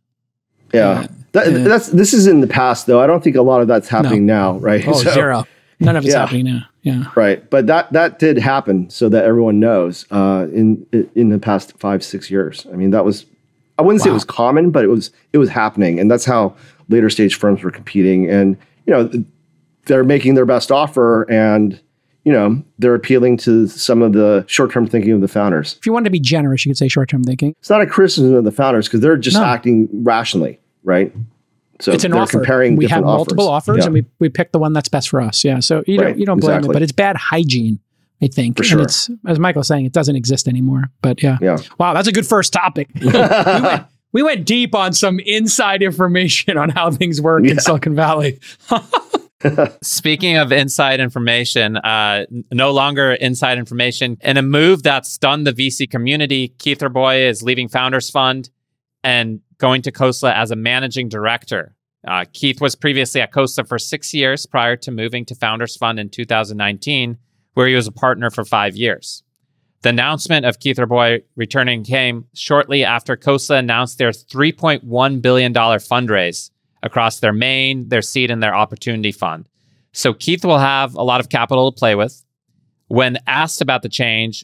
Yeah. 0.73 1.07
That, 1.31 1.63
that's 1.63 1.87
this 1.87 2.13
is 2.13 2.27
in 2.27 2.41
the 2.41 2.47
past 2.47 2.87
though. 2.87 2.99
I 2.99 3.07
don't 3.07 3.23
think 3.23 3.35
a 3.35 3.41
lot 3.41 3.61
of 3.61 3.67
that's 3.67 3.87
happening 3.87 4.25
no. 4.25 4.33
now, 4.53 4.59
right? 4.59 4.85
Oh, 4.85 4.93
so, 5.01 5.11
zero. 5.11 5.45
None 5.81 5.95
of 5.95 6.05
it's 6.05 6.13
yeah. 6.13 6.19
happening 6.19 6.45
now. 6.45 6.65
Yeah. 6.83 7.03
Right. 7.15 7.47
But 7.49 7.67
that 7.67 7.91
that 7.93 8.19
did 8.19 8.37
happen 8.37 8.89
so 8.89 9.09
that 9.09 9.25
everyone 9.25 9.59
knows 9.59 10.05
uh, 10.11 10.47
in 10.53 10.85
in 11.15 11.29
the 11.29 11.39
past 11.39 11.77
five, 11.79 12.03
six 12.03 12.29
years. 12.29 12.67
I 12.71 12.75
mean, 12.75 12.91
that 12.91 13.03
was 13.03 13.25
I 13.77 13.81
wouldn't 13.81 14.01
wow. 14.01 14.05
say 14.05 14.09
it 14.11 14.13
was 14.13 14.25
common, 14.25 14.71
but 14.71 14.83
it 14.83 14.89
was 14.89 15.11
it 15.33 15.37
was 15.37 15.49
happening. 15.49 15.99
And 15.99 16.09
that's 16.09 16.25
how 16.25 16.55
later 16.89 17.09
stage 17.09 17.35
firms 17.35 17.63
were 17.63 17.71
competing. 17.71 18.29
And, 18.29 18.57
you 18.85 18.93
know, 18.93 19.09
they're 19.85 20.03
making 20.03 20.35
their 20.35 20.45
best 20.45 20.71
offer 20.71 21.29
and 21.29 21.79
you 22.23 22.31
know, 22.31 22.61
they're 22.77 22.93
appealing 22.93 23.35
to 23.35 23.67
some 23.67 24.03
of 24.03 24.13
the 24.13 24.45
short 24.47 24.71
term 24.71 24.85
thinking 24.85 25.11
of 25.11 25.21
the 25.21 25.27
founders. 25.27 25.75
If 25.79 25.87
you 25.87 25.93
wanted 25.93 26.05
to 26.05 26.11
be 26.11 26.19
generous, 26.19 26.65
you 26.65 26.69
could 26.69 26.77
say 26.77 26.87
short 26.87 27.09
term 27.09 27.23
thinking. 27.23 27.55
It's 27.59 27.69
not 27.69 27.81
a 27.81 27.87
criticism 27.87 28.35
of 28.35 28.43
the 28.43 28.51
founders 28.51 28.87
because 28.87 28.99
they're 28.99 29.17
just 29.17 29.37
no. 29.37 29.43
acting 29.43 29.89
rationally, 29.91 30.59
right? 30.83 31.11
So 31.81 31.91
it's 31.91 32.03
an 32.03 32.13
offer. 32.13 32.31
comparing 32.39 32.75
we 32.75 32.87
have 32.87 33.03
multiple 33.03 33.47
offers, 33.49 33.79
Yeah. 33.79 33.85
and 33.85 33.93
we, 33.93 34.05
we 34.19 34.29
pick 34.29 34.51
the 34.51 34.59
one 34.59 34.73
that's 34.73 34.87
best 34.89 35.09
for 35.09 35.19
us. 35.21 35.43
Yeah. 35.43 35.59
So 35.59 35.83
you 35.87 35.97
Right, 35.99 36.07
don't 36.09 36.19
you 36.19 36.25
don't 36.25 36.39
blame 36.39 36.57
exactly. 36.57 36.69
it, 36.69 36.73
but 36.73 36.81
it's 36.83 36.91
bad 36.91 37.15
hygiene, 37.17 37.79
I 38.21 38.27
think. 38.27 38.57
For 38.57 38.63
sure. 38.63 38.79
And 38.79 38.85
it's 38.85 39.09
as 39.27 39.39
Michael's 39.39 39.67
saying, 39.67 39.85
it 39.85 39.91
doesn't 39.93 40.15
exist 40.15 40.47
anymore. 40.47 40.91
But 41.01 41.21
yeah. 41.23 41.37
Yeah. 41.41 41.57
Wow, 41.79 41.93
that's 41.93 42.07
a 42.07 42.11
good 42.11 42.25
first 42.27 42.53
topic. 42.53 42.89
we, 43.01 43.07
went, 43.11 43.85
we 44.13 44.23
went 44.23 44.45
deep 44.45 44.75
on 44.75 44.93
some 44.93 45.19
inside 45.19 45.81
information 45.83 46.57
on 46.57 46.69
how 46.69 46.91
things 46.91 47.19
work 47.21 47.45
in 47.45 47.59
Silicon 47.59 47.95
Valley. 47.95 48.39
Speaking 49.81 50.37
of 50.37 50.51
inside 50.51 50.99
information, 50.99 51.77
uh, 51.77 52.25
no 52.51 52.71
longer 52.71 53.13
inside 53.13 53.57
information. 53.57 54.17
In 54.21 54.37
a 54.37 54.43
move 54.43 54.83
that 54.83 55.07
stunned 55.07 55.47
the 55.47 55.53
VC 55.53 55.89
community, 55.89 56.49
Keith 56.59 56.83
Rabois 56.83 57.27
is 57.27 57.41
leaving 57.41 57.67
Founders 57.69 58.11
Fund 58.11 58.51
and 59.03 59.41
going 59.61 59.83
to 59.83 59.91
Khosla 59.91 60.33
as 60.35 60.51
a 60.51 60.55
managing 60.55 61.07
director. 61.07 61.75
Uh, 62.05 62.25
Keith 62.33 62.59
was 62.59 62.75
previously 62.75 63.21
at 63.21 63.31
Khosla 63.31 63.67
for 63.67 63.77
six 63.77 64.11
years 64.11 64.47
prior 64.47 64.75
to 64.77 64.91
moving 64.91 65.23
to 65.25 65.35
Founders 65.35 65.77
Fund 65.77 65.99
in 65.99 66.09
2019, 66.09 67.17
where 67.53 67.67
he 67.67 67.75
was 67.75 67.85
a 67.85 67.91
partner 67.91 68.31
for 68.31 68.43
five 68.43 68.75
years. 68.75 69.23
The 69.83 69.89
announcement 69.89 70.45
of 70.45 70.59
Keith 70.59 70.79
Rabois 70.79 71.19
returning 71.35 71.83
came 71.83 72.25
shortly 72.33 72.83
after 72.83 73.15
Khosla 73.15 73.59
announced 73.59 73.99
their 73.99 74.09
$3.1 74.09 75.21
billion 75.21 75.53
fundraise 75.53 76.49
across 76.83 77.19
their 77.19 77.33
main, 77.33 77.89
their 77.89 78.01
seed, 78.01 78.31
and 78.31 78.41
their 78.41 78.55
opportunity 78.55 79.11
fund. 79.11 79.47
So 79.91 80.13
Keith 80.13 80.43
will 80.43 80.59
have 80.59 80.95
a 80.95 81.03
lot 81.03 81.19
of 81.19 81.29
capital 81.29 81.71
to 81.71 81.77
play 81.77 81.95
with. 81.95 82.23
When 82.87 83.19
asked 83.27 83.61
about 83.61 83.83
the 83.83 83.89
change, 83.89 84.43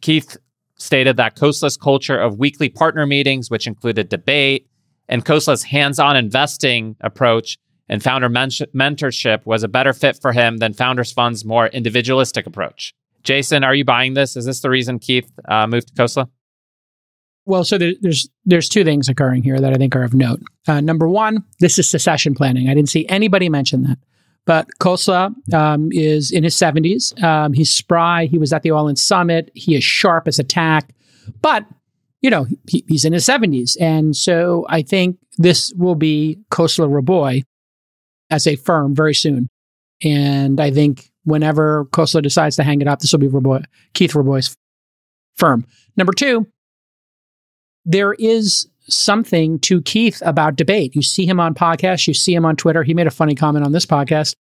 Keith 0.00 0.36
stated 0.80 1.16
that 1.16 1.36
Khosla's 1.36 1.76
culture 1.76 2.18
of 2.18 2.38
weekly 2.38 2.68
partner 2.68 3.06
meetings, 3.06 3.50
which 3.50 3.66
included 3.66 4.08
debate, 4.08 4.66
and 5.08 5.24
Khosla's 5.24 5.62
hands-on 5.62 6.16
investing 6.16 6.96
approach 7.00 7.58
and 7.88 8.02
founder 8.02 8.28
men- 8.28 8.50
mentorship 8.50 9.44
was 9.44 9.62
a 9.62 9.68
better 9.68 9.92
fit 9.92 10.18
for 10.20 10.32
him 10.32 10.58
than 10.58 10.72
Founders 10.74 11.12
Fund's 11.12 11.44
more 11.44 11.66
individualistic 11.66 12.46
approach. 12.46 12.94
Jason, 13.24 13.64
are 13.64 13.74
you 13.74 13.84
buying 13.84 14.14
this? 14.14 14.36
Is 14.36 14.46
this 14.46 14.60
the 14.60 14.70
reason 14.70 14.98
Keith 14.98 15.30
uh, 15.48 15.66
moved 15.66 15.88
to 15.88 15.94
Khosla? 15.94 16.28
Well, 17.46 17.64
so 17.64 17.78
there, 17.78 17.94
there's 18.00 18.28
there's 18.44 18.68
two 18.68 18.84
things 18.84 19.08
occurring 19.08 19.42
here 19.42 19.58
that 19.58 19.72
I 19.72 19.76
think 19.76 19.96
are 19.96 20.04
of 20.04 20.14
note. 20.14 20.40
Uh, 20.68 20.80
number 20.80 21.08
one, 21.08 21.42
this 21.58 21.78
is 21.78 21.90
secession 21.90 22.34
planning. 22.34 22.68
I 22.68 22.74
didn't 22.74 22.90
see 22.90 23.08
anybody 23.08 23.48
mention 23.48 23.82
that, 23.82 23.98
but 24.46 24.68
Khosla 24.80 25.34
um, 25.54 25.90
is 25.92 26.30
in 26.32 26.44
his 26.44 26.54
70s. 26.56 27.22
Um, 27.22 27.52
he's 27.52 27.70
spry. 27.70 28.26
He 28.26 28.38
was 28.38 28.52
at 28.52 28.62
the 28.62 28.70
All 28.70 28.94
Summit. 28.96 29.50
He 29.54 29.76
is 29.76 29.84
sharp 29.84 30.26
as 30.26 30.38
a 30.38 30.44
tack, 30.44 30.92
but 31.42 31.64
you 32.20 32.30
know 32.30 32.46
he, 32.68 32.84
he's 32.88 33.04
in 33.04 33.12
his 33.12 33.24
70s, 33.24 33.76
and 33.80 34.16
so 34.16 34.66
I 34.68 34.82
think 34.82 35.18
this 35.38 35.72
will 35.76 35.94
be 35.94 36.38
Khosla 36.50 36.92
Rabois 36.92 37.42
as 38.30 38.46
a 38.46 38.56
firm 38.56 38.94
very 38.94 39.14
soon. 39.14 39.48
And 40.02 40.60
I 40.60 40.70
think 40.70 41.10
whenever 41.24 41.86
Khosla 41.86 42.22
decides 42.22 42.56
to 42.56 42.62
hang 42.62 42.80
it 42.80 42.88
up, 42.88 43.00
this 43.00 43.12
will 43.12 43.20
be 43.20 43.28
Rabois, 43.28 43.64
Keith 43.94 44.14
Rabois's 44.14 44.56
firm. 45.36 45.66
Number 45.96 46.12
two, 46.12 46.46
there 47.84 48.14
is 48.14 48.68
something 48.90 49.58
to 49.60 49.82
Keith 49.82 50.22
about 50.24 50.56
debate. 50.56 50.94
You 50.94 51.02
see 51.02 51.26
him 51.26 51.40
on 51.40 51.54
podcasts, 51.54 52.06
you 52.06 52.14
see 52.14 52.34
him 52.34 52.44
on 52.44 52.56
Twitter. 52.56 52.82
He 52.82 52.94
made 52.94 53.06
a 53.06 53.10
funny 53.10 53.34
comment 53.34 53.64
on 53.64 53.72
this 53.72 53.86
podcast. 53.86 54.34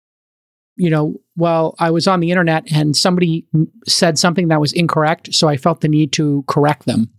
You 0.76 0.90
know, 0.90 1.20
well, 1.36 1.76
I 1.80 1.90
was 1.90 2.08
on 2.08 2.20
the 2.20 2.30
internet 2.30 2.72
and 2.72 2.96
somebody 2.96 3.46
said 3.88 4.20
something 4.20 4.50
that 4.50 4.62
was 4.62 4.74
incorrect, 4.74 5.34
so 5.34 5.48
I 5.48 5.58
felt 5.58 5.82
the 5.82 5.88
need 5.88 6.12
to 6.14 6.44
correct 6.48 6.86
them. 6.86 7.10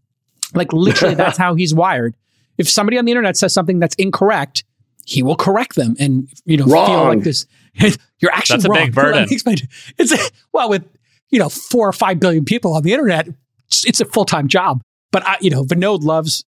Like 0.55 0.73
literally, 0.73 1.15
that's 1.17 1.39
how 1.39 1.55
he's 1.55 1.75
wired. 1.75 2.15
If 2.57 2.69
somebody 2.69 2.99
on 2.99 3.05
the 3.05 3.13
internet 3.13 3.37
says 3.37 3.53
something 3.53 3.79
that's 3.79 3.95
incorrect, 3.97 4.65
he 5.07 5.23
will 5.23 5.37
correct 5.37 5.75
them 5.75 5.97
and 5.99 6.29
you 6.45 6.57
know 6.57 6.67
feel 6.67 7.05
like 7.05 7.23
this. 7.23 7.47
You're 8.21 8.33
actually 8.33 8.59
That's 8.59 8.67
a 8.67 8.69
wrong. 8.69 8.79
big 8.87 8.95
burden. 8.95 9.21
Let 9.21 9.31
me 9.31 9.35
explain. 9.35 9.57
It's 9.97 10.13
a, 10.13 10.19
well 10.53 10.69
with 10.69 10.85
you 11.31 11.39
know 11.39 11.49
four 11.49 11.89
or 11.89 11.93
five 11.93 12.21
billion 12.21 12.45
people 12.45 12.75
on 12.75 12.83
the 12.83 12.93
internet. 12.93 13.29
It's, 13.67 13.87
it's 13.87 14.01
a 14.01 14.05
full 14.05 14.25
time 14.25 14.49
job. 14.49 14.83
But 15.11 15.27
I, 15.27 15.37
you 15.41 15.51
know, 15.51 15.65
Vinod 15.65 16.03
loves 16.03 16.45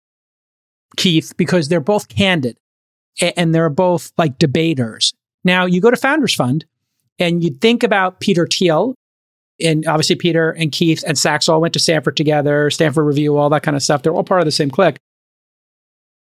Keith 0.95 1.33
because 1.37 1.67
they're 1.67 1.79
both 1.79 2.07
candid 2.07 2.57
and 3.21 3.53
they're 3.53 3.69
both 3.69 4.11
like 4.17 4.37
debaters. 4.39 5.13
Now 5.43 5.65
you 5.65 5.81
go 5.81 5.91
to 5.91 5.97
Founders 5.97 6.35
Fund 6.35 6.65
and 7.19 7.43
you 7.43 7.49
think 7.49 7.83
about 7.83 8.19
Peter 8.19 8.47
Thiel, 8.47 8.95
and 9.59 9.87
obviously 9.87 10.15
Peter 10.15 10.51
and 10.51 10.71
Keith 10.71 11.03
and 11.07 11.17
Sacks 11.17 11.49
all 11.49 11.61
went 11.61 11.73
to 11.73 11.79
Stanford 11.79 12.15
together, 12.15 12.69
Stanford 12.69 13.05
Review, 13.05 13.37
all 13.37 13.49
that 13.49 13.63
kind 13.63 13.75
of 13.75 13.81
stuff. 13.81 14.03
They're 14.03 14.13
all 14.13 14.23
part 14.23 14.41
of 14.41 14.45
the 14.45 14.51
same 14.51 14.69
clique. 14.69 14.97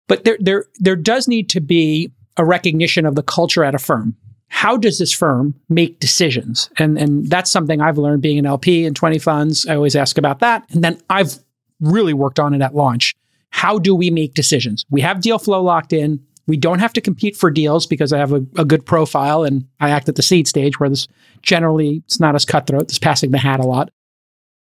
But 0.07 0.23
there, 0.23 0.37
there, 0.39 0.65
there 0.79 0.95
does 0.95 1.27
need 1.27 1.49
to 1.49 1.61
be 1.61 2.11
a 2.37 2.45
recognition 2.45 3.05
of 3.05 3.13
the 3.15 3.21
culture 3.21 3.63
at 3.63 3.75
a 3.75 3.79
firm. 3.79 4.15
How 4.47 4.77
does 4.77 4.97
this 4.97 5.13
firm 5.13 5.53
make 5.69 5.99
decisions? 5.99 6.71
And 6.77 6.97
and 6.97 7.27
that's 7.27 7.51
something 7.51 7.81
I've 7.81 7.99
learned 7.99 8.23
being 8.23 8.39
an 8.39 8.47
LP 8.47 8.85
in 8.85 8.95
20 8.95 9.19
funds. 9.19 9.67
I 9.67 9.75
always 9.75 9.95
ask 9.95 10.17
about 10.17 10.39
that. 10.39 10.65
And 10.71 10.83
then 10.83 10.99
I've 11.07 11.37
really 11.79 12.13
worked 12.13 12.39
on 12.39 12.55
it 12.55 12.61
at 12.61 12.73
launch. 12.73 13.13
How 13.51 13.79
do 13.79 13.95
we 13.95 14.09
make 14.09 14.33
decisions? 14.33 14.85
We 14.89 15.01
have 15.01 15.21
deal 15.21 15.39
flow 15.39 15.61
locked 15.61 15.93
in. 15.93 16.19
We 16.47 16.57
don't 16.57 16.79
have 16.79 16.93
to 16.93 17.01
compete 17.01 17.35
for 17.35 17.51
deals 17.51 17.85
because 17.85 18.11
I 18.11 18.17
have 18.17 18.33
a, 18.33 18.43
a 18.57 18.65
good 18.65 18.85
profile 18.85 19.43
and 19.43 19.67
I 19.79 19.91
act 19.91 20.09
at 20.09 20.15
the 20.15 20.23
seed 20.23 20.47
stage 20.47 20.79
where 20.79 20.89
this 20.89 21.07
generally 21.41 22.01
it's 22.05 22.19
not 22.19 22.35
as 22.35 22.45
cutthroat. 22.45 22.83
It's 22.83 22.99
passing 22.99 23.31
the 23.31 23.37
hat 23.37 23.59
a 23.59 23.67
lot. 23.67 23.91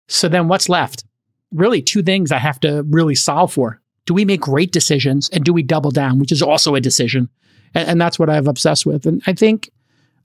So 0.07 0.27
then 0.27 0.47
what's 0.47 0.69
left? 0.69 1.03
Really 1.51 1.81
two 1.81 2.03
things 2.03 2.31
I 2.31 2.37
have 2.37 2.59
to 2.61 2.83
really 2.83 3.15
solve 3.15 3.53
for. 3.53 3.81
Do 4.05 4.13
we 4.13 4.25
make 4.25 4.41
great 4.41 4.71
decisions 4.71 5.29
and 5.29 5.43
do 5.43 5.53
we 5.53 5.63
double 5.63 5.91
down, 5.91 6.19
which 6.19 6.31
is 6.31 6.41
also 6.41 6.75
a 6.75 6.81
decision? 6.81 7.29
And, 7.73 7.89
and 7.89 8.01
that's 8.01 8.19
what 8.19 8.29
I've 8.29 8.47
obsessed 8.47 8.85
with. 8.85 9.05
And 9.05 9.21
I 9.27 9.33
think 9.33 9.69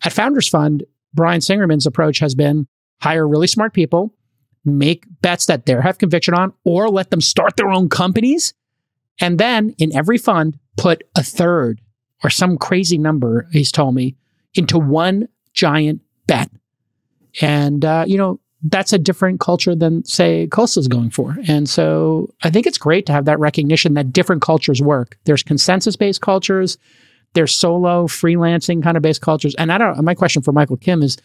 at 0.04 0.12
Founders 0.12 0.48
Fund, 0.48 0.84
Brian 1.14 1.40
Singerman's 1.40 1.86
approach 1.86 2.18
has 2.18 2.34
been 2.34 2.66
hire 3.00 3.26
really 3.26 3.46
smart 3.46 3.72
people, 3.72 4.12
make 4.64 5.04
bets 5.22 5.46
that 5.46 5.66
they 5.66 5.74
have 5.74 5.98
conviction 5.98 6.34
on, 6.34 6.52
or 6.64 6.88
let 6.88 7.10
them 7.10 7.20
start 7.20 7.56
their 7.56 7.70
own 7.70 7.88
companies. 7.88 8.54
And 9.20 9.38
then 9.38 9.74
in 9.78 9.94
every 9.94 10.18
fund, 10.18 10.58
put 10.76 11.02
a 11.16 11.22
third 11.22 11.80
or 12.22 12.30
some 12.30 12.58
crazy 12.58 12.98
number, 12.98 13.48
he's 13.52 13.72
told 13.72 13.94
me, 13.94 14.16
into 14.54 14.78
one 14.78 15.28
giant 15.52 16.00
bet. 16.26 16.50
And, 17.40 17.84
uh, 17.84 18.04
you 18.06 18.16
know, 18.16 18.40
that's 18.62 18.92
a 18.92 18.98
different 18.98 19.38
culture 19.38 19.76
than, 19.76 20.04
say, 20.04 20.48
Khosla's 20.48 20.88
going 20.88 21.10
for. 21.10 21.36
And 21.46 21.68
so 21.68 22.28
I 22.42 22.50
think 22.50 22.66
it's 22.66 22.78
great 22.78 23.06
to 23.06 23.12
have 23.12 23.24
that 23.26 23.38
recognition 23.38 23.94
that 23.94 24.12
different 24.12 24.42
cultures 24.42 24.82
work. 24.82 25.16
There's 25.24 25.44
consensus 25.44 25.94
based 25.94 26.20
cultures, 26.20 26.76
there's 27.34 27.54
solo, 27.54 28.06
freelancing 28.06 28.82
kind 28.82 28.96
of 28.96 29.02
based 29.02 29.20
cultures. 29.20 29.54
And 29.56 29.70
I 29.70 29.78
don't 29.78 30.02
my 30.02 30.14
question 30.14 30.42
for 30.42 30.52
Michael 30.52 30.76
Kim 30.76 31.02
is 31.02 31.18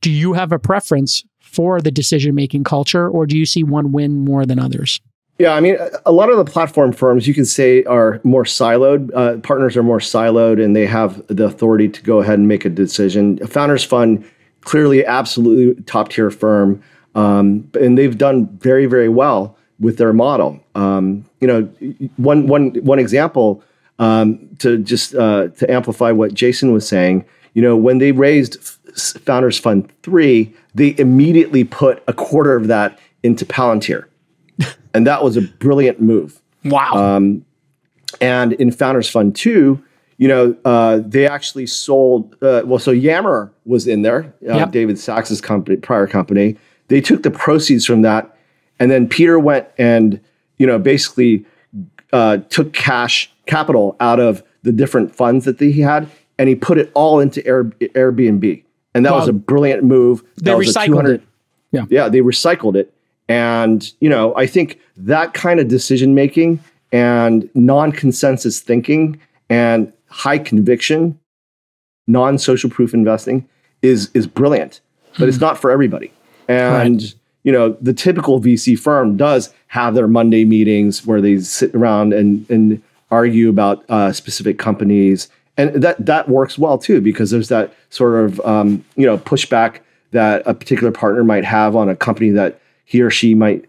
do 0.00 0.10
you 0.10 0.34
have 0.34 0.52
a 0.52 0.58
preference 0.58 1.24
for 1.48 1.80
the 1.80 1.90
decision 1.90 2.34
making 2.34 2.64
culture, 2.64 3.08
or 3.08 3.26
do 3.26 3.36
you 3.36 3.46
see 3.46 3.62
one 3.62 3.92
win 3.92 4.24
more 4.24 4.46
than 4.46 4.58
others? 4.58 5.00
Yeah, 5.38 5.52
I 5.54 5.60
mean, 5.60 5.76
a- 6.04 6.10
lot 6.12 6.30
of 6.30 6.36
the 6.36 6.44
platform 6.44 6.92
firms 6.92 7.28
you 7.28 7.34
can 7.34 7.44
say 7.44 7.84
are 7.84 8.20
more 8.24 8.42
siloed. 8.42 9.10
Uh, 9.14 9.36
partners 9.38 9.76
are 9.76 9.84
more 9.84 10.00
siloed, 10.00 10.62
and 10.62 10.74
they 10.74 10.84
have 10.86 11.24
the 11.28 11.44
authority 11.44 11.88
to 11.88 12.02
go 12.02 12.18
ahead 12.18 12.38
and 12.40 12.48
make 12.48 12.64
a 12.64 12.68
decision. 12.68 13.38
Founders 13.46 13.84
Fund, 13.84 14.24
clearly, 14.62 15.06
absolutely 15.06 15.80
top 15.84 16.08
tier 16.08 16.30
firm, 16.30 16.82
um, 17.14 17.70
and 17.80 17.96
they've 17.96 18.18
done 18.18 18.48
very, 18.58 18.86
very 18.86 19.08
well 19.08 19.56
with 19.78 19.96
their 19.96 20.12
model. 20.12 20.58
Um, 20.74 21.24
you 21.40 21.46
know, 21.46 21.62
one 22.16 22.48
one 22.48 22.70
one 22.82 22.98
example 22.98 23.62
um, 24.00 24.48
to 24.58 24.78
just 24.78 25.14
uh, 25.14 25.48
to 25.48 25.70
amplify 25.70 26.10
what 26.10 26.34
Jason 26.34 26.72
was 26.72 26.86
saying. 26.86 27.24
You 27.54 27.62
know, 27.62 27.76
when 27.76 27.98
they 27.98 28.10
raised 28.10 28.58
Founders 29.24 29.58
Fund 29.58 29.88
three, 30.02 30.52
they 30.78 30.94
immediately 30.98 31.64
put 31.64 32.02
a 32.08 32.12
quarter 32.12 32.56
of 32.56 32.68
that 32.68 32.98
into 33.22 33.44
Palantir 33.44 34.06
and 34.94 35.06
that 35.06 35.22
was 35.22 35.36
a 35.36 35.42
brilliant 35.42 36.00
move. 36.00 36.40
Wow. 36.64 36.92
Um, 36.92 37.44
and 38.20 38.52
in 38.54 38.70
Founders 38.72 39.08
Fund 39.08 39.36
two, 39.36 39.82
you 40.16 40.26
know, 40.26 40.56
uh, 40.64 41.00
they 41.04 41.26
actually 41.28 41.66
sold. 41.66 42.34
Uh, 42.42 42.62
well, 42.64 42.80
so 42.80 42.90
Yammer 42.90 43.52
was 43.64 43.86
in 43.86 44.02
there, 44.02 44.34
uh, 44.48 44.56
Yep. 44.56 44.70
David 44.72 44.98
Sacks's 44.98 45.40
company, 45.40 45.76
prior 45.76 46.06
company. 46.06 46.56
They 46.88 47.00
took 47.00 47.22
the 47.22 47.30
proceeds 47.30 47.84
from 47.86 48.02
that, 48.02 48.36
and 48.80 48.90
then 48.90 49.08
Peter 49.08 49.38
went 49.38 49.68
and 49.78 50.20
you 50.56 50.66
know 50.66 50.78
basically 50.78 51.46
uh, 52.12 52.38
took 52.48 52.72
cash 52.72 53.30
capital 53.46 53.96
out 54.00 54.18
of 54.18 54.42
the 54.62 54.72
different 54.72 55.14
funds 55.14 55.44
that 55.44 55.60
he 55.60 55.80
had, 55.80 56.08
and 56.38 56.48
he 56.48 56.56
put 56.56 56.78
it 56.78 56.90
all 56.94 57.20
into 57.20 57.46
Air, 57.46 57.64
Airbnb, 57.64 58.64
and 58.98 59.06
that 59.06 59.12
Wow. 59.12 59.20
was 59.20 59.28
a 59.28 59.32
brilliant 59.32 59.82
move. 59.84 60.22
They 60.42 60.50
That 60.50 60.58
recycled 60.58 61.08
it. 61.08 61.22
Yeah. 61.72 61.84
yeah, 61.88 62.08
they 62.08 62.20
recycled 62.20 62.76
it. 62.76 62.92
And, 63.28 63.90
you 64.00 64.08
know, 64.08 64.34
I 64.36 64.46
think 64.46 64.78
that 64.96 65.34
kind 65.34 65.60
of 65.60 65.68
decision 65.68 66.14
making 66.14 66.60
and 66.92 67.48
non 67.54 67.92
consensus 67.92 68.60
thinking 68.60 69.18
and 69.50 69.92
high 70.08 70.38
conviction, 70.38 71.18
non 72.06 72.38
social 72.38 72.70
proof 72.70 72.94
investing 72.94 73.46
is 73.82 74.10
is 74.14 74.26
brilliant, 74.26 74.80
but 75.18 75.28
it's 75.28 75.40
not 75.40 75.58
for 75.58 75.70
everybody. 75.70 76.10
And, 76.48 77.14
you 77.44 77.52
know, 77.52 77.76
the 77.82 77.92
typical 77.92 78.40
VC 78.40 78.78
firm 78.78 79.16
does 79.18 79.52
have 79.68 79.94
their 79.94 80.08
Monday 80.08 80.44
meetings 80.46 81.06
where 81.06 81.20
they 81.20 81.38
sit 81.40 81.74
around 81.74 82.14
and, 82.14 82.48
and 82.48 82.82
argue 83.10 83.50
about 83.50 83.84
uh, 83.90 84.12
specific 84.12 84.58
companies, 84.58 85.28
and 85.58 85.82
that 85.82 86.06
that 86.06 86.28
works 86.28 86.56
well 86.56 86.78
too 86.78 87.00
because 87.02 87.30
there's 87.30 87.48
that 87.48 87.74
sort 87.90 88.24
of 88.24 88.40
um, 88.40 88.82
you 88.96 89.04
know 89.04 89.18
pushback 89.18 89.80
that 90.12 90.42
a 90.46 90.54
particular 90.54 90.90
partner 90.90 91.22
might 91.22 91.44
have 91.44 91.76
on 91.76 91.90
a 91.90 91.96
company 91.96 92.30
that 92.30 92.60
he 92.86 93.02
or 93.02 93.10
she 93.10 93.34
might 93.34 93.66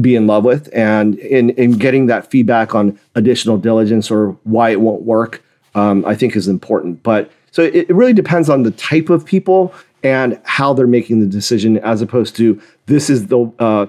be 0.00 0.14
in 0.14 0.26
love 0.26 0.44
with, 0.44 0.68
and 0.72 1.18
in 1.18 1.50
in 1.50 1.72
getting 1.72 2.06
that 2.06 2.30
feedback 2.30 2.74
on 2.74 2.98
additional 3.16 3.58
diligence 3.58 4.10
or 4.10 4.36
why 4.44 4.70
it 4.70 4.80
won't 4.80 5.02
work, 5.02 5.42
um, 5.74 6.04
I 6.04 6.14
think 6.14 6.36
is 6.36 6.46
important. 6.46 7.02
But 7.02 7.32
so 7.50 7.62
it, 7.62 7.74
it 7.74 7.94
really 7.94 8.12
depends 8.12 8.48
on 8.48 8.62
the 8.62 8.70
type 8.70 9.10
of 9.10 9.24
people 9.24 9.74
and 10.02 10.40
how 10.44 10.72
they're 10.72 10.86
making 10.86 11.20
the 11.20 11.26
decision, 11.26 11.78
as 11.78 12.00
opposed 12.00 12.36
to 12.36 12.60
this 12.86 13.10
is 13.10 13.26
the 13.26 13.50
uh, 13.58 13.86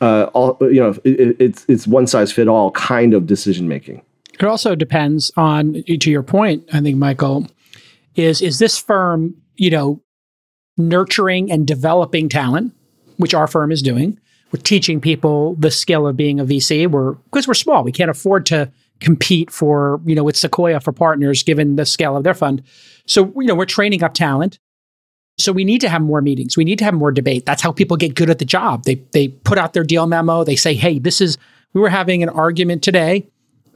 uh, 0.00 0.24
all 0.34 0.56
you 0.60 0.80
know 0.80 0.94
it, 1.04 1.36
it's 1.40 1.64
it's 1.68 1.86
one 1.86 2.06
size 2.06 2.32
fit 2.32 2.48
all 2.48 2.70
kind 2.72 3.14
of 3.14 3.26
decision 3.26 3.68
making. 3.68 4.02
It 4.38 4.44
also 4.44 4.74
depends 4.74 5.32
on 5.36 5.82
to 5.86 6.10
your 6.10 6.22
point. 6.22 6.64
I 6.72 6.80
think 6.80 6.96
Michael 6.96 7.46
is 8.14 8.40
is 8.40 8.58
this 8.58 8.78
firm 8.78 9.34
you 9.56 9.70
know 9.70 10.02
nurturing 10.76 11.50
and 11.50 11.66
developing 11.66 12.28
talent, 12.28 12.72
which 13.16 13.34
our 13.34 13.46
firm 13.46 13.72
is 13.72 13.82
doing. 13.82 14.18
We're 14.52 14.60
teaching 14.62 15.00
people 15.00 15.56
the 15.56 15.70
skill 15.70 16.06
of 16.06 16.16
being 16.16 16.40
a 16.40 16.44
VC. 16.44 16.90
We're 16.90 17.12
because 17.12 17.46
we're 17.46 17.54
small, 17.54 17.82
we 17.82 17.92
can't 17.92 18.10
afford 18.10 18.46
to 18.46 18.70
compete 19.00 19.50
for 19.50 20.00
you 20.04 20.14
know 20.14 20.24
with 20.24 20.36
Sequoia 20.36 20.80
for 20.80 20.92
partners 20.92 21.42
given 21.42 21.76
the 21.76 21.84
scale 21.84 22.16
of 22.16 22.24
their 22.24 22.34
fund. 22.34 22.62
So 23.06 23.32
you 23.36 23.46
know 23.46 23.54
we're 23.54 23.66
training 23.66 24.02
up 24.02 24.14
talent. 24.14 24.58
So 25.36 25.52
we 25.52 25.62
need 25.62 25.80
to 25.82 25.88
have 25.88 26.02
more 26.02 26.20
meetings. 26.20 26.56
We 26.56 26.64
need 26.64 26.78
to 26.80 26.84
have 26.84 26.94
more 26.94 27.12
debate. 27.12 27.46
That's 27.46 27.62
how 27.62 27.70
people 27.70 27.96
get 27.96 28.16
good 28.16 28.28
at 28.28 28.38
the 28.38 28.44
job. 28.44 28.84
They 28.84 28.96
they 29.12 29.28
put 29.28 29.58
out 29.58 29.72
their 29.72 29.84
deal 29.84 30.06
memo. 30.06 30.44
They 30.44 30.56
say, 30.56 30.74
"Hey, 30.74 30.98
this 30.98 31.20
is." 31.20 31.38
We 31.74 31.82
were 31.82 31.90
having 31.90 32.22
an 32.22 32.30
argument 32.30 32.82
today, 32.82 33.28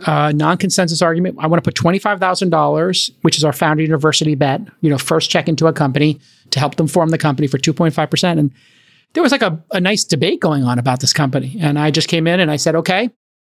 uh, 0.06 0.32
non-consensus 0.34 1.02
argument. 1.02 1.36
I 1.38 1.46
want 1.46 1.62
to 1.62 1.66
put 1.66 1.74
twenty-five 1.74 2.18
thousand 2.18 2.50
dollars, 2.50 3.10
which 3.22 3.36
is 3.36 3.44
our 3.44 3.52
founder 3.52 3.82
university 3.82 4.34
bet. 4.34 4.60
You 4.80 4.90
know, 4.90 4.98
first 4.98 5.30
check 5.30 5.48
into 5.48 5.66
a 5.66 5.72
company 5.72 6.20
to 6.50 6.58
help 6.58 6.76
them 6.76 6.88
form 6.88 7.10
the 7.10 7.18
company 7.18 7.46
for 7.48 7.58
two 7.58 7.72
point 7.72 7.94
five 7.94 8.10
percent. 8.10 8.38
And 8.38 8.50
there 9.12 9.22
was 9.22 9.32
like 9.32 9.42
a, 9.42 9.62
a 9.72 9.80
nice 9.80 10.04
debate 10.04 10.40
going 10.40 10.64
on 10.64 10.78
about 10.78 11.00
this 11.00 11.12
company. 11.12 11.56
And 11.60 11.78
I 11.78 11.90
just 11.90 12.08
came 12.08 12.26
in 12.26 12.40
and 12.40 12.50
I 12.50 12.56
said, 12.56 12.74
"Okay, 12.74 13.10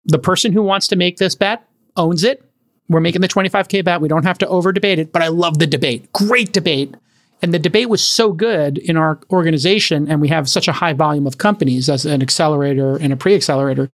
the 0.05 0.19
person 0.19 0.51
who 0.53 0.61
wants 0.61 0.87
to 0.89 0.95
make 0.95 1.17
this 1.17 1.35
bet 1.35 1.67
owns 1.95 2.23
it. 2.23 2.43
We're 2.89 3.01
making 3.01 3.21
the 3.21 3.27
twenty-five 3.27 3.67
k 3.67 3.81
bet. 3.81 4.01
We 4.01 4.07
don't 4.07 4.23
have 4.23 4.37
to 4.39 4.47
over 4.47 4.71
debate 4.71 4.99
it, 4.99 5.11
but 5.11 5.21
I 5.21 5.27
love 5.27 5.59
the 5.59 5.67
debate. 5.67 6.11
Great 6.13 6.53
debate." 6.53 6.95
And 7.39 7.53
the 7.53 7.59
debate 7.59 7.87
was 7.87 8.01
so 8.01 8.31
good 8.31 8.79
in 8.79 8.97
our 8.97 9.19
organization, 9.29 10.09
and 10.09 10.19
we 10.21 10.27
have 10.29 10.49
such 10.49 10.67
a 10.67 10.71
high 10.71 10.93
volume 10.93 11.27
of 11.27 11.37
companies 11.37 11.87
as 11.87 12.03
an 12.03 12.23
accelerator 12.23 12.97
and 12.97 13.13
a 13.13 13.15
pre 13.15 13.35
accelerator. 13.35 13.91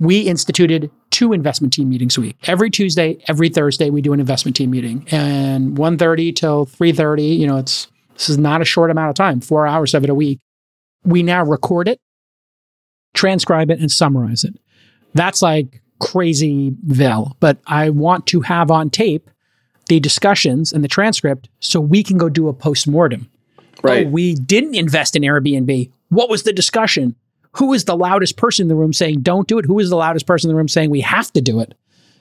We 0.00 0.20
instituted 0.20 0.90
two 1.10 1.32
investment 1.32 1.72
team 1.72 1.90
meetings 1.90 2.16
a 2.16 2.22
week. 2.22 2.36
Every 2.44 2.70
Tuesday, 2.70 3.22
every 3.28 3.50
Thursday, 3.50 3.90
we 3.90 4.00
do 4.00 4.12
an 4.12 4.18
investment 4.18 4.56
team 4.56 4.70
meeting. 4.70 5.06
And 5.10 5.76
1.30 5.76 6.34
till 6.34 6.66
3.30, 6.66 7.38
you 7.38 7.46
know, 7.46 7.58
it's 7.58 7.86
this 8.14 8.28
is 8.28 8.38
not 8.38 8.60
a 8.60 8.64
short 8.64 8.90
amount 8.90 9.10
of 9.10 9.14
time, 9.14 9.40
four 9.40 9.66
hours 9.66 9.94
of 9.94 10.02
it 10.02 10.10
a 10.10 10.14
week. 10.14 10.40
We 11.04 11.22
now 11.22 11.44
record 11.44 11.86
it, 11.86 12.00
transcribe 13.14 13.70
it, 13.70 13.78
and 13.78 13.90
summarize 13.90 14.42
it. 14.44 14.58
That's 15.14 15.42
like 15.42 15.82
crazy 16.00 16.74
vel, 16.82 17.36
but 17.40 17.58
I 17.66 17.90
want 17.90 18.26
to 18.28 18.40
have 18.40 18.70
on 18.70 18.90
tape 18.90 19.30
the 19.88 20.00
discussions 20.00 20.72
and 20.72 20.84
the 20.84 20.88
transcript 20.88 21.48
so 21.60 21.80
we 21.80 22.02
can 22.02 22.16
go 22.16 22.28
do 22.28 22.48
a 22.48 22.54
post-mortem. 22.54 23.28
Right. 23.82 24.06
Oh, 24.06 24.10
we 24.10 24.34
didn't 24.34 24.74
invest 24.74 25.16
in 25.16 25.22
Airbnb. 25.22 25.90
What 26.10 26.28
was 26.28 26.42
the 26.42 26.52
discussion? 26.52 27.16
Who 27.52 27.72
is 27.72 27.84
the 27.84 27.96
loudest 27.96 28.36
person 28.36 28.64
in 28.64 28.68
the 28.68 28.74
room 28.76 28.92
saying 28.92 29.20
don't 29.20 29.48
do 29.48 29.58
it? 29.58 29.64
Who 29.64 29.78
is 29.78 29.90
the 29.90 29.96
loudest 29.96 30.26
person 30.26 30.48
in 30.48 30.54
the 30.54 30.56
room 30.58 30.68
saying 30.68 30.90
we 30.90 31.00
have 31.00 31.32
to 31.32 31.40
do 31.40 31.60
it? 31.60 31.74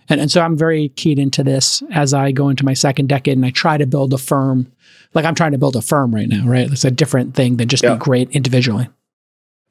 And, 0.09 0.19
and 0.19 0.32
so 0.32 0.41
I'm 0.41 0.57
very 0.57 0.89
keyed 0.89 1.19
into 1.19 1.43
this 1.43 1.84
as 1.91 2.13
I 2.13 2.32
go 2.32 2.49
into 2.49 2.65
my 2.65 2.73
second 2.73 3.09
decade 3.09 3.38
and 3.38 3.45
I 3.45 3.51
try 3.51 3.77
to 3.77 3.86
build 3.86 4.11
a 4.13 4.17
firm. 4.17 4.71
Like 5.13 5.25
I'm 5.25 5.36
trying 5.36 5.51
to 5.51 5.59
build 5.59 5.75
a 5.75 5.82
firm 5.84 6.13
right 6.13 6.27
now, 6.27 6.47
right? 6.47 6.69
It's 6.71 6.84
a 6.86 6.89
different 6.91 7.36
thing 7.36 7.57
than 7.57 7.67
just 7.67 7.84
Yeah. 7.84 7.93
be 7.93 7.99
great 7.99 8.30
individually. 8.32 8.89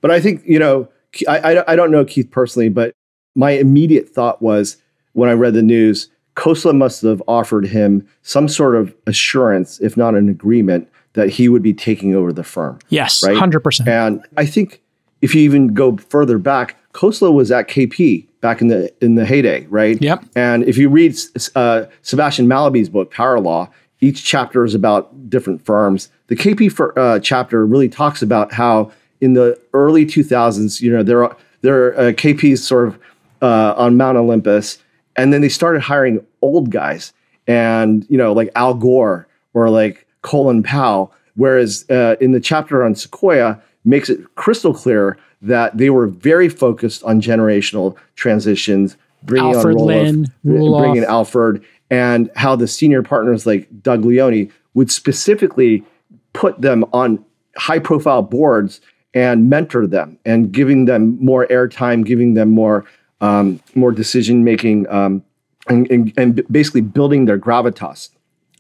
But 0.00 0.12
I 0.12 0.20
think, 0.20 0.42
you 0.46 0.61
know, 0.61 0.88
I, 1.28 1.38
I, 1.56 1.72
I 1.72 1.76
don't 1.76 1.90
know 1.90 2.04
Keith 2.04 2.30
personally, 2.30 2.68
but 2.68 2.92
my 3.34 3.50
immediate 3.52 4.09
thought 4.09 4.40
was 4.40 4.76
when 5.14 5.28
I 5.28 5.32
read 5.32 5.54
the 5.54 5.62
news, 5.62 6.09
Khosla 6.36 6.76
must 6.76 7.02
have 7.02 7.20
offered 7.26 7.66
him 7.66 8.06
some 8.22 8.46
sort 8.46 8.76
of 8.76 8.94
assurance, 9.09 9.80
if 9.80 9.96
not 9.96 10.14
an 10.14 10.28
agreement, 10.28 10.88
that 11.14 11.30
he 11.30 11.48
would 11.48 11.62
be 11.62 11.74
taking 11.74 12.14
over 12.14 12.32
the 12.32 12.44
firm. 12.44 12.78
Yes, 12.90 13.24
Right. 13.26 13.36
100%. 13.36 13.88
And 13.88 14.24
I 14.36 14.46
think 14.46 14.80
if 15.20 15.34
you 15.34 15.42
even 15.42 15.74
go 15.74 15.96
further 15.96 16.38
back, 16.38 16.76
Khosla 16.92 17.32
was 17.32 17.50
at 17.50 17.68
KP 17.68 18.26
back 18.40 18.60
in 18.60 18.68
the 18.68 18.92
in 19.04 19.14
the 19.14 19.24
heyday, 19.24 19.66
right? 19.66 20.00
Yep. 20.00 20.24
And 20.36 20.64
if 20.64 20.76
you 20.76 20.88
read 20.88 21.16
uh, 21.54 21.84
Sebastian 22.02 22.48
Mallaby's 22.48 22.88
book, 22.88 23.10
Power 23.10 23.40
Law, 23.40 23.70
each 24.00 24.24
chapter 24.24 24.64
is 24.64 24.74
about 24.74 25.30
different 25.30 25.64
firms. 25.64 26.10
The 26.28 26.36
KP 26.36 26.70
fir- 26.70 26.92
uh, 26.96 27.18
chapter 27.20 27.66
really 27.66 27.88
talks 27.88 28.22
about 28.22 28.52
how 28.52 28.92
in 29.20 29.32
the 29.34 29.58
early 29.72 30.06
2000s, 30.06 30.80
you 30.80 30.92
know, 30.92 31.02
there 31.02 31.24
are 31.24 31.36
there 31.62 31.88
are 31.88 31.98
uh, 31.98 32.12
KPs 32.12 32.58
sort 32.58 32.88
of 32.88 32.98
uh, 33.42 33.74
on 33.76 33.96
Mount 33.96 34.16
Olympus, 34.16 34.78
and 35.16 35.32
then 35.32 35.40
they 35.40 35.48
started 35.48 35.82
hiring 35.82 36.24
old 36.42 36.70
guys, 36.70 37.12
and 37.46 38.06
you 38.08 38.16
know, 38.16 38.32
like 38.32 38.50
Al 38.54 38.74
Gore 38.74 39.26
or 39.54 39.70
like 39.70 40.06
Colin 40.22 40.62
Powell. 40.62 41.12
Whereas 41.34 41.88
uh, 41.88 42.16
in 42.20 42.32
the 42.32 42.40
chapter 42.40 42.84
on 42.84 42.96
Sequoia, 42.96 43.62
makes 43.89 44.09
it 44.09 44.20
crystal 44.34 44.74
clear 44.74 45.18
that 45.43 45.76
they 45.76 45.91
were 45.91 46.07
very 46.07 46.49
focused 46.49 47.03
on 47.05 47.20
generational 47.20 47.97
transitions, 48.16 48.97
bringing 49.22 49.55
Alfred 49.55 49.76
on 49.76 49.80
Roelof, 49.80 49.86
Lin, 49.86 50.26
Roelof. 50.45 50.78
bringing 50.80 50.97
in 50.99 51.05
Alfred, 51.05 51.64
and 51.91 52.30
how 52.36 52.57
the 52.57 52.68
senior 52.68 53.03
partners 53.03 53.47
like 53.47 53.68
Doug 53.82 54.05
Leone 54.05 54.53
would 54.74 54.91
specifically 54.91 55.84
put 56.32 56.61
them 56.61 56.84
on 56.93 57.24
high 57.57 57.78
profile 57.78 58.22
boards 58.22 58.80
and 59.14 59.49
mentor 59.49 59.86
them 59.86 60.18
and 60.24 60.53
giving 60.53 60.84
them 60.84 61.18
more 61.24 61.47
airtime, 61.47 62.05
giving 62.05 62.34
them 62.34 62.51
more 62.51 62.84
um, 63.20 63.61
more 63.74 63.91
decision 63.91 64.45
making, 64.45 64.89
um, 64.89 65.24
and, 65.68 65.91
and, 65.91 66.12
and 66.16 66.43
basically 66.53 66.82
building 66.82 67.24
their 67.24 67.39
gravitas. 67.39 68.11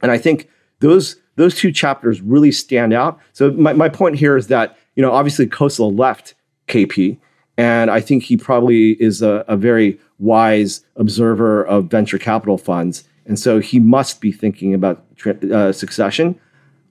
And 0.02 0.10
I 0.10 0.18
think 0.18 0.48
those 0.80 1.16
those 1.36 1.54
two 1.54 1.70
chapters 1.70 2.20
really 2.20 2.50
stand 2.50 2.92
out. 2.92 3.20
So 3.32 3.52
my, 3.52 3.72
my 3.72 3.88
point 3.88 4.16
here 4.16 4.36
is 4.36 4.48
that 4.48 4.76
you 4.98 5.02
know 5.02 5.12
obviously 5.12 5.46
Khosla 5.46 5.96
left 5.96 6.34
KP, 6.66 7.16
and 7.56 7.88
I 7.88 8.00
think 8.00 8.24
he 8.24 8.36
probably 8.36 9.00
is 9.00 9.22
a, 9.22 9.44
a 9.46 9.56
very 9.56 9.98
wise 10.18 10.84
observer 10.96 11.64
of 11.64 11.84
venture 11.84 12.18
capital 12.18 12.58
funds, 12.58 13.04
and 13.24 13.38
so 13.38 13.60
he 13.60 13.78
must 13.78 14.20
be 14.20 14.32
thinking 14.32 14.74
about 14.74 15.06
uh, 15.24 15.70
succession. 15.70 16.38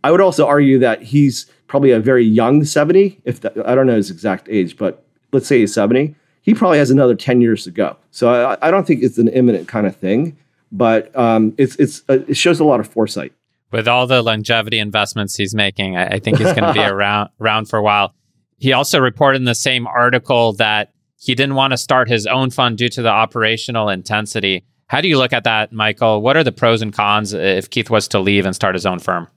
I 0.05 0.11
would 0.11 0.21
also 0.21 0.47
argue 0.47 0.79
that 0.79 1.01
he's 1.03 1.47
probably 1.67 1.91
a 1.91 1.99
very 1.99 2.23
young 2.23 2.63
70, 2.63 3.19
if 3.25 3.43
I 3.45 3.75
don't 3.75 3.87
know 3.87 3.97
his 3.97 4.09
exact 4.09 4.47
age, 4.49 4.77
but 4.77 5.03
let's 5.33 5.47
say 5.47 5.59
he's 5.59 5.73
70. 5.73 6.15
He 6.43 6.53
probably 6.53 6.77
has 6.77 6.89
another 6.89 7.13
10 7.13 7.41
years 7.41 7.65
to 7.65 7.71
go. 7.71 7.97
So 8.11 8.29
I, 8.29 8.57
I 8.65 8.71
don't 8.71 8.87
think 8.87 9.03
it's 9.03 9.17
an 9.17 9.27
imminent 9.27 9.67
kind 9.67 9.85
of 9.85 9.97
thing, 9.97 10.37
but 10.71 11.13
um, 11.13 11.53
it's, 11.57 11.75
it's, 11.75 12.03
uh, 12.07 12.19
it 12.25 12.37
shows 12.37 12.61
a 12.61 12.63
lot 12.63 12.79
of 12.79 12.87
foresight. 12.87 13.33
With 13.71 13.87
all 13.87 14.07
the 14.07 14.21
longevity 14.21 14.79
investments 14.79 15.35
he's 15.35 15.53
making, 15.53 15.97
I, 15.97 16.07
I 16.07 16.19
think 16.19 16.37
he's 16.37 16.53
going 16.53 16.63
to 16.63 16.73
be 16.73 16.79
around 16.83 17.29
around 17.41 17.65
for 17.65 17.77
a 17.77 17.83
while. 17.83 18.13
He 18.57 18.73
also 18.73 18.99
reported 18.99 19.37
in 19.37 19.45
the 19.45 19.55
same 19.55 19.85
article 19.87 20.53
that 20.53 20.93
he 21.19 21.35
didn't 21.35 21.55
want 21.55 21.71
to 21.71 21.77
start 21.77 22.07
his 22.07 22.25
own 22.27 22.49
fund 22.49 22.77
due 22.77 22.89
to 22.89 23.01
the 23.01 23.09
operational 23.09 23.89
intensity. 23.89 24.65
How 24.87 25.01
do 25.01 25.07
you 25.07 25.17
look 25.17 25.33
at 25.33 25.43
that, 25.43 25.73
Michael? 25.73 26.21
What 26.21 26.37
are 26.37 26.43
the 26.43 26.51
pros 26.51 26.81
and 26.81 26.93
cons 26.93 27.33
if 27.33 27.69
Keith 27.69 27.89
was 27.89 28.07
to 28.09 28.19
leave 28.19 28.45
and 28.45 28.55
start 28.55 28.73
his 28.75 28.85
own 28.85 28.99
firm? 28.99 29.27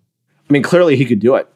I 0.49 0.53
mean, 0.53 0.63
clearly 0.63 0.97
he 0.97 1.05
could 1.05 1.21
do 1.21 1.35
it. 1.35 1.49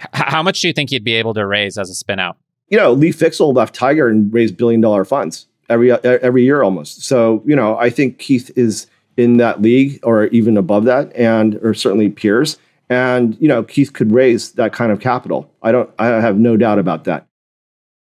H- 0.00 0.08
how 0.12 0.42
much 0.42 0.60
do 0.60 0.66
you 0.66 0.72
think 0.72 0.90
he'd 0.90 1.04
be 1.04 1.14
able 1.14 1.34
to 1.34 1.46
raise 1.46 1.78
as 1.78 1.90
a 1.90 1.94
spin 1.94 2.18
out? 2.18 2.38
You 2.68 2.78
know, 2.78 2.92
Lee 2.92 3.12
Fixel 3.12 3.54
left 3.54 3.74
Tiger 3.74 4.08
and 4.08 4.32
raised 4.32 4.56
billion 4.56 4.80
dollar 4.80 5.04
funds 5.04 5.46
every 5.68 5.92
every 5.92 6.44
year 6.44 6.62
almost. 6.62 7.02
So 7.04 7.42
you 7.46 7.56
know, 7.56 7.76
I 7.78 7.90
think 7.90 8.18
Keith 8.18 8.50
is 8.56 8.86
in 9.20 9.36
that 9.36 9.62
league 9.62 10.00
or 10.02 10.26
even 10.26 10.56
above 10.56 10.84
that, 10.84 11.14
and 11.14 11.56
or 11.62 11.74
certainly 11.74 12.08
peers. 12.10 12.58
And 12.88 13.36
you 13.40 13.46
know, 13.46 13.62
Keith 13.62 13.92
could 13.92 14.12
raise 14.12 14.52
that 14.52 14.72
kind 14.72 14.90
of 14.90 15.00
capital. 15.00 15.50
I 15.62 15.72
don't. 15.72 15.90
I 15.98 16.06
have 16.06 16.38
no 16.38 16.56
doubt 16.56 16.78
about 16.78 17.04
that. 17.04 17.26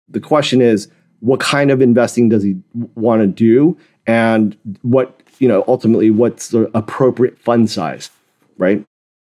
The 0.09 0.19
question 0.19 0.61
is, 0.61 0.87
what 1.21 1.39
kind 1.39 1.71
of 1.71 1.81
investing 1.81 2.29
does 2.29 2.43
he 2.43 2.57
want 2.93 3.21
to 3.21 3.27
do, 3.27 3.77
and 4.05 4.55
what 4.81 5.21
you 5.39 5.47
know, 5.47 5.63
ultimately, 5.67 6.11
what's 6.11 6.49
the 6.49 6.69
appropriate 6.77 7.39
fund 7.39 7.69
size, 7.69 8.11
right? 8.57 8.85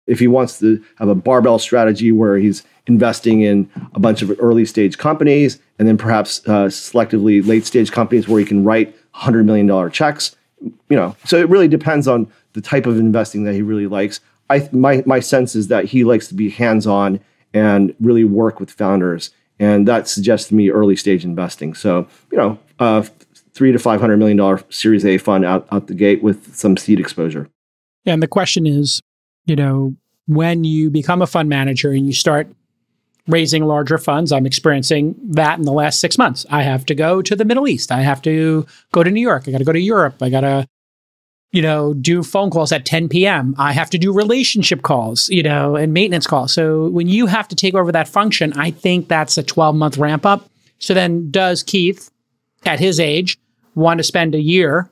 if 0.10 0.20
he 0.20 0.28
wants 0.28 0.60
to 0.60 0.84
have 0.96 1.08
a 1.08 1.16
barbell 1.16 1.60
strategy 1.60 2.12
where 2.12 2.38
he's 2.38 2.64
investing 2.88 3.42
in 3.42 3.70
a 3.94 4.00
bunch 4.00 4.24
of 4.24 4.36
early 4.40 4.66
stage 4.66 4.98
companies 4.98 5.60
and 5.78 5.88
then 5.88 5.98
perhaps 5.98 6.42
uh, 6.48 6.66
selectively 6.66 7.46
late 7.46 7.66
stage 7.66 7.92
companies 7.92 8.28
where 8.28 8.40
he 8.40 8.46
can 8.46 8.64
write 8.64 8.96
$100 9.14 9.46
million 9.46 9.92
checks 9.92 10.36
you 10.62 10.96
know 10.96 11.16
so 11.26 11.38
it 11.38 11.50
really 11.50 11.68
depends 11.68 12.08
on 12.08 12.32
the 12.54 12.62
type 12.62 12.86
of 12.86 12.98
investing 12.98 13.44
that 13.44 13.54
he 13.54 13.62
really 13.62 13.88
likes 13.88 14.20
i 14.50 14.68
my, 14.72 15.04
my 15.06 15.20
sense 15.20 15.56
is 15.56 15.68
that 15.68 15.86
he 15.86 16.04
likes 16.04 16.28
to 16.28 16.34
be 16.34 16.50
hands-on 16.50 17.20
and 17.54 17.96
really 18.00 18.24
work 18.24 18.60
with 18.60 18.72
founders 18.72 19.32
and 19.60 19.88
that 19.88 20.08
suggests 20.08 20.50
to 20.50 20.56
me 20.56 20.70
early 20.70 20.96
stage 20.96 21.24
investing 21.24 21.74
so 21.74 22.08
you 22.32 22.38
know 22.38 22.60
uh, 22.80 23.04
three 23.54 23.72
to 23.74 23.80
five 23.80 24.00
hundred 24.00 24.18
million 24.18 24.38
dollar 24.38 24.64
Series 24.70 25.06
A 25.06 25.18
fund 25.18 25.46
out 25.46 25.68
out 25.72 25.88
the 25.88 25.94
gate 25.94 26.24
with 26.24 26.56
some 26.56 26.78
seed 26.78 27.00
exposure. 27.00 27.50
And 28.06 28.24
the 28.24 28.28
question 28.28 28.66
is, 28.66 29.02
you 29.46 29.56
know, 29.56 29.96
when 30.28 30.64
you 30.64 30.90
become 30.90 31.22
a 31.22 31.28
fund 31.28 31.50
manager 31.50 31.92
and 31.92 32.08
you 32.08 32.14
start 32.14 32.48
raising 33.30 33.66
larger 33.66 33.98
funds, 33.98 34.32
I'm 34.32 34.46
experiencing 34.46 35.16
that 35.30 35.60
in 35.60 35.66
the 35.66 35.72
last 35.72 36.00
six 36.00 36.18
months. 36.18 36.46
I 36.50 36.64
have 36.64 36.86
to 36.88 36.96
go 36.96 37.22
to 37.22 37.36
the 37.36 37.46
Middle 37.46 37.68
East. 37.68 37.92
I 37.92 38.02
have 38.02 38.22
to 38.24 38.66
go 38.92 39.04
to 39.04 39.12
New 39.12 39.22
York. 39.22 39.44
I 39.48 39.52
got 39.52 39.60
to 39.60 39.64
go 39.64 39.72
to 39.72 39.80
Europe. 39.80 40.22
I 40.22 40.30
got 40.30 40.42
to, 40.42 40.68
you 41.52 41.62
know, 41.62 41.94
do 41.94 42.24
phone 42.24 42.50
calls 42.50 42.72
at 42.72 42.86
10 42.86 43.08
p.m. 43.08 43.56
I 43.58 43.72
have 43.72 43.90
to 43.92 43.98
do 43.98 44.12
relationship 44.12 44.82
calls, 44.82 45.30
you 45.30 45.44
know, 45.44 45.76
and 45.76 45.94
maintenance 45.94 46.28
calls. 46.28 46.52
So 46.52 46.90
when 46.90 47.08
you 47.08 47.28
have 47.28 47.48
to 47.50 47.56
take 47.56 47.76
over 47.76 47.92
that 47.92 48.08
function, 48.08 48.52
I 48.54 48.72
think 48.72 49.08
that's 49.08 49.38
a 49.38 49.44
12 49.44 49.76
month 49.76 49.98
ramp 49.98 50.26
up. 50.26 50.50
So 50.80 50.94
then 50.94 51.30
does 51.30 51.62
Keith 51.62 52.10
at 52.66 52.80
his 52.80 53.00
age 53.00 53.38
want 53.76 54.00
to 54.00 54.04
spend 54.04 54.34
a 54.34 54.42
year 54.42 54.90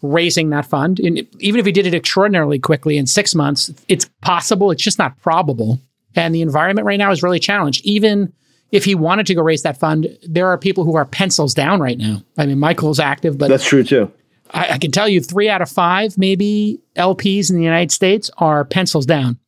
raising 0.00 0.50
that 0.50 0.66
fund? 0.66 1.00
And 1.00 1.26
even 1.40 1.60
if 1.60 1.66
he 1.66 1.72
did 1.72 1.86
it 1.86 1.94
extraordinarily 1.94 2.58
quickly 2.58 2.96
in 2.96 3.06
six 3.06 3.34
months, 3.34 3.72
it's 3.88 4.08
possible. 4.22 4.70
It's 4.70 4.82
just 4.82 4.98
not 4.98 5.20
probable. 5.20 5.80
And 6.16 6.34
the 6.34 6.42
environment 6.42 6.86
right 6.86 6.98
now 6.98 7.10
is 7.10 7.22
really 7.22 7.40
challenged. 7.40 7.84
Even 7.84 8.32
if 8.70 8.84
he 8.84 8.94
wanted 8.94 9.26
to 9.26 9.34
go 9.34 9.42
raise 9.42 9.62
that 9.62 9.78
fund, 9.78 10.18
there 10.22 10.48
are 10.48 10.58
people 10.58 10.84
who 10.84 10.96
are 10.96 11.04
pencils 11.04 11.54
down 11.54 11.80
right 11.80 11.98
now. 11.98 12.22
I 12.36 12.46
mean, 12.46 12.58
Michael's 12.58 12.98
active, 12.98 13.38
but 13.38 13.48
that's 13.48 13.64
true 13.64 13.84
too. 13.84 14.10
I, 14.50 14.72
I 14.72 14.78
can 14.78 14.90
tell 14.90 15.08
you 15.08 15.20
three 15.20 15.48
out 15.48 15.62
of 15.62 15.70
five, 15.70 16.18
maybe 16.18 16.80
LPs 16.96 17.50
in 17.50 17.56
the 17.56 17.62
United 17.62 17.92
States 17.92 18.30
are 18.38 18.64
pencils 18.64 19.06
down. 19.06 19.38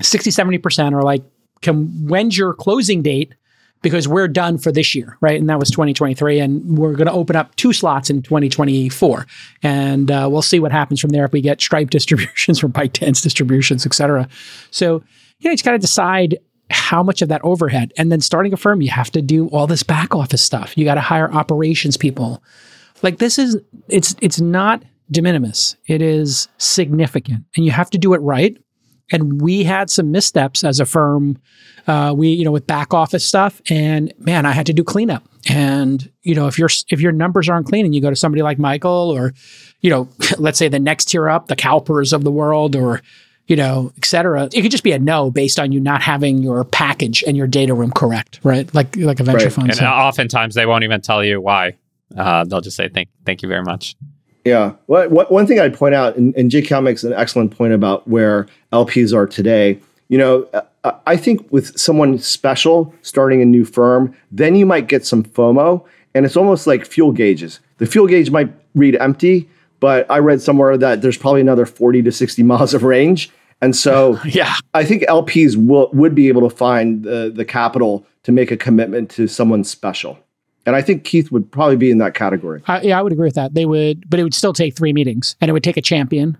60, 0.00 0.30
70% 0.30 0.92
are 0.92 1.02
like, 1.02 1.22
can, 1.60 2.08
when's 2.08 2.36
your 2.36 2.54
closing 2.54 3.02
date? 3.02 3.34
Because 3.82 4.06
we're 4.06 4.28
done 4.28 4.58
for 4.58 4.70
this 4.70 4.94
year, 4.94 5.18
right? 5.20 5.40
And 5.40 5.50
that 5.50 5.58
was 5.58 5.68
2023. 5.70 6.38
And 6.38 6.78
we're 6.78 6.94
going 6.94 7.08
to 7.08 7.12
open 7.12 7.34
up 7.34 7.54
two 7.56 7.72
slots 7.72 8.10
in 8.10 8.22
2024. 8.22 9.26
And 9.64 10.10
uh, 10.10 10.28
we'll 10.30 10.40
see 10.40 10.60
what 10.60 10.70
happens 10.70 11.00
from 11.00 11.10
there 11.10 11.24
if 11.24 11.32
we 11.32 11.40
get 11.40 11.60
Stripe 11.60 11.90
distributions 11.90 12.62
or 12.62 12.68
ByteDance 12.68 13.22
distributions, 13.22 13.84
et 13.84 13.92
cetera. 13.92 14.28
So, 14.70 15.02
you 15.42 15.48
know, 15.48 15.52
you 15.52 15.56
just 15.56 15.64
got 15.64 15.72
to 15.72 15.78
decide 15.78 16.38
how 16.70 17.02
much 17.02 17.20
of 17.20 17.28
that 17.28 17.40
overhead. 17.42 17.92
And 17.98 18.12
then 18.12 18.20
starting 18.20 18.52
a 18.52 18.56
firm, 18.56 18.80
you 18.80 18.90
have 18.90 19.10
to 19.10 19.20
do 19.20 19.48
all 19.48 19.66
this 19.66 19.82
back 19.82 20.14
office 20.14 20.42
stuff. 20.42 20.78
You 20.78 20.84
got 20.84 20.94
to 20.94 21.00
hire 21.00 21.30
operations 21.32 21.96
people. 21.96 22.42
Like 23.02 23.18
this 23.18 23.38
is 23.38 23.58
it's 23.88 24.14
it's 24.20 24.40
not 24.40 24.84
de 25.10 25.20
minimis. 25.20 25.76
It 25.86 26.00
is 26.00 26.46
significant, 26.58 27.44
and 27.56 27.64
you 27.64 27.72
have 27.72 27.90
to 27.90 27.98
do 27.98 28.14
it 28.14 28.18
right. 28.18 28.56
And 29.10 29.42
we 29.42 29.64
had 29.64 29.90
some 29.90 30.12
missteps 30.12 30.62
as 30.62 30.78
a 30.78 30.86
firm. 30.86 31.36
Uh, 31.88 32.14
we 32.16 32.28
you 32.28 32.44
know 32.44 32.52
with 32.52 32.68
back 32.68 32.94
office 32.94 33.24
stuff, 33.24 33.60
and 33.68 34.14
man, 34.18 34.46
I 34.46 34.52
had 34.52 34.66
to 34.66 34.72
do 34.72 34.84
cleanup. 34.84 35.28
And 35.48 36.08
you 36.22 36.36
know 36.36 36.46
if 36.46 36.60
your 36.60 36.68
if 36.90 37.00
your 37.00 37.10
numbers 37.10 37.48
aren't 37.48 37.66
clean, 37.66 37.84
and 37.84 37.92
you 37.92 38.00
go 38.00 38.10
to 38.10 38.16
somebody 38.16 38.42
like 38.42 38.60
Michael, 38.60 39.10
or 39.10 39.34
you 39.80 39.90
know 39.90 40.08
let's 40.38 40.58
say 40.58 40.68
the 40.68 40.78
next 40.78 41.06
tier 41.06 41.28
up, 41.28 41.48
the 41.48 41.56
CalPERS 41.56 42.12
of 42.12 42.22
the 42.22 42.30
world, 42.30 42.76
or 42.76 43.02
you 43.48 43.56
know, 43.56 43.92
et 43.98 44.04
cetera. 44.04 44.44
It 44.52 44.62
could 44.62 44.70
just 44.70 44.84
be 44.84 44.92
a 44.92 44.98
no 44.98 45.30
based 45.30 45.58
on 45.58 45.72
you 45.72 45.80
not 45.80 46.02
having 46.02 46.38
your 46.38 46.64
package 46.64 47.22
and 47.26 47.36
your 47.36 47.46
data 47.46 47.74
room 47.74 47.90
correct, 47.92 48.40
right? 48.42 48.72
Like 48.74 48.96
like 48.96 49.20
a 49.20 49.24
venture 49.24 49.44
Right. 49.46 49.52
fund. 49.52 49.68
And 49.70 49.78
So- 49.78 49.86
oftentimes 49.86 50.54
they 50.54 50.66
won't 50.66 50.84
even 50.84 51.00
tell 51.00 51.24
you 51.24 51.40
why. 51.40 51.76
Uh, 52.16 52.44
they'll 52.44 52.60
just 52.60 52.76
say 52.76 52.88
thank 52.88 53.08
thank 53.26 53.42
you 53.42 53.48
very 53.48 53.62
much. 53.62 53.96
Yeah. 54.44 54.72
Well, 54.88 55.08
what, 55.08 55.30
one 55.30 55.46
thing 55.46 55.60
I'd 55.60 55.74
point 55.74 55.94
out, 55.94 56.16
and, 56.16 56.34
and 56.36 56.50
J 56.50 56.62
Cal 56.62 56.80
makes 56.82 57.04
an 57.04 57.12
excellent 57.12 57.56
point 57.56 57.72
about 57.72 58.08
where 58.08 58.48
LPs 58.72 59.14
are 59.14 59.26
today. 59.26 59.78
You 60.08 60.18
know, 60.18 60.46
I- 60.84 60.92
I 61.06 61.16
think 61.16 61.46
with 61.52 61.78
someone 61.78 62.18
special 62.18 62.92
starting 63.02 63.40
a 63.40 63.44
new 63.44 63.64
firm, 63.64 64.12
then 64.32 64.56
you 64.56 64.66
might 64.66 64.88
get 64.88 65.06
some 65.06 65.22
FOMO, 65.22 65.84
and 66.14 66.26
it's 66.26 66.36
almost 66.36 66.66
like 66.66 66.84
fuel 66.84 67.12
gauges. 67.12 67.60
The 67.78 67.86
fuel 67.86 68.08
gauge 68.08 68.30
might 68.32 68.52
read 68.74 68.96
empty, 68.96 69.48
but 69.82 70.08
I 70.08 70.18
read 70.18 70.40
somewhere 70.40 70.78
that 70.78 71.02
there's 71.02 71.18
probably 71.18 71.40
another 71.40 71.66
40 71.66 72.02
to 72.02 72.12
60 72.12 72.42
miles 72.52 72.72
of 72.72 72.84
range. 72.84 73.30
And 73.60 73.74
so 73.76 74.18
yeah. 74.24 74.54
I 74.74 74.84
think 74.84 75.02
LPs 75.02 75.56
will 75.56 75.90
would 75.92 76.14
be 76.14 76.28
able 76.28 76.48
to 76.48 76.54
find 76.54 77.02
the 77.02 77.32
the 77.34 77.44
capital 77.44 78.06
to 78.22 78.32
make 78.32 78.50
a 78.52 78.56
commitment 78.56 79.10
to 79.10 79.26
someone 79.26 79.64
special. 79.64 80.18
And 80.64 80.76
I 80.76 80.82
think 80.82 81.02
Keith 81.02 81.32
would 81.32 81.50
probably 81.50 81.76
be 81.76 81.90
in 81.90 81.98
that 81.98 82.14
category. 82.14 82.62
I, 82.68 82.82
yeah, 82.82 82.98
I 82.98 83.02
would 83.02 83.12
agree 83.12 83.26
with 83.26 83.34
that. 83.34 83.54
They 83.54 83.66
would, 83.66 84.08
but 84.08 84.20
it 84.20 84.22
would 84.22 84.34
still 84.34 84.52
take 84.52 84.76
three 84.76 84.92
meetings, 84.92 85.34
and 85.40 85.48
it 85.48 85.52
would 85.52 85.64
take 85.64 85.76
a 85.76 85.82
champion, 85.82 86.38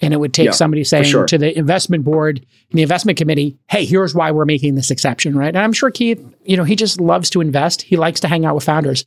and 0.00 0.12
it 0.12 0.16
would 0.16 0.34
take 0.34 0.46
Yeah, 0.46 0.50
somebody 0.50 0.82
saying 0.82 1.04
sure. 1.04 1.24
to 1.26 1.38
the 1.38 1.56
investment 1.56 2.02
board 2.02 2.38
and 2.70 2.78
the 2.78 2.82
investment 2.82 3.16
committee, 3.16 3.56
"Hey, 3.68 3.84
here's 3.84 4.12
why 4.12 4.32
we're 4.32 4.44
making 4.44 4.74
this 4.74 4.90
exception." 4.90 5.38
Right? 5.38 5.54
And 5.54 5.58
I'm 5.58 5.72
sure 5.72 5.92
Keith, 5.92 6.20
you 6.44 6.56
know, 6.56 6.64
he 6.64 6.74
just 6.74 7.00
loves 7.00 7.30
to 7.30 7.40
invest. 7.40 7.82
He 7.82 7.96
likes 7.96 8.18
to 8.20 8.28
hang 8.28 8.44
out 8.44 8.56
with 8.56 8.64
founders. 8.64 9.04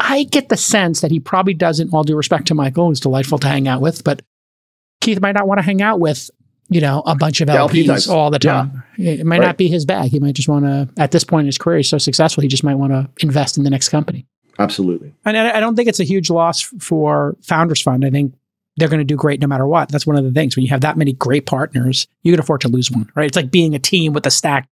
I 0.00 0.24
get 0.24 0.48
the 0.48 0.56
sense 0.56 1.00
that 1.02 1.10
he 1.10 1.20
probably 1.20 1.54
doesn't. 1.54 1.92
All 1.92 2.02
due 2.04 2.16
respect 2.16 2.46
to 2.48 2.54
Michael, 2.54 2.88
who's 2.88 3.00
delightful 3.00 3.38
to 3.38 3.48
hang 3.48 3.68
out 3.68 3.80
with, 3.80 4.02
but 4.04 4.22
Keith 5.00 5.20
might 5.20 5.32
not 5.32 5.46
want 5.46 5.58
to 5.58 5.62
hang 5.62 5.82
out 5.82 6.00
with. 6.00 6.30
You 6.72 6.80
know, 6.80 7.02
a 7.04 7.16
bunch 7.16 7.40
of 7.40 7.48
The 7.48 7.54
LPs 7.54 8.08
all 8.08 8.30
the 8.30 8.38
Yeah. 8.40 8.52
time. 8.52 8.82
It 8.96 9.26
might 9.26 9.40
Right. 9.40 9.46
not 9.46 9.56
be 9.56 9.66
his 9.66 9.84
bag. 9.84 10.12
He 10.12 10.20
might 10.20 10.34
just 10.36 10.48
want 10.48 10.64
to, 10.66 10.88
at 10.98 11.10
this 11.10 11.24
point 11.24 11.40
in 11.40 11.46
his 11.46 11.58
career, 11.58 11.78
he's 11.78 11.88
so 11.88 11.98
successful, 11.98 12.42
he 12.42 12.48
just 12.48 12.62
might 12.62 12.76
want 12.76 12.92
to 12.92 13.08
invest 13.24 13.58
in 13.58 13.64
the 13.64 13.70
next 13.70 13.88
company. 13.88 14.24
Absolutely. 14.56 15.12
And 15.24 15.36
I 15.36 15.56
I 15.56 15.60
don't 15.60 15.74
think 15.74 15.88
it's 15.88 15.98
a 15.98 16.04
huge 16.04 16.30
loss 16.30 16.60
for 16.60 17.36
Founders 17.42 17.82
Fund. 17.82 18.04
I 18.04 18.10
think 18.10 18.34
they're 18.76 18.86
going 18.88 19.00
to 19.00 19.04
do 19.04 19.16
great 19.16 19.40
no 19.40 19.48
matter 19.48 19.66
what. 19.66 19.88
That's 19.88 20.06
one 20.06 20.14
of 20.14 20.22
the 20.22 20.30
things. 20.30 20.54
When 20.54 20.62
you 20.64 20.70
have 20.70 20.82
that 20.82 20.96
many 20.96 21.12
great 21.12 21.44
partners, 21.44 22.06
you 22.22 22.32
can 22.32 22.38
afford 22.38 22.60
to 22.60 22.68
lose 22.68 22.88
one, 22.88 23.10
right? 23.16 23.26
It's 23.26 23.36
like 23.36 23.50
being 23.50 23.74
a 23.74 23.80
team 23.80 24.12
with 24.12 24.24
a 24.26 24.30
stacked 24.30 24.68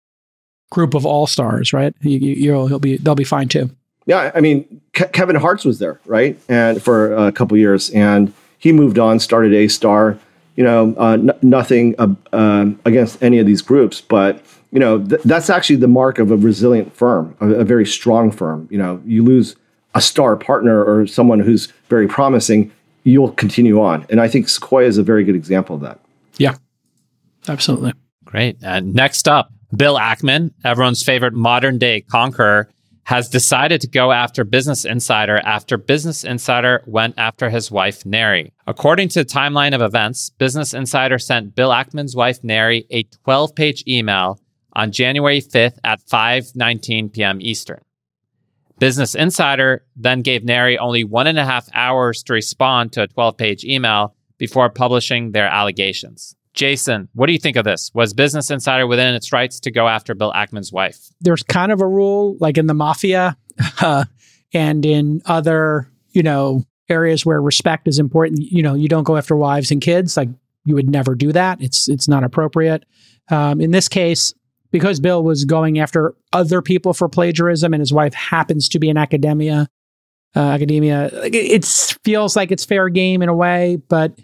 group 0.71 0.95
of 0.95 1.05
all 1.05 1.27
stars, 1.27 1.71
right? 1.71 1.95
You, 2.01 2.17
you, 2.19 2.33
you'll 2.33 2.67
he'll 2.67 2.79
be 2.79 2.97
they'll 2.97 3.15
be 3.15 3.23
fine 3.23 3.47
too. 3.47 3.69
Yeah, 4.05 4.31
I 4.35 4.41
mean, 4.41 4.81
Ke- 4.93 5.11
Kevin 5.11 5.35
Hartz 5.35 5.65
was 5.65 5.79
there, 5.79 5.99
right? 6.05 6.39
And 6.47 6.81
for 6.81 7.13
a 7.13 7.31
couple 7.31 7.57
years, 7.57 7.89
and 7.89 8.33
he 8.59 8.71
moved 8.71 8.99
on, 8.99 9.19
started 9.19 9.53
A 9.53 9.67
Star. 9.67 10.17
You 10.55 10.63
know, 10.63 10.95
uh, 10.97 11.13
n- 11.13 11.31
nothing 11.41 11.95
uh, 11.97 12.13
um, 12.31 12.79
against 12.85 13.21
any 13.21 13.39
of 13.39 13.45
these 13.45 13.61
groups, 13.61 13.99
but 13.99 14.41
you 14.71 14.79
know, 14.79 15.03
th- 15.05 15.21
that's 15.23 15.49
actually 15.49 15.77
the 15.77 15.87
mark 15.87 16.17
of 16.19 16.31
a 16.31 16.37
resilient 16.37 16.95
firm, 16.95 17.35
a, 17.39 17.47
a 17.55 17.63
very 17.63 17.85
strong 17.85 18.31
firm. 18.31 18.67
You 18.71 18.77
know, 18.77 19.01
you 19.05 19.23
lose 19.23 19.55
a 19.95 20.01
star 20.01 20.35
partner 20.35 20.83
or 20.83 21.07
someone 21.07 21.39
who's 21.39 21.67
very 21.89 22.07
promising, 22.07 22.71
you'll 23.03 23.31
continue 23.31 23.81
on. 23.81 24.05
And 24.09 24.19
I 24.19 24.27
think 24.27 24.49
Sequoia 24.49 24.85
is 24.87 24.97
a 24.97 25.03
very 25.03 25.23
good 25.23 25.35
example 25.35 25.75
of 25.75 25.81
that. 25.81 25.99
Yeah, 26.37 26.55
absolutely. 27.47 27.93
Great. 28.25 28.57
And 28.61 28.93
next 28.93 29.27
up, 29.27 29.51
Bill 29.75 29.97
Ackman, 29.97 30.51
everyone's 30.63 31.03
favorite 31.03 31.33
modern 31.33 31.77
day 31.77 32.01
conqueror, 32.01 32.69
has 33.05 33.29
decided 33.29 33.79
to 33.81 33.87
go 33.87 34.11
after 34.11 34.43
Business 34.43 34.83
Insider 34.83 35.37
after 35.37 35.77
Business 35.77 36.23
Insider 36.23 36.83
went 36.87 37.13
after 37.17 37.51
his 37.51 37.69
wife, 37.69 38.03
Neri. 38.03 38.51
According 38.65 39.09
to 39.09 39.23
the 39.23 39.29
timeline 39.29 39.75
of 39.75 39.81
events, 39.81 40.31
Business 40.31 40.73
Insider 40.73 41.19
sent 41.19 41.55
Bill 41.55 41.69
Ackman's 41.69 42.15
wife, 42.15 42.43
Neri, 42.43 42.87
a 42.89 43.03
12 43.03 43.55
page 43.55 43.83
email 43.87 44.39
on 44.73 44.91
January 44.91 45.39
5th 45.39 45.77
at 45.83 46.03
5:19 46.07 47.13
p.m. 47.13 47.37
Eastern. 47.41 47.81
Business 48.79 49.13
Insider 49.13 49.85
then 49.95 50.23
gave 50.23 50.43
Neri 50.43 50.77
only 50.77 51.03
one 51.03 51.27
and 51.27 51.37
a 51.39 51.45
half 51.45 51.69
hours 51.73 52.23
to 52.23 52.33
respond 52.33 52.91
to 52.93 53.03
a 53.03 53.07
12 53.07 53.37
page 53.37 53.63
email 53.63 54.15
before 54.39 54.69
publishing 54.69 55.31
their 55.31 55.47
allegations. 55.47 56.35
Jason, 56.55 57.09
what 57.13 57.27
do 57.27 57.33
you 57.33 57.39
think 57.39 57.57
of 57.57 57.65
this? 57.65 57.91
Was 57.93 58.13
Business 58.13 58.49
Insider 58.49 58.87
within 58.87 59.13
its 59.13 59.31
rights 59.31 59.59
to 59.61 59.71
go 59.71 59.87
after 59.87 60.15
Bill 60.15 60.31
Ackman's 60.33 60.71
wife? 60.71 60.97
There's 61.21 61.43
kind 61.43 61.71
of 61.71 61.81
a 61.81 61.87
rule, 61.87 62.37
like 62.39 62.57
in 62.57 62.67
the 62.67 62.73
mafia, 62.73 63.37
uh, 63.81 64.05
and 64.53 64.85
in 64.85 65.21
other, 65.25 65.91
you 66.11 66.23
know, 66.23 66.63
areas 66.87 67.25
where 67.25 67.41
respect 67.41 67.87
is 67.87 67.99
important. 67.99 68.39
You 68.41 68.63
know, 68.63 68.73
you 68.73 68.87
don't 68.87 69.03
go 69.03 69.17
after 69.17 69.35
wives 69.35 69.69
and 69.71 69.81
kids. 69.81 70.15
Like 70.15 70.29
you 70.65 70.75
would 70.75 70.89
never 70.89 71.13
do 71.13 71.31
that. 71.33 71.61
It's 71.61 71.89
it's 71.89 72.07
not 72.07 72.23
appropriate. 72.23 72.85
Um, 73.29 73.59
in 73.59 73.71
this 73.71 73.87
case, 73.87 74.33
because 74.71 74.99
Bill 74.99 75.23
was 75.23 75.45
going 75.45 75.79
after 75.79 76.15
other 76.31 76.61
people 76.61 76.93
for 76.93 77.09
plagiarism, 77.09 77.73
and 77.73 77.81
his 77.81 77.93
wife 77.93 78.13
happens 78.13 78.69
to 78.69 78.79
be 78.79 78.89
in 78.89 78.97
academia, 78.97 79.67
uh, 80.35 80.39
academia, 80.39 81.09
it 81.23 81.65
feels 82.03 82.35
like 82.35 82.51
it's 82.51 82.65
fair 82.65 82.89
game 82.89 83.21
in 83.21 83.29
a 83.29 83.35
way. 83.35 83.77
But 83.87 84.19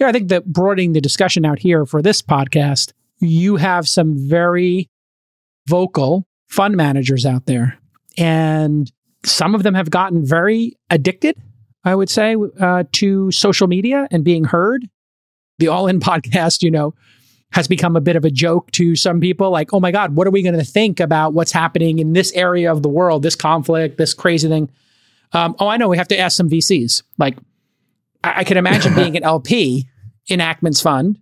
yeah, 0.00 0.08
I 0.08 0.12
think 0.12 0.28
that 0.28 0.46
broadening 0.46 0.92
the 0.92 1.00
discussion 1.00 1.44
out 1.44 1.58
here 1.58 1.84
for 1.84 2.00
this 2.00 2.22
podcast, 2.22 2.92
you 3.18 3.56
have 3.56 3.86
some 3.86 4.14
very 4.16 4.88
vocal 5.68 6.26
fund 6.48 6.76
managers 6.76 7.26
out 7.26 7.46
there, 7.46 7.78
and 8.16 8.90
some 9.24 9.54
of 9.54 9.62
them 9.62 9.74
have 9.74 9.90
gotten 9.90 10.24
very 10.24 10.74
addicted. 10.88 11.36
I 11.84 11.94
would 11.94 12.10
say 12.10 12.36
uh, 12.58 12.84
to 12.92 13.30
social 13.30 13.66
media 13.66 14.08
and 14.10 14.24
being 14.24 14.44
heard. 14.44 14.88
The 15.58 15.68
All 15.68 15.86
In 15.86 16.00
podcast, 16.00 16.62
you 16.62 16.70
know, 16.70 16.94
has 17.52 17.68
become 17.68 17.96
a 17.96 18.00
bit 18.00 18.16
of 18.16 18.24
a 18.24 18.30
joke 18.30 18.70
to 18.72 18.96
some 18.96 19.20
people 19.20 19.50
like, 19.50 19.72
oh 19.74 19.80
my 19.80 19.90
God, 19.90 20.14
what 20.14 20.26
are 20.26 20.30
we 20.30 20.42
going 20.42 20.58
to 20.58 20.64
think 20.64 21.00
about 21.00 21.34
what's 21.34 21.52
happening 21.52 21.98
in 21.98 22.12
this 22.12 22.32
area 22.32 22.72
of 22.72 22.82
the 22.82 22.88
world, 22.88 23.22
this 23.22 23.34
conflict, 23.34 23.98
this 23.98 24.14
crazy 24.14 24.48
thing? 24.48 24.70
Um, 25.32 25.54
oh, 25.58 25.68
I 25.68 25.76
know, 25.76 25.88
we 25.88 25.96
have 25.96 26.08
to 26.08 26.18
ask 26.18 26.36
some 26.36 26.48
VCs. 26.48 27.02
Like, 27.18 27.36
I, 28.22 28.40
I 28.40 28.44
can 28.44 28.56
imagine 28.56 28.94
being 28.94 29.16
an 29.18 29.24
LP 29.24 29.88
in 30.30 30.40
Ackman's 30.40 30.80
fund, 30.80 31.18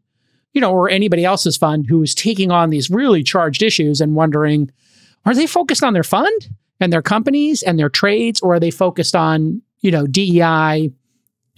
you 0.52 0.60
know, 0.60 0.72
or 0.72 0.88
anybody 0.88 1.24
else's 1.24 1.56
fund 1.56 1.86
who's 1.88 2.14
taking 2.14 2.50
on 2.50 2.70
these 2.70 2.90
really 2.90 3.22
charged 3.22 3.62
issues 3.62 4.00
and 4.00 4.14
wondering, 4.14 4.70
are 5.24 5.34
they 5.34 5.46
focused 5.46 5.82
on 5.82 5.94
their 5.94 6.04
fund 6.04 6.48
and 6.80 6.92
their 6.92 7.02
companies 7.02 7.62
and 7.62 7.78
their 7.78 7.88
trades, 7.88 8.40
or 8.40 8.54
are 8.54 8.60
they 8.60 8.70
focused 8.70 9.16
on 9.16 9.62
you 9.80 9.90
know, 9.90 10.06
DEI 10.06 10.90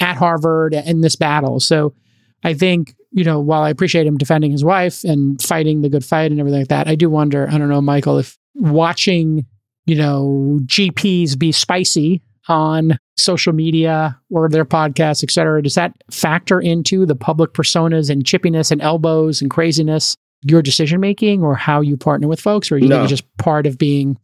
at 0.01 0.17
Harvard 0.17 0.75
in 0.75 1.01
this 1.01 1.17
battle. 1.17 1.61
So 1.61 1.95
I 2.43 2.55
think, 2.55 2.95
you 3.13 3.25
know, 3.25 3.41
while 3.41 3.63
I 3.63 3.71
appreciate 3.71 4.07
him 4.07 4.17
defending 4.17 4.51
his 4.51 4.65
wife 4.65 5.05
and 5.05 5.41
fighting 5.43 5.83
the 5.83 5.89
good 5.89 6.05
fight 6.05 6.31
and 6.31 6.41
everything 6.41 6.61
like 6.61 6.69
that, 6.69 6.89
I 6.89 6.95
do 6.95 7.11
wonder, 7.11 7.49
I 7.49 7.59
don't 7.59 7.69
know, 7.69 7.83
Michael, 7.83 8.19
if 8.19 8.39
watching, 8.55 9.47
you 9.87 9.97
know, 9.97 10.61
GPs 10.63 11.39
be 11.39 11.53
spicy 11.53 12.23
on 12.49 12.99
social 13.21 13.53
media 13.53 14.19
or 14.31 14.49
their 14.49 14.65
podcasts, 14.65 15.23
et 15.23 15.31
cetera, 15.31 15.63
does 15.63 15.75
that 15.75 15.93
factor 16.11 16.61
into 16.61 17.07
the 17.07 17.15
public 17.15 17.53
personas 17.53 18.11
and 18.11 18.25
chippiness 18.25 18.71
and 18.71 18.81
elbows 18.83 19.41
and 19.41 19.51
craziness, 19.51 20.17
your 20.43 20.63
decision 20.63 21.01
making 21.01 21.43
or 21.43 21.55
how 21.55 21.81
you 21.81 21.97
partner 21.97 22.27
with 22.29 22.41
folks? 22.41 22.73
Or 22.73 22.79
you 22.79 22.89
no. 22.89 22.97
think 22.97 23.11
it's 23.11 23.21
just 23.21 23.37
part 23.37 23.67
of 23.67 23.79
being 23.79 24.19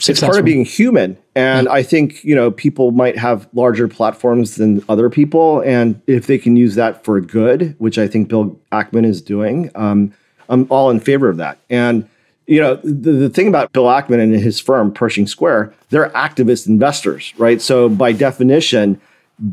Successful. 0.00 0.26
It's 0.26 0.34
part 0.34 0.40
of 0.40 0.44
being 0.44 0.64
human. 0.64 1.16
And 1.36 1.66
yeah. 1.66 1.72
I 1.72 1.84
think, 1.84 2.24
you 2.24 2.34
know, 2.34 2.50
people 2.50 2.90
might 2.90 3.16
have 3.16 3.48
larger 3.52 3.86
platforms 3.86 4.56
than 4.56 4.82
other 4.88 5.08
people. 5.08 5.60
And 5.60 6.02
if 6.08 6.26
they 6.26 6.36
can 6.36 6.56
use 6.56 6.74
that 6.74 7.04
for 7.04 7.20
good, 7.20 7.76
which 7.78 7.96
I 7.96 8.08
think 8.08 8.28
Bill 8.28 8.60
Ackman 8.72 9.06
is 9.06 9.22
doing, 9.22 9.70
um, 9.76 10.12
I'm 10.48 10.66
all 10.68 10.90
in 10.90 10.98
favor 10.98 11.28
of 11.28 11.36
that. 11.36 11.58
And, 11.70 12.08
you 12.46 12.60
know, 12.60 12.76
the, 12.76 13.12
the 13.12 13.30
thing 13.30 13.48
about 13.48 13.72
Bill 13.72 13.84
Ackman 13.84 14.22
and 14.22 14.34
his 14.34 14.60
firm, 14.60 14.92
Pershing 14.92 15.26
Square, 15.26 15.72
they're 15.90 16.10
activist 16.10 16.66
investors, 16.66 17.32
right? 17.38 17.60
So 17.60 17.88
by 17.88 18.12
definition, 18.12 19.00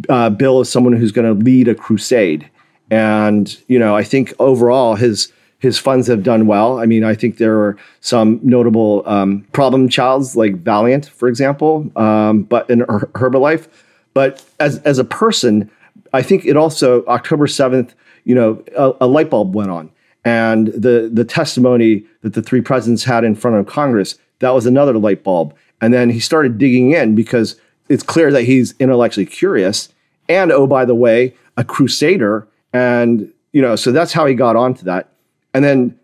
uh, 0.09 0.29
Bill 0.29 0.61
is 0.61 0.69
someone 0.69 0.93
who's 0.93 1.11
going 1.11 1.27
to 1.27 1.43
lead 1.43 1.67
a 1.67 1.75
crusade. 1.75 2.49
And, 2.89 3.57
you 3.67 3.79
know, 3.79 3.95
I 3.95 4.03
think 4.03 4.33
overall 4.39 4.95
his 4.95 5.31
his 5.59 5.77
funds 5.77 6.07
have 6.07 6.23
done 6.23 6.47
well. 6.47 6.79
I 6.79 6.87
mean, 6.87 7.03
I 7.03 7.13
think 7.13 7.37
there 7.37 7.59
are 7.59 7.77
some 7.99 8.39
notable 8.41 9.03
um, 9.05 9.45
problem 9.51 9.89
childs 9.89 10.35
like 10.35 10.55
Valeant 10.55 11.05
for 11.05 11.27
example, 11.27 11.89
um, 11.95 12.43
but 12.43 12.67
in 12.69 12.79
Her- 12.79 13.09
Herbalife. 13.13 13.67
But 14.13 14.43
as 14.59 14.79
as 14.79 14.99
a 14.99 15.03
person, 15.03 15.69
I 16.13 16.21
think 16.23 16.45
it 16.45 16.57
also 16.57 17.05
October 17.05 17.47
seventh, 17.47 17.93
you 18.25 18.35
know, 18.35 18.61
a, 18.75 18.93
a 19.01 19.07
light 19.07 19.29
bulb 19.29 19.55
went 19.55 19.69
on, 19.69 19.89
and 20.23 20.67
the 20.67 21.09
the 21.11 21.25
testimony 21.25 22.05
that 22.21 22.33
the 22.33 22.41
three 22.41 22.61
presidents 22.61 23.03
had 23.03 23.23
in 23.23 23.35
front 23.35 23.57
of 23.57 23.65
Congress 23.65 24.17
that 24.41 24.53
was 24.53 24.65
another 24.65 24.97
light 24.97 25.23
bulb. 25.23 25.55
And 25.79 25.93
then 25.93 26.09
he 26.09 26.19
started 26.19 26.57
digging 26.57 26.91
in 26.91 27.15
because 27.15 27.55
it's 27.89 28.03
clear 28.03 28.31
that 28.31 28.43
he's 28.43 28.75
intellectually 28.79 29.25
curious, 29.25 29.89
and 30.27 30.51
oh 30.51 30.67
by 30.67 30.85
the 30.85 30.93
way, 30.93 31.33
a 31.57 31.63
crusader, 31.63 32.47
and 32.73 33.31
you 33.53 33.61
know, 33.61 33.75
so 33.75 33.91
that's 33.91 34.13
how 34.13 34.25
he 34.25 34.35
got 34.35 34.55
onto 34.55 34.83
that. 34.83 35.09
And 35.53 35.63
then 35.63 35.97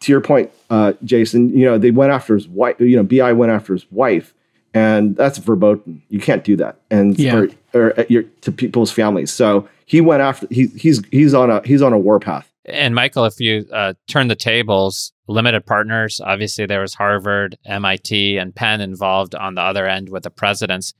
to 0.00 0.12
your 0.12 0.20
point, 0.20 0.50
uh, 0.70 0.92
Jason, 1.04 1.56
you 1.56 1.64
know, 1.64 1.78
they 1.78 1.90
went 1.90 2.12
after 2.12 2.34
his 2.34 2.46
wife, 2.48 2.78
you 2.80 2.96
know, 2.96 3.02
BI 3.02 3.32
went 3.32 3.50
after 3.50 3.72
his 3.72 3.90
wife, 3.90 4.34
and 4.72 5.16
that's 5.16 5.38
verboten. 5.38 6.02
You 6.08 6.20
can't 6.20 6.44
do 6.44 6.56
that. 6.56 6.76
And 6.90 7.18
yeah. 7.18 7.36
or, 7.36 7.48
or 7.74 8.00
uh, 8.00 8.04
your, 8.08 8.22
to 8.42 8.52
people's 8.52 8.90
families. 8.90 9.32
So 9.32 9.68
he 9.86 10.00
went 10.00 10.22
after 10.22 10.46
he, 10.50 10.68
he's 10.68 11.02
he's 11.10 11.34
on 11.34 11.50
a 11.50 11.60
he's 11.66 11.82
on 11.82 11.92
a 11.92 11.98
warpath. 11.98 12.50
And 12.66 12.94
Michael, 12.94 13.26
if 13.26 13.40
you 13.40 13.66
uh, 13.72 13.94
turn 14.08 14.28
the 14.28 14.36
tables, 14.36 15.12
limited 15.28 15.66
partners, 15.66 16.20
obviously 16.24 16.66
there 16.66 16.80
was 16.80 16.94
Harvard, 16.94 17.58
MIT, 17.66 18.38
and 18.38 18.54
Penn 18.54 18.80
involved 18.80 19.34
on 19.34 19.54
the 19.54 19.60
other 19.60 19.86
end 19.86 20.08
with 20.08 20.22
the 20.22 20.30
presidents. 20.30 20.94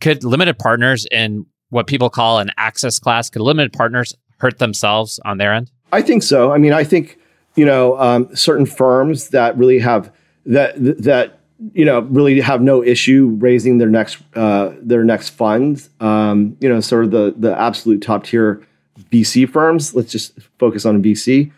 Could 0.00 0.24
limited 0.24 0.58
partners 0.58 1.06
in 1.10 1.46
what 1.70 1.86
people 1.86 2.10
call 2.10 2.38
an 2.38 2.50
access 2.56 2.98
class, 2.98 3.28
could 3.28 3.42
limited 3.42 3.72
partners 3.72 4.14
hurt 4.38 4.58
themselves 4.58 5.20
on 5.24 5.38
their 5.38 5.52
end? 5.52 5.70
I 5.92 6.02
think 6.02 6.22
so. 6.22 6.52
I 6.52 6.58
mean, 6.58 6.72
I 6.72 6.84
think 6.84 7.18
you 7.56 7.64
know, 7.64 7.98
um, 7.98 8.34
certain 8.36 8.66
firms 8.66 9.30
that 9.30 9.56
really 9.56 9.78
have 9.80 10.12
that 10.44 10.74
that 11.02 11.40
you 11.72 11.84
know 11.84 12.00
really 12.00 12.40
have 12.40 12.60
no 12.60 12.84
issue 12.84 13.34
raising 13.38 13.78
their 13.78 13.88
next 13.88 14.18
uh, 14.36 14.72
their 14.80 15.02
next 15.02 15.30
funds, 15.30 15.90
Um, 16.00 16.56
you 16.60 16.68
know, 16.68 16.80
sort 16.80 17.06
of 17.06 17.10
the 17.10 17.34
the 17.36 17.58
absolute 17.58 18.02
top 18.02 18.24
tier 18.24 18.62
VC 19.10 19.48
firms. 19.48 19.94
Let's 19.94 20.12
just 20.12 20.38
focus 20.58 20.84
on 20.84 21.02
VC. 21.02 21.52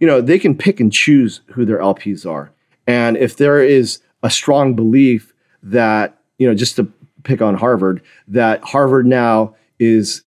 You 0.00 0.06
know, 0.06 0.20
they 0.20 0.38
can 0.38 0.56
pick 0.56 0.80
and 0.80 0.92
choose 0.92 1.40
who 1.52 1.64
their 1.64 1.78
LPs 1.78 2.28
are, 2.28 2.50
and 2.86 3.16
if 3.16 3.36
there 3.36 3.62
is 3.62 4.00
a 4.22 4.30
strong 4.30 4.74
belief 4.74 5.32
that 5.62 6.18
you 6.38 6.46
know, 6.46 6.54
just 6.54 6.76
to 6.76 6.90
pick 7.24 7.42
on 7.42 7.56
Harvard, 7.56 8.00
that 8.28 8.62
Harvard 8.62 9.06
now 9.06 9.54
is 9.78 10.22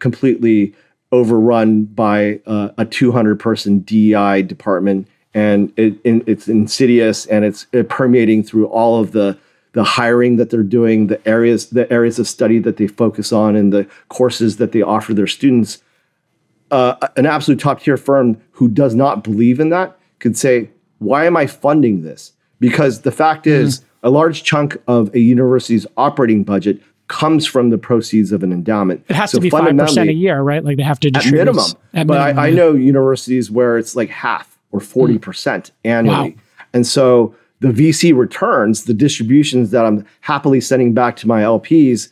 completely 0.00 0.74
overrun 1.10 1.84
by 1.84 2.40
uh, 2.46 2.70
a 2.78 2.84
200 2.84 3.38
person 3.40 3.80
DEI 3.80 4.42
department, 4.42 5.08
and 5.34 5.72
it, 5.76 5.98
it's 6.04 6.48
insidious 6.48 7.26
and 7.26 7.44
it's 7.44 7.66
permeating 7.88 8.42
through 8.42 8.66
all 8.66 9.00
of 9.00 9.12
the 9.12 9.38
the 9.72 9.84
hiring 9.84 10.36
that 10.36 10.50
they're 10.50 10.62
doing, 10.62 11.08
the 11.08 11.28
areas 11.28 11.70
the 11.70 11.90
areas 11.92 12.18
of 12.18 12.26
study 12.26 12.58
that 12.58 12.78
they 12.78 12.86
focus 12.86 13.32
on, 13.32 13.56
and 13.56 13.72
the 13.72 13.86
courses 14.08 14.56
that 14.56 14.72
they 14.72 14.82
offer 14.82 15.12
their 15.12 15.26
students. 15.26 15.82
Uh, 16.70 16.96
an 17.16 17.26
absolute 17.26 17.58
top 17.58 17.80
tier 17.80 17.96
firm 17.96 18.40
who 18.52 18.68
does 18.68 18.94
not 18.94 19.24
believe 19.24 19.60
in 19.60 19.70
that 19.70 19.98
could 20.18 20.36
say, 20.36 20.70
"Why 20.98 21.24
am 21.24 21.36
I 21.36 21.46
funding 21.46 22.02
this?" 22.02 22.32
Because 22.60 23.02
the 23.02 23.12
fact 23.12 23.46
is, 23.46 23.80
mm-hmm. 23.80 24.06
a 24.08 24.10
large 24.10 24.42
chunk 24.42 24.76
of 24.86 25.14
a 25.14 25.18
university's 25.18 25.86
operating 25.96 26.44
budget 26.44 26.82
comes 27.08 27.46
from 27.46 27.70
the 27.70 27.78
proceeds 27.78 28.32
of 28.32 28.42
an 28.42 28.52
endowment. 28.52 29.04
It 29.08 29.16
has 29.16 29.30
so 29.30 29.38
to 29.38 29.42
be 29.42 29.50
five 29.50 29.76
percent 29.76 30.10
a 30.10 30.14
year, 30.14 30.40
right? 30.40 30.62
Like 30.62 30.76
they 30.76 30.82
have 30.82 31.00
to 31.00 31.10
distribute 31.10 31.40
at 31.40 31.44
minimum. 31.46 31.70
At 31.94 32.06
but 32.06 32.14
minimum, 32.14 32.38
I, 32.38 32.46
I, 32.48 32.50
know 32.50 32.74
universities 32.74 33.50
where 33.50 33.78
it's 33.78 33.96
like 33.96 34.10
half 34.10 34.58
or 34.70 34.80
forty 34.80 35.18
percent 35.18 35.72
annually, 35.84 36.30
wow. 36.30 36.42
and 36.74 36.86
so 36.86 37.34
the 37.60 37.68
VC 37.68 38.16
returns, 38.16 38.84
the 38.84 38.94
distributions 38.94 39.70
that 39.70 39.84
I'm 39.84 40.06
happily 40.20 40.60
sending 40.60 40.94
back 40.94 41.16
to 41.16 41.26
my 41.26 41.42
LPs. 41.42 42.10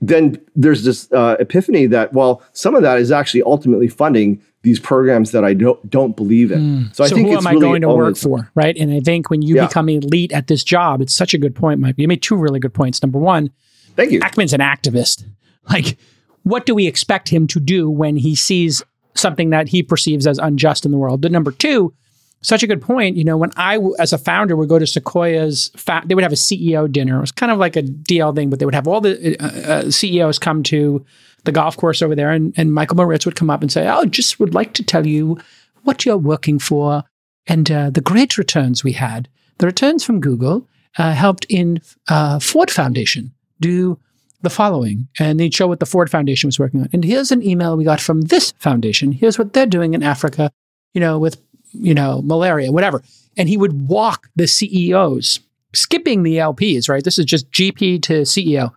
Then 0.00 0.40
there's 0.54 0.84
this 0.84 1.10
uh, 1.12 1.36
epiphany 1.40 1.86
that 1.86 2.12
well, 2.12 2.42
some 2.52 2.74
of 2.74 2.82
that 2.82 2.98
is 2.98 3.10
actually 3.10 3.42
ultimately 3.42 3.88
funding 3.88 4.42
these 4.62 4.80
programs 4.80 5.30
that 5.30 5.44
I 5.44 5.54
don't 5.54 5.88
don't 5.88 6.16
believe 6.16 6.50
in. 6.50 6.60
Mm. 6.60 6.96
So, 6.96 7.04
I 7.04 7.08
think 7.08 7.28
who 7.28 7.36
am 7.36 7.46
I 7.46 7.52
really 7.52 7.62
going 7.62 7.82
to 7.82 7.88
work 7.88 8.16
for, 8.16 8.50
right? 8.54 8.76
And 8.76 8.92
I 8.92 9.00
think 9.00 9.30
when 9.30 9.40
you 9.40 9.56
yeah. 9.56 9.66
become 9.66 9.88
elite 9.88 10.32
at 10.32 10.48
this 10.48 10.64
job, 10.64 11.00
it's 11.00 11.14
such 11.14 11.34
a 11.34 11.38
good 11.38 11.54
point, 11.54 11.80
Mike. 11.80 11.94
You 11.98 12.08
made 12.08 12.22
two 12.22 12.36
really 12.36 12.60
good 12.60 12.74
points. 12.74 13.02
Number 13.02 13.18
one, 13.18 13.50
Thank 13.96 14.12
you. 14.12 14.20
Ackman's 14.20 14.52
an 14.52 14.60
activist. 14.60 15.24
Like, 15.68 15.98
what 16.44 16.64
do 16.64 16.76
we 16.76 16.86
expect 16.86 17.28
him 17.28 17.48
to 17.48 17.58
do 17.58 17.90
when 17.90 18.14
he 18.14 18.36
sees 18.36 18.84
something 19.14 19.50
that 19.50 19.66
he 19.66 19.82
perceives 19.82 20.24
as 20.24 20.38
unjust 20.38 20.84
in 20.84 20.92
the 20.92 20.96
world? 20.96 21.20
But 21.20 21.32
number 21.32 21.50
two, 21.50 21.92
such 22.42 22.62
a 22.62 22.66
good 22.66 22.82
point. 22.82 23.16
You 23.16 23.24
know, 23.24 23.36
when 23.36 23.50
I, 23.56 23.78
as 23.98 24.12
a 24.12 24.18
founder, 24.18 24.56
would 24.56 24.68
go 24.68 24.78
to 24.78 24.86
Sequoia's, 24.86 25.70
fa- 25.76 26.02
they 26.04 26.14
would 26.14 26.24
have 26.24 26.32
a 26.32 26.36
CEO 26.36 26.90
dinner. 26.90 27.18
It 27.18 27.20
was 27.20 27.32
kind 27.32 27.52
of 27.52 27.58
like 27.58 27.76
a 27.76 27.82
DL 27.82 28.34
thing, 28.34 28.50
but 28.50 28.58
they 28.58 28.64
would 28.64 28.74
have 28.74 28.88
all 28.88 29.00
the 29.00 29.36
uh, 29.38 29.46
uh 29.46 29.90
CEOs 29.90 30.38
come 30.38 30.62
to 30.64 31.04
the 31.44 31.52
golf 31.52 31.76
course 31.76 32.02
over 32.02 32.14
there, 32.14 32.30
and, 32.30 32.52
and 32.56 32.72
Michael 32.72 32.96
Moritz 32.96 33.24
would 33.24 33.36
come 33.36 33.50
up 33.50 33.62
and 33.62 33.70
say, 33.70 33.86
"I 33.86 33.98
oh, 33.98 34.04
just 34.04 34.40
would 34.40 34.54
like 34.54 34.74
to 34.74 34.84
tell 34.84 35.06
you 35.06 35.38
what 35.84 36.04
you're 36.04 36.16
working 36.16 36.58
for 36.58 37.04
and 37.46 37.70
uh, 37.70 37.90
the 37.90 38.00
great 38.00 38.36
returns 38.36 38.82
we 38.82 38.92
had. 38.92 39.28
The 39.58 39.66
returns 39.66 40.04
from 40.04 40.20
Google 40.20 40.68
uh, 40.98 41.12
helped 41.12 41.46
in 41.48 41.80
uh, 42.08 42.38
Ford 42.40 42.70
Foundation 42.70 43.32
do 43.60 43.98
the 44.42 44.50
following. 44.50 45.08
And 45.18 45.40
they'd 45.40 45.54
show 45.54 45.66
what 45.66 45.80
the 45.80 45.86
Ford 45.86 46.10
Foundation 46.10 46.48
was 46.48 46.58
working 46.58 46.80
on. 46.80 46.88
And 46.92 47.04
here's 47.04 47.32
an 47.32 47.42
email 47.42 47.76
we 47.76 47.84
got 47.84 48.00
from 48.00 48.22
this 48.22 48.52
foundation. 48.58 49.12
Here's 49.12 49.38
what 49.38 49.52
they're 49.52 49.66
doing 49.66 49.94
in 49.94 50.02
Africa, 50.02 50.50
you 50.92 51.00
know, 51.00 51.18
with, 51.18 51.40
you 51.72 51.94
know, 51.94 52.22
malaria, 52.22 52.72
whatever. 52.72 53.02
And 53.36 53.48
he 53.48 53.56
would 53.56 53.88
walk 53.88 54.28
the 54.36 54.46
CEOs, 54.46 55.40
skipping 55.74 56.22
the 56.22 56.36
LPs, 56.36 56.88
right? 56.88 57.04
This 57.04 57.18
is 57.18 57.24
just 57.24 57.50
GP 57.50 58.02
to 58.02 58.22
CEO. 58.22 58.72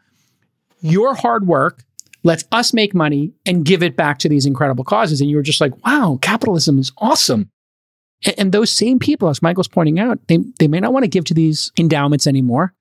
Your 0.81 1.13
hard 1.13 1.47
work 1.47 1.83
lets 2.23 2.43
us 2.51 2.73
make 2.73 2.93
money 2.93 3.31
and 3.45 3.63
give 3.63 3.81
it 3.81 3.95
back 3.95 4.19
to 4.19 4.29
these 4.29 4.45
incredible 4.45 4.83
causes. 4.83 5.21
And 5.21 5.29
you 5.29 5.37
were 5.37 5.41
just 5.41 5.61
like, 5.61 5.73
wow, 5.85 6.19
capitalism 6.21 6.77
is 6.77 6.91
awesome. 6.97 7.49
And, 8.25 8.35
and 8.37 8.51
those 8.51 8.71
same 8.71 8.99
people, 8.99 9.29
as 9.29 9.41
Michael's 9.41 9.69
pointing 9.69 9.99
out, 9.99 10.19
they, 10.27 10.39
they 10.59 10.67
may 10.67 10.81
not 10.81 10.91
want 10.91 11.03
to 11.03 11.09
give 11.09 11.25
to 11.25 11.33
these 11.33 11.71
endowments 11.77 12.27
anymore 12.27 12.73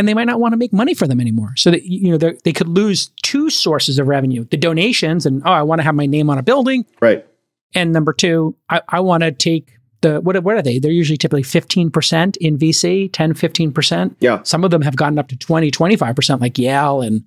and 0.00 0.08
they 0.08 0.14
might 0.14 0.24
not 0.24 0.40
want 0.40 0.52
to 0.52 0.56
make 0.56 0.72
money 0.72 0.94
for 0.94 1.06
them 1.06 1.20
anymore. 1.20 1.52
So 1.56 1.70
that 1.70 1.84
you 1.84 2.10
know 2.10 2.16
they 2.16 2.52
could 2.52 2.68
lose 2.68 3.10
two 3.22 3.50
sources 3.50 3.98
of 3.98 4.08
revenue: 4.08 4.46
the 4.50 4.56
donations, 4.56 5.26
and 5.26 5.42
oh, 5.44 5.50
I 5.52 5.62
want 5.62 5.80
to 5.80 5.82
have 5.82 5.94
my 5.94 6.06
name 6.06 6.30
on 6.30 6.38
a 6.38 6.42
building, 6.42 6.86
right? 7.00 7.26
And 7.74 7.92
number 7.92 8.12
two, 8.12 8.56
I, 8.68 8.82
I 8.88 9.00
want 9.00 9.22
to 9.22 9.32
take 9.32 9.72
the 10.00 10.20
what, 10.20 10.42
what 10.42 10.56
are 10.56 10.62
they? 10.62 10.78
They're 10.78 10.90
usually 10.90 11.16
typically 11.16 11.42
15% 11.42 12.36
in 12.38 12.58
VC, 12.58 13.12
10, 13.12 13.34
15%. 13.34 14.16
Yeah. 14.20 14.42
Some 14.42 14.64
of 14.64 14.70
them 14.70 14.82
have 14.82 14.96
gotten 14.96 15.18
up 15.18 15.28
to 15.28 15.36
20, 15.36 15.70
25%, 15.70 16.40
like 16.40 16.58
Yale 16.58 17.02
and 17.02 17.24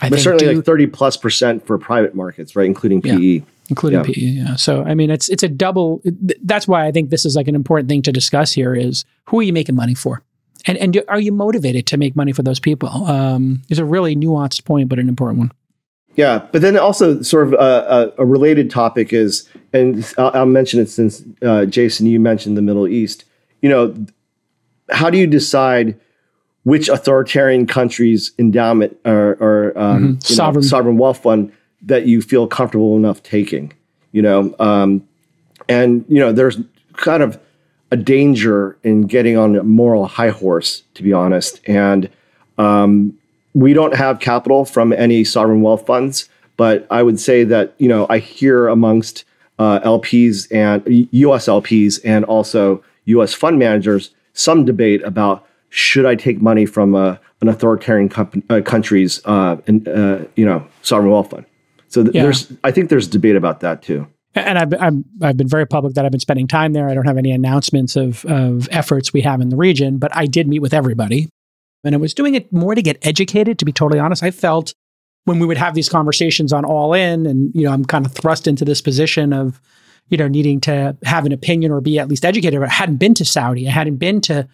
I 0.00 0.10
but 0.10 0.18
certainly 0.20 0.56
like 0.56 0.64
30 0.64 0.88
plus 0.88 1.16
percent 1.16 1.66
for 1.66 1.78
private 1.78 2.14
markets, 2.14 2.56
right? 2.56 2.66
Including 2.66 3.00
PE. 3.00 3.16
Yeah, 3.16 3.40
including 3.70 4.00
yeah. 4.00 4.04
PE. 4.04 4.20
Yeah. 4.20 4.56
So 4.56 4.82
I 4.82 4.94
mean 4.94 5.10
it's 5.10 5.28
it's 5.28 5.42
a 5.42 5.48
double 5.48 6.02
that's 6.42 6.66
why 6.66 6.86
I 6.86 6.92
think 6.92 7.10
this 7.10 7.24
is 7.24 7.36
like 7.36 7.48
an 7.48 7.54
important 7.54 7.88
thing 7.88 8.02
to 8.02 8.12
discuss 8.12 8.52
here 8.52 8.74
is 8.74 9.04
who 9.26 9.38
are 9.38 9.42
you 9.42 9.52
making 9.52 9.76
money 9.76 9.94
for? 9.94 10.22
And 10.66 10.78
and 10.78 11.02
are 11.08 11.20
you 11.20 11.32
motivated 11.32 11.86
to 11.88 11.96
make 11.96 12.16
money 12.16 12.32
for 12.32 12.42
those 12.42 12.58
people? 12.58 12.88
Um, 12.88 13.62
is 13.68 13.78
a 13.78 13.84
really 13.84 14.16
nuanced 14.16 14.64
point, 14.64 14.88
but 14.88 14.98
an 14.98 15.08
important 15.08 15.38
one. 15.38 15.52
Yeah, 16.16 16.46
but 16.52 16.62
then 16.62 16.76
also 16.78 17.22
sort 17.22 17.48
of 17.48 17.54
a, 17.54 18.12
a, 18.18 18.22
a 18.22 18.26
related 18.26 18.70
topic 18.70 19.12
is, 19.12 19.48
and 19.72 20.12
I'll, 20.16 20.30
I'll 20.34 20.46
mention 20.46 20.80
it 20.80 20.88
since 20.88 21.24
uh, 21.42 21.66
Jason, 21.66 22.06
you 22.06 22.20
mentioned 22.20 22.56
the 22.56 22.62
Middle 22.62 22.86
East. 22.86 23.24
You 23.62 23.68
know, 23.68 24.06
how 24.90 25.10
do 25.10 25.18
you 25.18 25.26
decide 25.26 25.98
which 26.64 26.88
authoritarian 26.88 27.66
countries 27.66 28.32
endowment 28.38 28.98
or, 29.04 29.36
or 29.40 29.78
um, 29.78 30.02
mm-hmm. 30.02 30.20
sovereign. 30.20 30.62
Know, 30.62 30.68
sovereign 30.68 30.98
wealth 30.98 31.22
fund 31.22 31.52
that 31.82 32.06
you 32.06 32.20
feel 32.20 32.46
comfortable 32.46 32.96
enough 32.96 33.22
taking. 33.22 33.72
You 34.12 34.22
know, 34.22 34.54
um, 34.58 35.06
and 35.68 36.04
you 36.08 36.18
know, 36.18 36.32
there's 36.32 36.58
kind 36.94 37.22
of 37.22 37.38
a 37.90 37.96
danger 37.96 38.78
in 38.82 39.02
getting 39.02 39.36
on 39.36 39.56
a 39.56 39.62
moral 39.62 40.06
high 40.06 40.30
horse, 40.30 40.82
to 40.94 41.02
be 41.02 41.12
honest. 41.12 41.60
And 41.68 42.10
um, 42.58 43.16
we 43.54 43.72
don't 43.72 43.94
have 43.94 44.18
capital 44.20 44.64
from 44.64 44.92
any 44.92 45.24
sovereign 45.24 45.62
wealth 45.62 45.86
funds, 45.86 46.28
but 46.56 46.86
I 46.90 47.02
would 47.02 47.18
say 47.18 47.44
that 47.44 47.74
you 47.78 47.88
know 47.88 48.06
I 48.10 48.18
hear 48.18 48.68
amongst 48.68 49.24
uh, 49.58 49.80
LPs 49.80 50.48
and 50.52 51.08
U.S. 51.12 51.46
LPs 51.46 52.00
and 52.04 52.24
also 52.24 52.82
U.S. 53.06 53.32
fund 53.32 53.58
managers 53.58 54.10
some 54.32 54.64
debate 54.64 55.02
about 55.02 55.46
should 55.70 56.06
I 56.06 56.14
take 56.14 56.42
money 56.42 56.66
from 56.66 56.94
uh, 56.94 57.16
an 57.40 57.48
authoritarian 57.48 58.08
comp- 58.08 58.44
uh, 58.50 58.60
country's 58.60 59.24
uh, 59.24 59.56
uh, 59.68 60.24
you 60.36 60.44
know 60.44 60.66
sovereign 60.82 61.10
wealth 61.10 61.30
fund. 61.30 61.46
So 61.88 62.02
th- 62.02 62.14
yeah. 62.14 62.24
there's 62.24 62.52
I 62.64 62.70
think 62.70 62.90
there's 62.90 63.06
debate 63.08 63.36
about 63.36 63.60
that 63.60 63.82
too. 63.82 64.06
And 64.36 64.58
I've, 64.58 64.74
I've, 64.74 65.04
I've 65.22 65.36
been 65.36 65.46
very 65.46 65.64
public 65.64 65.94
that 65.94 66.04
I've 66.04 66.10
been 66.10 66.18
spending 66.18 66.48
time 66.48 66.72
there. 66.72 66.88
I 66.88 66.94
don't 66.94 67.06
have 67.06 67.18
any 67.18 67.30
announcements 67.30 67.94
of, 67.94 68.24
of 68.24 68.68
efforts 68.72 69.12
we 69.12 69.20
have 69.20 69.40
in 69.40 69.48
the 69.48 69.56
region, 69.56 69.98
but 69.98 70.14
I 70.16 70.26
did 70.26 70.48
meet 70.48 70.58
with 70.58 70.74
everybody. 70.74 71.28
And 71.84 71.94
I 71.94 71.98
was 71.98 72.14
doing 72.14 72.34
it 72.34 72.52
more 72.52 72.74
to 72.74 72.82
get 72.82 72.98
educated, 73.02 73.58
to 73.58 73.64
be 73.64 73.72
totally 73.72 74.00
honest. 74.00 74.22
I 74.22 74.30
felt 74.30 74.74
when 75.24 75.38
we 75.38 75.46
would 75.46 75.56
have 75.56 75.74
these 75.74 75.88
conversations 75.88 76.52
on 76.52 76.64
all 76.64 76.92
in, 76.92 77.26
and, 77.26 77.54
you 77.54 77.64
know, 77.64 77.72
I'm 77.72 77.84
kind 77.84 78.04
of 78.04 78.12
thrust 78.12 78.46
into 78.46 78.64
this 78.64 78.80
position 78.80 79.32
of, 79.32 79.60
you 80.08 80.18
know, 80.18 80.28
needing 80.28 80.60
to 80.62 80.96
have 81.04 81.24
an 81.24 81.32
opinion 81.32 81.72
or 81.72 81.80
be 81.80 81.98
at 81.98 82.08
least 82.08 82.24
educated. 82.24 82.60
But 82.60 82.68
I 82.68 82.72
hadn't 82.72 82.96
been 82.96 83.14
to 83.14 83.24
Saudi. 83.24 83.66
I 83.66 83.70
hadn't 83.70 83.96
been 83.96 84.20
to 84.22 84.48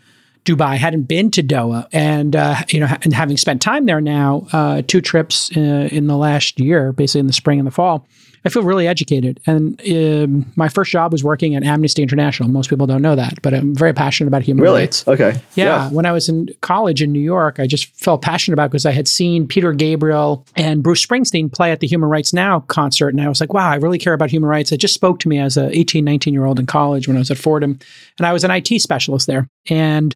Dubai. 0.44 0.66
I 0.66 0.76
hadn't 0.76 1.02
been 1.02 1.30
to 1.32 1.42
Doha. 1.42 1.86
And, 1.92 2.36
uh, 2.36 2.56
you 2.68 2.80
know, 2.80 2.88
and 3.02 3.12
having 3.12 3.36
spent 3.36 3.60
time 3.60 3.86
there 3.86 4.00
now, 4.00 4.46
uh, 4.52 4.82
two 4.86 5.00
trips 5.00 5.50
uh, 5.56 5.88
in 5.90 6.06
the 6.06 6.16
last 6.16 6.60
year, 6.60 6.92
basically 6.92 7.20
in 7.20 7.26
the 7.26 7.32
spring 7.32 7.58
and 7.58 7.66
the 7.66 7.72
fall, 7.72 8.06
I 8.44 8.48
feel 8.48 8.62
really 8.62 8.88
educated. 8.88 9.40
And 9.46 9.80
um, 9.90 10.50
my 10.56 10.68
first 10.68 10.90
job 10.90 11.12
was 11.12 11.22
working 11.22 11.54
at 11.54 11.62
Amnesty 11.62 12.02
International. 12.02 12.48
Most 12.48 12.70
people 12.70 12.86
don't 12.86 13.02
know 13.02 13.14
that, 13.14 13.40
but 13.42 13.52
I'm 13.52 13.74
very 13.74 13.92
passionate 13.92 14.28
about 14.28 14.42
human 14.42 14.62
really? 14.62 14.82
rights. 14.82 15.06
Okay. 15.06 15.40
Yeah, 15.54 15.64
yeah, 15.64 15.90
When 15.90 16.06
I 16.06 16.12
was 16.12 16.28
in 16.28 16.48
college 16.62 17.02
in 17.02 17.12
New 17.12 17.20
York, 17.20 17.60
I 17.60 17.66
just 17.66 17.86
felt 17.96 18.22
passionate 18.22 18.54
about 18.54 18.70
because 18.70 18.86
I 18.86 18.92
had 18.92 19.06
seen 19.06 19.46
Peter 19.46 19.72
Gabriel 19.72 20.46
and 20.56 20.82
Bruce 20.82 21.04
Springsteen 21.04 21.52
play 21.52 21.70
at 21.70 21.80
the 21.80 21.86
Human 21.86 22.08
Rights 22.08 22.32
Now 22.32 22.60
concert. 22.60 23.08
And 23.08 23.20
I 23.20 23.28
was 23.28 23.40
like, 23.40 23.52
wow, 23.52 23.68
I 23.68 23.76
really 23.76 23.98
care 23.98 24.14
about 24.14 24.30
human 24.30 24.48
rights. 24.48 24.72
It 24.72 24.78
just 24.78 24.94
spoke 24.94 25.18
to 25.20 25.28
me 25.28 25.38
as 25.38 25.56
a 25.56 25.76
18, 25.76 26.04
19 26.04 26.32
year 26.32 26.46
old 26.46 26.58
in 26.58 26.66
college 26.66 27.08
when 27.08 27.16
I 27.16 27.20
was 27.20 27.30
at 27.30 27.38
Fordham. 27.38 27.78
And 28.18 28.26
I 28.26 28.32
was 28.32 28.44
an 28.44 28.50
IT 28.50 28.80
specialist 28.80 29.26
there. 29.26 29.48
And 29.68 30.14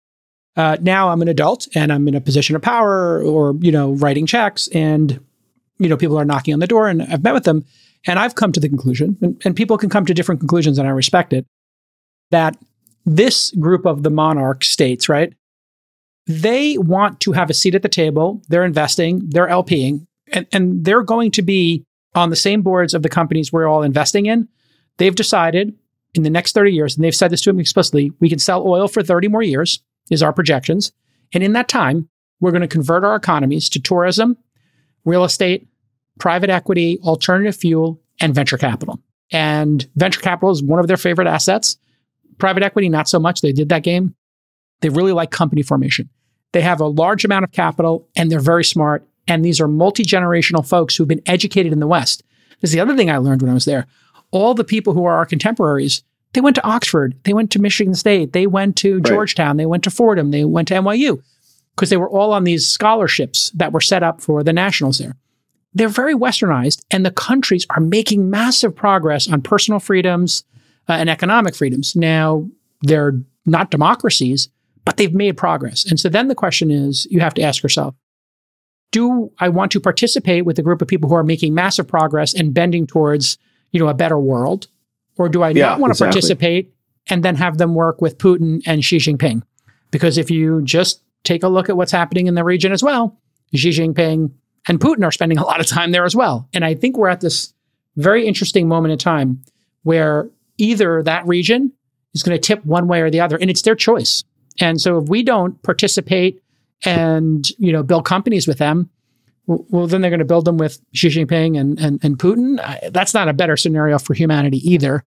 uh, 0.56 0.76
now 0.80 1.10
I'm 1.10 1.20
an 1.20 1.28
adult 1.28 1.68
and 1.74 1.92
I'm 1.92 2.06
in 2.08 2.14
a 2.14 2.20
position 2.20 2.56
of 2.56 2.62
power 2.62 3.22
or, 3.22 3.54
you 3.60 3.72
know, 3.72 3.92
writing 3.92 4.24
checks 4.24 4.68
and, 4.68 5.20
you 5.78 5.88
know, 5.88 5.96
people 5.96 6.18
are 6.18 6.24
knocking 6.24 6.54
on 6.54 6.60
the 6.60 6.66
door 6.66 6.88
and 6.88 7.02
I've 7.02 7.22
met 7.22 7.34
with 7.34 7.44
them. 7.44 7.64
And 8.06 8.18
I've 8.18 8.34
come 8.34 8.52
to 8.52 8.60
the 8.60 8.68
conclusion, 8.68 9.16
and, 9.22 9.40
and 9.44 9.56
people 9.56 9.78
can 9.78 9.88
come 9.88 10.06
to 10.06 10.14
different 10.14 10.40
conclusions, 10.40 10.78
and 10.78 10.86
I 10.86 10.90
respect 10.90 11.32
it, 11.32 11.46
that 12.30 12.56
this 13.06 13.50
group 13.52 13.86
of 13.86 14.02
the 14.02 14.10
monarch 14.10 14.64
states, 14.64 15.08
right? 15.08 15.32
They 16.26 16.78
want 16.78 17.20
to 17.20 17.32
have 17.32 17.50
a 17.50 17.54
seat 17.54 17.74
at 17.74 17.82
the 17.82 17.88
table. 17.88 18.42
They're 18.48 18.64
investing, 18.64 19.22
they're 19.28 19.48
LPing, 19.48 20.06
and, 20.32 20.46
and 20.52 20.84
they're 20.84 21.02
going 21.02 21.30
to 21.32 21.42
be 21.42 21.84
on 22.14 22.30
the 22.30 22.36
same 22.36 22.62
boards 22.62 22.94
of 22.94 23.02
the 23.02 23.08
companies 23.08 23.52
we're 23.52 23.66
all 23.66 23.82
investing 23.82 24.26
in. 24.26 24.48
They've 24.98 25.14
decided 25.14 25.74
in 26.14 26.22
the 26.22 26.30
next 26.30 26.52
30 26.52 26.72
years, 26.72 26.96
and 26.96 27.04
they've 27.04 27.14
said 27.14 27.30
this 27.30 27.40
to 27.42 27.52
me 27.52 27.60
explicitly, 27.60 28.12
we 28.20 28.28
can 28.28 28.38
sell 28.38 28.66
oil 28.66 28.88
for 28.88 29.02
30 29.02 29.28
more 29.28 29.42
years, 29.42 29.80
is 30.10 30.22
our 30.22 30.32
projections. 30.32 30.92
And 31.32 31.42
in 31.42 31.52
that 31.54 31.68
time, 31.68 32.08
we're 32.40 32.52
going 32.52 32.62
to 32.62 32.68
convert 32.68 33.04
our 33.04 33.16
economies 33.16 33.68
to 33.70 33.80
tourism, 33.80 34.36
real 35.04 35.24
estate, 35.24 35.66
private 36.18 36.50
equity, 36.50 36.98
alternative 37.02 37.56
fuel, 37.56 38.00
and 38.20 38.34
venture 38.34 38.58
capital. 38.58 39.00
And 39.32 39.88
venture 39.96 40.20
capital 40.20 40.50
is 40.50 40.62
one 40.62 40.78
of 40.78 40.86
their 40.86 40.96
favorite 40.96 41.28
assets. 41.28 41.76
Private 42.38 42.62
equity, 42.62 42.88
not 42.88 43.08
so 43.08 43.18
much. 43.18 43.40
They 43.40 43.52
did 43.52 43.68
that 43.70 43.82
game. 43.82 44.14
They 44.80 44.88
really 44.88 45.12
like 45.12 45.30
company 45.30 45.62
formation. 45.62 46.08
They 46.52 46.60
have 46.60 46.80
a 46.80 46.86
large 46.86 47.24
amount 47.24 47.44
of 47.44 47.52
capital 47.52 48.08
and 48.16 48.30
they're 48.30 48.40
very 48.40 48.64
smart. 48.64 49.06
And 49.26 49.44
these 49.44 49.60
are 49.60 49.68
multi 49.68 50.04
generational 50.04 50.66
folks 50.66 50.94
who've 50.94 51.08
been 51.08 51.22
educated 51.26 51.72
in 51.72 51.80
the 51.80 51.86
West. 51.86 52.22
This 52.60 52.70
is 52.70 52.74
the 52.74 52.80
other 52.80 52.96
thing 52.96 53.10
I 53.10 53.16
learned 53.16 53.42
when 53.42 53.50
I 53.50 53.54
was 53.54 53.64
there. 53.64 53.86
All 54.30 54.54
the 54.54 54.64
people 54.64 54.92
who 54.92 55.04
are 55.04 55.16
our 55.16 55.26
contemporaries, 55.26 56.02
they 56.32 56.40
went 56.40 56.56
to 56.56 56.66
Oxford, 56.66 57.16
they 57.24 57.32
went 57.32 57.50
to 57.52 57.60
Michigan 57.60 57.94
State, 57.94 58.32
they 58.32 58.46
went 58.46 58.76
to 58.78 58.96
right. 58.96 59.04
Georgetown, 59.04 59.56
they 59.56 59.66
went 59.66 59.84
to 59.84 59.90
Fordham, 59.90 60.30
they 60.30 60.44
went 60.44 60.68
to 60.68 60.74
NYU 60.74 61.22
because 61.74 61.90
they 61.90 61.96
were 61.96 62.08
all 62.08 62.32
on 62.32 62.44
these 62.44 62.66
scholarships 62.66 63.50
that 63.50 63.72
were 63.72 63.80
set 63.80 64.02
up 64.02 64.20
for 64.20 64.42
the 64.42 64.52
nationals 64.52 64.98
there 64.98 65.16
they're 65.74 65.88
very 65.88 66.14
westernized, 66.14 66.82
and 66.90 67.04
the 67.04 67.10
countries 67.10 67.66
are 67.70 67.80
making 67.80 68.30
massive 68.30 68.74
progress 68.74 69.30
on 69.30 69.42
personal 69.42 69.80
freedoms 69.80 70.44
uh, 70.88 70.92
and 70.92 71.10
economic 71.10 71.54
freedoms. 71.54 71.96
Now, 71.96 72.48
they're 72.82 73.20
not 73.44 73.70
democracies, 73.70 74.48
but 74.84 74.96
they've 74.96 75.14
made 75.14 75.36
progress. 75.36 75.84
And 75.84 75.98
so 75.98 76.08
then 76.08 76.28
the 76.28 76.34
question 76.34 76.70
is 76.70 77.06
you 77.10 77.20
have 77.20 77.34
to 77.34 77.42
ask 77.42 77.62
yourself, 77.62 77.94
do 78.92 79.32
I 79.40 79.48
want 79.48 79.72
to 79.72 79.80
participate 79.80 80.44
with 80.44 80.58
a 80.58 80.62
group 80.62 80.80
of 80.80 80.86
people 80.86 81.08
who 81.08 81.16
are 81.16 81.24
making 81.24 81.54
massive 81.54 81.88
progress 81.88 82.32
and 82.32 82.54
bending 82.54 82.86
towards, 82.86 83.38
you 83.72 83.80
know, 83.80 83.88
a 83.88 83.94
better 83.94 84.18
world? 84.18 84.68
Or 85.16 85.28
do 85.28 85.42
I 85.42 85.50
yeah, 85.50 85.70
not 85.70 85.80
want 85.80 85.90
to 85.90 85.94
exactly. 85.94 86.12
participate 86.12 86.74
and 87.08 87.24
then 87.24 87.34
have 87.36 87.58
them 87.58 87.74
work 87.74 88.00
with 88.00 88.18
Putin 88.18 88.62
and 88.66 88.84
Xi 88.84 88.98
Jinping? 88.98 89.42
Because 89.90 90.18
if 90.18 90.30
you 90.30 90.62
just 90.62 91.02
take 91.24 91.42
a 91.42 91.48
look 91.48 91.68
at 91.68 91.76
what's 91.76 91.92
happening 91.92 92.26
in 92.26 92.34
the 92.34 92.44
region 92.44 92.70
as 92.70 92.82
well, 92.82 93.18
Xi 93.54 93.70
Jinping 93.70 94.32
and 94.68 94.80
Putin 94.80 95.04
are 95.04 95.12
spending 95.12 95.38
a 95.38 95.44
lot 95.44 95.60
of 95.60 95.66
time 95.66 95.92
there 95.92 96.04
as 96.04 96.16
well. 96.16 96.48
And 96.54 96.64
I 96.64 96.74
think 96.74 96.96
we're 96.96 97.08
at 97.08 97.20
this 97.20 97.52
very 97.96 98.26
interesting 98.26 98.68
moment 98.68 98.92
in 98.92 98.98
time 98.98 99.42
where 99.82 100.28
either 100.58 101.02
that 101.02 101.26
region 101.26 101.72
is 102.14 102.22
going 102.22 102.36
to 102.36 102.40
tip 102.40 102.64
one 102.64 102.88
way 102.88 103.00
or 103.00 103.10
the 103.10 103.20
other, 103.20 103.36
and 103.36 103.50
it's 103.50 103.62
their 103.62 103.74
choice. 103.74 104.24
And 104.60 104.80
so 104.80 104.98
if 104.98 105.08
we 105.08 105.22
don't 105.22 105.60
participate 105.62 106.40
and 106.84 107.48
you 107.58 107.72
know 107.72 107.82
build 107.82 108.04
companies 108.04 108.46
with 108.46 108.58
them, 108.58 108.90
well, 109.46 109.86
then 109.86 110.00
they're 110.00 110.10
going 110.10 110.18
to 110.18 110.24
build 110.24 110.44
them 110.44 110.56
with 110.56 110.80
Xi 110.92 111.08
Jinping 111.08 111.58
and 111.58 111.78
and, 111.78 112.02
and 112.02 112.18
Putin. 112.18 112.92
That's 112.92 113.14
not 113.14 113.28
a 113.28 113.32
better 113.32 113.56
scenario 113.56 113.98
for 113.98 114.14
humanity 114.14 114.58
either. 114.70 115.04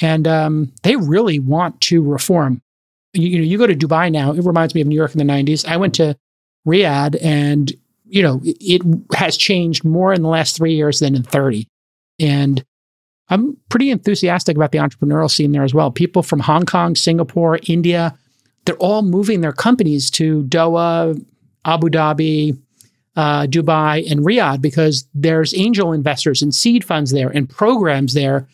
And 0.00 0.26
um, 0.26 0.72
they 0.82 0.96
really 0.96 1.38
want 1.38 1.80
to 1.82 2.02
reform. 2.02 2.62
You, 3.12 3.28
you 3.28 3.38
know, 3.38 3.44
you 3.44 3.58
go 3.58 3.66
to 3.66 3.76
Dubai 3.76 4.10
now. 4.10 4.32
It 4.32 4.44
reminds 4.44 4.74
me 4.74 4.80
of 4.80 4.88
New 4.88 4.96
York 4.96 5.14
in 5.14 5.18
the 5.18 5.32
'90s. 5.32 5.66
I 5.66 5.76
went 5.76 5.94
to 5.96 6.16
Riyadh, 6.66 7.16
and 7.22 7.72
you 8.14 8.22
know, 8.22 8.40
it 8.44 8.80
has 9.16 9.36
changed 9.36 9.84
more 9.84 10.12
in 10.12 10.22
the 10.22 10.28
last 10.28 10.56
three 10.56 10.72
years 10.72 11.00
than 11.00 11.16
in 11.16 11.24
30. 11.24 11.66
And 12.20 12.64
I'm 13.28 13.56
pretty 13.70 13.90
enthusiastic 13.90 14.56
about 14.56 14.70
the 14.70 14.78
entrepreneurial 14.78 15.28
scene 15.28 15.50
there 15.50 15.64
as 15.64 15.74
well. 15.74 15.90
People 15.90 16.22
from 16.22 16.38
Hong 16.38 16.64
Kong, 16.64 16.94
Singapore, 16.94 17.58
India, 17.66 18.16
they're 18.64 18.76
all 18.76 19.02
moving 19.02 19.40
their 19.40 19.52
companies 19.52 20.12
to 20.12 20.44
Doha, 20.44 21.20
Abu 21.64 21.88
Dhabi, 21.88 22.56
uh, 23.16 23.46
Dubai, 23.46 24.08
and 24.08 24.20
Riyadh 24.20 24.62
because 24.62 25.08
there's 25.12 25.52
angel 25.52 25.92
investors 25.92 26.40
and 26.40 26.54
seed 26.54 26.84
funds 26.84 27.10
there 27.10 27.30
and 27.30 27.50
programs 27.50 28.14
there 28.14 28.46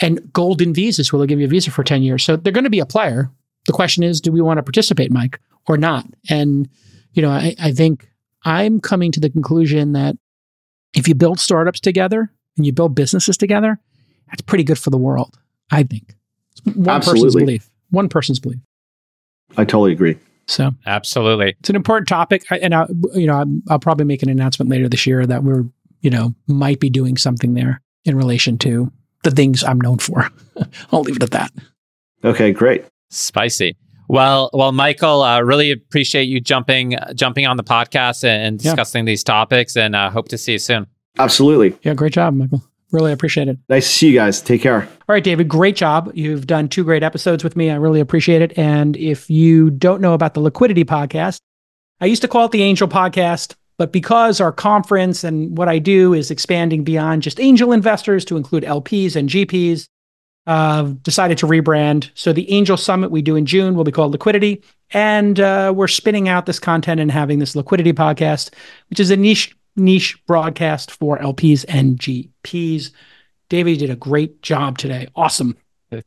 and 0.00 0.32
golden 0.32 0.72
visas 0.72 1.12
where 1.12 1.18
they'll 1.18 1.26
give 1.26 1.40
you 1.40 1.46
a 1.46 1.50
visa 1.50 1.72
for 1.72 1.82
10 1.82 2.04
years. 2.04 2.22
So 2.22 2.36
they're 2.36 2.52
going 2.52 2.62
to 2.62 2.70
be 2.70 2.78
a 2.78 2.86
player. 2.86 3.32
The 3.66 3.72
question 3.72 4.04
is, 4.04 4.20
do 4.20 4.30
we 4.30 4.40
want 4.40 4.58
to 4.58 4.62
participate, 4.62 5.10
Mike, 5.10 5.40
or 5.66 5.76
not? 5.76 6.06
And, 6.30 6.68
you 7.14 7.22
know, 7.22 7.30
I, 7.30 7.56
I 7.58 7.72
think 7.72 8.07
I'm 8.44 8.80
coming 8.80 9.12
to 9.12 9.20
the 9.20 9.30
conclusion 9.30 9.92
that 9.92 10.16
if 10.94 11.08
you 11.08 11.14
build 11.14 11.40
startups 11.40 11.80
together 11.80 12.30
and 12.56 12.66
you 12.66 12.72
build 12.72 12.94
businesses 12.94 13.36
together, 13.36 13.78
that's 14.28 14.42
pretty 14.42 14.64
good 14.64 14.78
for 14.78 14.90
the 14.90 14.98
world. 14.98 15.38
I 15.70 15.82
think. 15.82 16.14
It's 16.52 16.76
one 16.76 16.96
Absolutely. 16.96 17.24
person's 17.24 17.34
belief. 17.36 17.70
One 17.90 18.08
person's 18.08 18.40
belief. 18.40 18.60
I 19.56 19.64
totally 19.64 19.92
agree. 19.92 20.18
So 20.46 20.70
absolutely, 20.86 21.56
it's 21.60 21.68
an 21.68 21.76
important 21.76 22.08
topic, 22.08 22.42
and 22.50 22.74
I, 22.74 22.86
you 23.12 23.26
know, 23.26 23.44
I'll 23.68 23.78
probably 23.78 24.06
make 24.06 24.22
an 24.22 24.30
announcement 24.30 24.70
later 24.70 24.88
this 24.88 25.06
year 25.06 25.26
that 25.26 25.44
we're, 25.44 25.64
you 26.00 26.08
know, 26.08 26.34
might 26.46 26.80
be 26.80 26.88
doing 26.88 27.18
something 27.18 27.52
there 27.52 27.82
in 28.06 28.16
relation 28.16 28.56
to 28.58 28.90
the 29.24 29.30
things 29.30 29.62
I'm 29.62 29.78
known 29.78 29.98
for. 29.98 30.30
I'll 30.92 31.02
leave 31.02 31.16
it 31.16 31.22
at 31.22 31.32
that. 31.32 31.52
Okay, 32.24 32.50
great. 32.52 32.86
Spicy. 33.10 33.76
Well, 34.08 34.50
well, 34.54 34.72
Michael, 34.72 35.22
uh, 35.22 35.40
really 35.42 35.70
appreciate 35.70 36.24
you 36.24 36.40
jumping 36.40 36.96
jumping 37.14 37.46
on 37.46 37.56
the 37.56 37.64
podcast 37.64 38.24
and, 38.24 38.42
and 38.42 38.58
discussing 38.58 39.04
yeah. 39.04 39.12
these 39.12 39.22
topics, 39.22 39.76
and 39.76 39.94
uh, 39.94 40.10
hope 40.10 40.28
to 40.28 40.38
see 40.38 40.52
you 40.52 40.58
soon. 40.58 40.86
Absolutely. 41.18 41.76
Yeah, 41.82 41.94
great 41.94 42.12
job, 42.12 42.34
Michael. 42.34 42.62
Really 42.90 43.12
appreciate 43.12 43.48
it. 43.48 43.58
Nice 43.68 43.86
to 43.86 43.92
see 43.92 44.08
you 44.08 44.14
guys. 44.14 44.40
Take 44.40 44.62
care. 44.62 44.82
All 44.82 45.14
right, 45.14 45.22
David, 45.22 45.46
great 45.46 45.76
job. 45.76 46.10
You've 46.14 46.46
done 46.46 46.68
two 46.68 46.84
great 46.84 47.02
episodes 47.02 47.44
with 47.44 47.54
me. 47.54 47.70
I 47.70 47.74
really 47.74 48.00
appreciate 48.00 48.40
it. 48.40 48.56
And 48.56 48.96
if 48.96 49.28
you 49.28 49.70
don't 49.70 50.00
know 50.00 50.14
about 50.14 50.32
the 50.32 50.40
Liquidity 50.40 50.84
Podcast, 50.84 51.40
I 52.00 52.06
used 52.06 52.22
to 52.22 52.28
call 52.28 52.46
it 52.46 52.52
the 52.52 52.62
Angel 52.62 52.88
Podcast, 52.88 53.56
but 53.76 53.92
because 53.92 54.40
our 54.40 54.52
conference 54.52 55.22
and 55.22 55.58
what 55.58 55.68
I 55.68 55.78
do 55.78 56.14
is 56.14 56.30
expanding 56.30 56.82
beyond 56.82 57.22
just 57.22 57.40
angel 57.40 57.72
investors 57.72 58.24
to 58.26 58.38
include 58.38 58.62
LPs 58.62 59.16
and 59.16 59.28
GPs, 59.28 59.86
uh, 60.48 60.84
decided 61.02 61.36
to 61.36 61.46
rebrand. 61.46 62.10
So 62.14 62.32
the 62.32 62.50
Angel 62.50 62.78
Summit 62.78 63.10
we 63.10 63.20
do 63.20 63.36
in 63.36 63.44
June 63.44 63.74
will 63.74 63.84
be 63.84 63.92
called 63.92 64.12
Liquidity, 64.12 64.62
And 64.92 65.38
uh, 65.38 65.74
we're 65.76 65.88
spinning 65.88 66.28
out 66.28 66.46
this 66.46 66.58
content 66.58 67.00
and 67.00 67.12
having 67.12 67.38
this 67.38 67.54
liquidity 67.54 67.92
podcast, 67.92 68.54
which 68.88 68.98
is 68.98 69.10
a 69.10 69.16
niche 69.16 69.54
niche 69.76 70.18
broadcast 70.26 70.90
for 70.90 71.18
LPs 71.18 71.66
and 71.68 71.98
GPs. 71.98 72.90
David 73.50 73.78
did 73.78 73.90
a 73.90 73.96
great 73.96 74.42
job 74.42 74.78
today. 74.78 75.06
Awesome. 75.14 75.54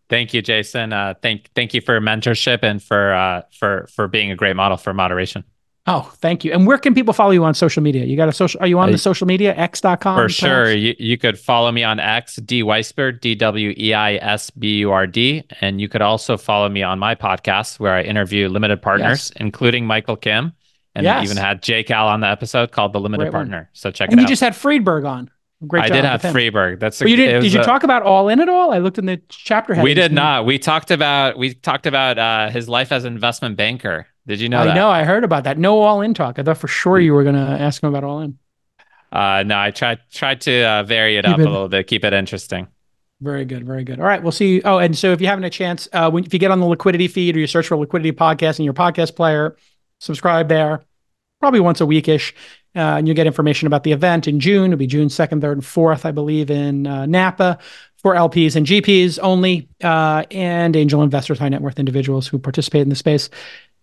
Thank 0.10 0.34
you, 0.34 0.42
Jason. 0.42 0.92
Uh, 0.92 1.14
thank 1.22 1.50
thank 1.54 1.76
you 1.76 1.82
for 1.82 2.00
mentorship 2.02 2.60
and 2.64 2.82
for 2.82 3.14
uh, 3.14 3.44
for 3.52 3.88
for 3.94 4.08
being 4.08 4.32
a 4.32 4.36
great 4.36 4.56
model 4.56 4.78
for 4.78 4.92
moderation. 4.92 5.44
Oh, 5.88 6.12
thank 6.18 6.46
you. 6.46 6.52
And 6.54 6.68
where 6.68 6.78
can 6.78 6.94
people 6.94 7.14
follow 7.14 7.32
you 7.32 7.44
on 7.44 7.56
social 7.56 7.82
media? 7.82 8.06
You 8.06 8.16
got 8.16 8.30
a 8.30 8.32
social, 8.32 8.62
are 8.62 8.68
you 8.68 8.78
on 8.78 8.92
the 8.92 9.00
social 9.00 9.26
media, 9.26 9.56
x.com? 9.56 9.98
For 9.98 10.00
perhaps? 10.00 10.34
sure. 10.34 10.72
You, 10.72 10.96
you 11.00 11.18
could 11.18 11.40
follow 11.40 11.72
me 11.72 11.84
on 11.84 12.00
X, 12.00 12.36
D 12.36 12.62
Weisburd, 12.62 13.20
D 13.20 13.34
W 13.34 13.74
E 13.76 13.94
I 13.94 14.16
S 14.16 14.52
B 14.52 14.78
U 14.80 14.92
R 14.92 15.08
D. 15.08 15.44
And 15.60 15.82
you 15.82 15.90
could 15.90 16.04
also 16.04 16.38
follow 16.38 16.70
me 16.70 16.84
on 16.84 17.00
my 17.00 17.16
podcast 17.16 17.80
where 17.80 17.94
I 17.94 18.04
interview 18.04 18.48
limited 18.48 18.82
partners, 18.82 19.32
yes. 19.34 19.42
including 19.42 19.88
Michael 19.88 20.16
Kim. 20.16 20.54
And 20.94 21.04
yes. 21.06 21.24
even 21.24 21.38
had 21.38 21.64
J 21.64 21.84
Cal 21.84 22.08
on 22.08 22.20
the 22.20 22.28
episode 22.28 22.72
called 22.72 22.94
The 22.94 23.00
Limited 23.00 23.24
Great 23.24 23.32
Partner. 23.32 23.58
One. 23.58 23.68
So 23.74 23.90
check 23.90 24.10
and 24.10 24.14
it 24.14 24.16
out. 24.16 24.20
And 24.20 24.30
you 24.30 24.32
just 24.32 24.42
had 24.42 24.56
Friedberg 24.56 25.06
on. 25.06 25.32
Great 25.66 25.84
I 25.84 25.90
did 25.90 26.06
have 26.06 26.22
Friedberg. 26.22 26.80
That's 26.80 27.02
a, 27.02 27.10
you 27.10 27.16
did. 27.16 27.42
Did 27.42 27.54
you 27.54 27.62
a, 27.62 27.64
talk 27.64 27.84
about 27.84 28.02
all 28.02 28.30
in 28.30 28.40
at 28.40 28.50
all? 28.50 28.72
I 28.72 28.80
looked 28.80 28.98
in 28.98 29.06
the 29.06 29.22
chapter. 29.30 29.80
We 29.82 29.94
did 29.94 30.12
not. 30.12 30.46
We 30.46 30.58
talked 30.58 30.90
about 30.90 31.38
we 31.38 31.54
talked 31.54 31.86
about 31.86 32.18
uh, 32.18 32.50
his 32.50 32.68
life 32.68 32.92
as 32.92 33.06
an 33.06 33.14
investment 33.14 33.58
banker. 33.58 34.08
Did 34.28 34.40
you 34.40 34.50
know? 34.50 34.60
I 34.60 34.66
that? 34.66 34.76
know. 34.76 34.90
I 34.90 35.04
heard 35.04 35.24
about 35.24 35.46
that. 35.46 35.58
No 35.58 35.82
all 35.82 36.02
in 36.02 36.14
talk. 36.14 36.38
I 36.38 36.44
thought 36.44 36.58
for 36.58 36.68
sure 36.68 37.00
you 37.00 37.14
were 37.14 37.24
going 37.24 37.36
to 37.36 37.42
ask 37.42 37.82
him 37.82 37.90
about 37.90 38.04
all 38.04 38.22
in. 38.22 38.38
Uh, 39.12 39.44
no, 39.44 39.60
I 39.60 39.72
tried 39.72 40.00
tried 40.12 40.42
to 40.42 40.64
uh, 40.64 40.84
vary 40.84 41.18
it 41.18 41.26
keep 41.26 41.34
up 41.34 41.40
it, 41.40 41.48
a 41.48 41.50
little 41.50 41.68
bit, 41.68 41.88
keep 41.88 42.06
it 42.06 42.14
interesting. 42.14 42.68
Very 43.20 43.46
good, 43.46 43.66
very 43.66 43.84
good. 43.84 44.00
All 44.00 44.06
right, 44.06 44.22
we'll 44.22 44.32
see 44.32 44.56
you. 44.56 44.62
Oh, 44.64 44.78
and 44.78 44.98
so 44.98 45.12
if 45.12 45.22
you 45.22 45.28
haven't 45.28 45.44
a 45.44 45.50
chance, 45.50 45.88
uh, 45.94 46.10
when, 46.10 46.24
if 46.24 46.34
you 46.34 46.40
get 46.40 46.50
on 46.50 46.60
the 46.60 46.66
liquidity 46.66 47.08
feed 47.08 47.36
or 47.36 47.40
you 47.40 47.48
search 47.48 47.68
for 47.68 47.78
liquidity 47.78 48.12
podcast 48.12 48.58
in 48.58 48.66
your 48.66 48.74
podcast 48.74 49.16
player, 49.16 49.58
subscribe 50.00 50.48
there. 50.48 50.82
Probably 51.40 51.60
once 51.60 51.82
a 51.82 51.86
weekish, 51.86 52.34
uh, 52.76 52.98
and 52.98 53.08
you'll 53.08 53.16
get 53.16 53.28
information 53.28 53.68
about 53.68 53.84
the 53.84 53.92
event 53.92 54.28
in 54.28 54.40
June. 54.40 54.66
It'll 54.66 54.78
be 54.78 54.88
June 54.88 55.10
second, 55.10 55.42
third, 55.42 55.58
and 55.58 55.66
fourth, 55.66 56.06
I 56.06 56.12
believe, 56.12 56.50
in 56.50 56.88
uh, 56.88 57.06
Napa 57.06 57.58
for 57.98 58.16
LPs 58.16 58.56
and 58.56 58.66
GPs 58.66 59.20
only, 59.22 59.68
uh, 59.84 60.24
and 60.32 60.76
angel 60.76 61.04
investors, 61.04 61.38
high 61.38 61.50
net 61.50 61.62
worth 61.62 61.80
individuals 61.80 62.28
who 62.28 62.40
participate 62.40 62.82
in 62.82 62.90
the 62.90 62.96
space. 62.96 63.30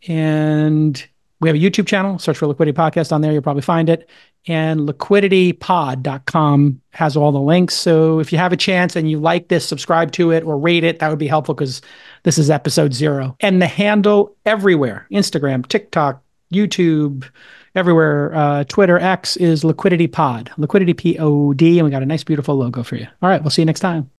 And 0.06 1.04
we 1.40 1.48
have 1.48 1.56
a 1.56 1.58
YouTube 1.58 1.86
channel. 1.86 2.18
Search 2.18 2.36
for 2.38 2.46
Liquidity 2.46 2.76
Podcast 2.76 3.12
on 3.12 3.20
there. 3.20 3.32
You'll 3.32 3.42
probably 3.42 3.62
find 3.62 3.88
it. 3.88 4.08
And 4.46 4.88
liquiditypod.com 4.88 6.80
has 6.92 7.16
all 7.16 7.32
the 7.32 7.40
links. 7.40 7.74
So 7.74 8.18
if 8.18 8.32
you 8.32 8.38
have 8.38 8.52
a 8.52 8.56
chance 8.56 8.96
and 8.96 9.10
you 9.10 9.18
like 9.18 9.48
this, 9.48 9.66
subscribe 9.66 10.12
to 10.12 10.30
it 10.30 10.44
or 10.44 10.56
rate 10.58 10.84
it. 10.84 11.00
That 11.00 11.10
would 11.10 11.18
be 11.18 11.26
helpful 11.26 11.54
because 11.54 11.82
this 12.22 12.38
is 12.38 12.48
episode 12.50 12.94
zero. 12.94 13.36
And 13.40 13.60
the 13.60 13.66
handle 13.66 14.36
everywhere 14.46 15.06
Instagram, 15.12 15.66
TikTok, 15.66 16.22
YouTube, 16.52 17.28
everywhere. 17.74 18.34
Uh, 18.34 18.64
Twitter, 18.64 18.98
X 18.98 19.36
is 19.36 19.64
Liquidity 19.64 20.06
Pod, 20.06 20.50
Liquidity 20.56 20.94
P 20.94 21.18
O 21.18 21.52
D. 21.52 21.78
And 21.78 21.84
we 21.84 21.90
got 21.90 22.02
a 22.02 22.06
nice, 22.06 22.24
beautiful 22.24 22.56
logo 22.56 22.82
for 22.82 22.96
you. 22.96 23.06
All 23.22 23.28
right. 23.28 23.42
We'll 23.42 23.50
see 23.50 23.62
you 23.62 23.66
next 23.66 23.80
time. 23.80 24.10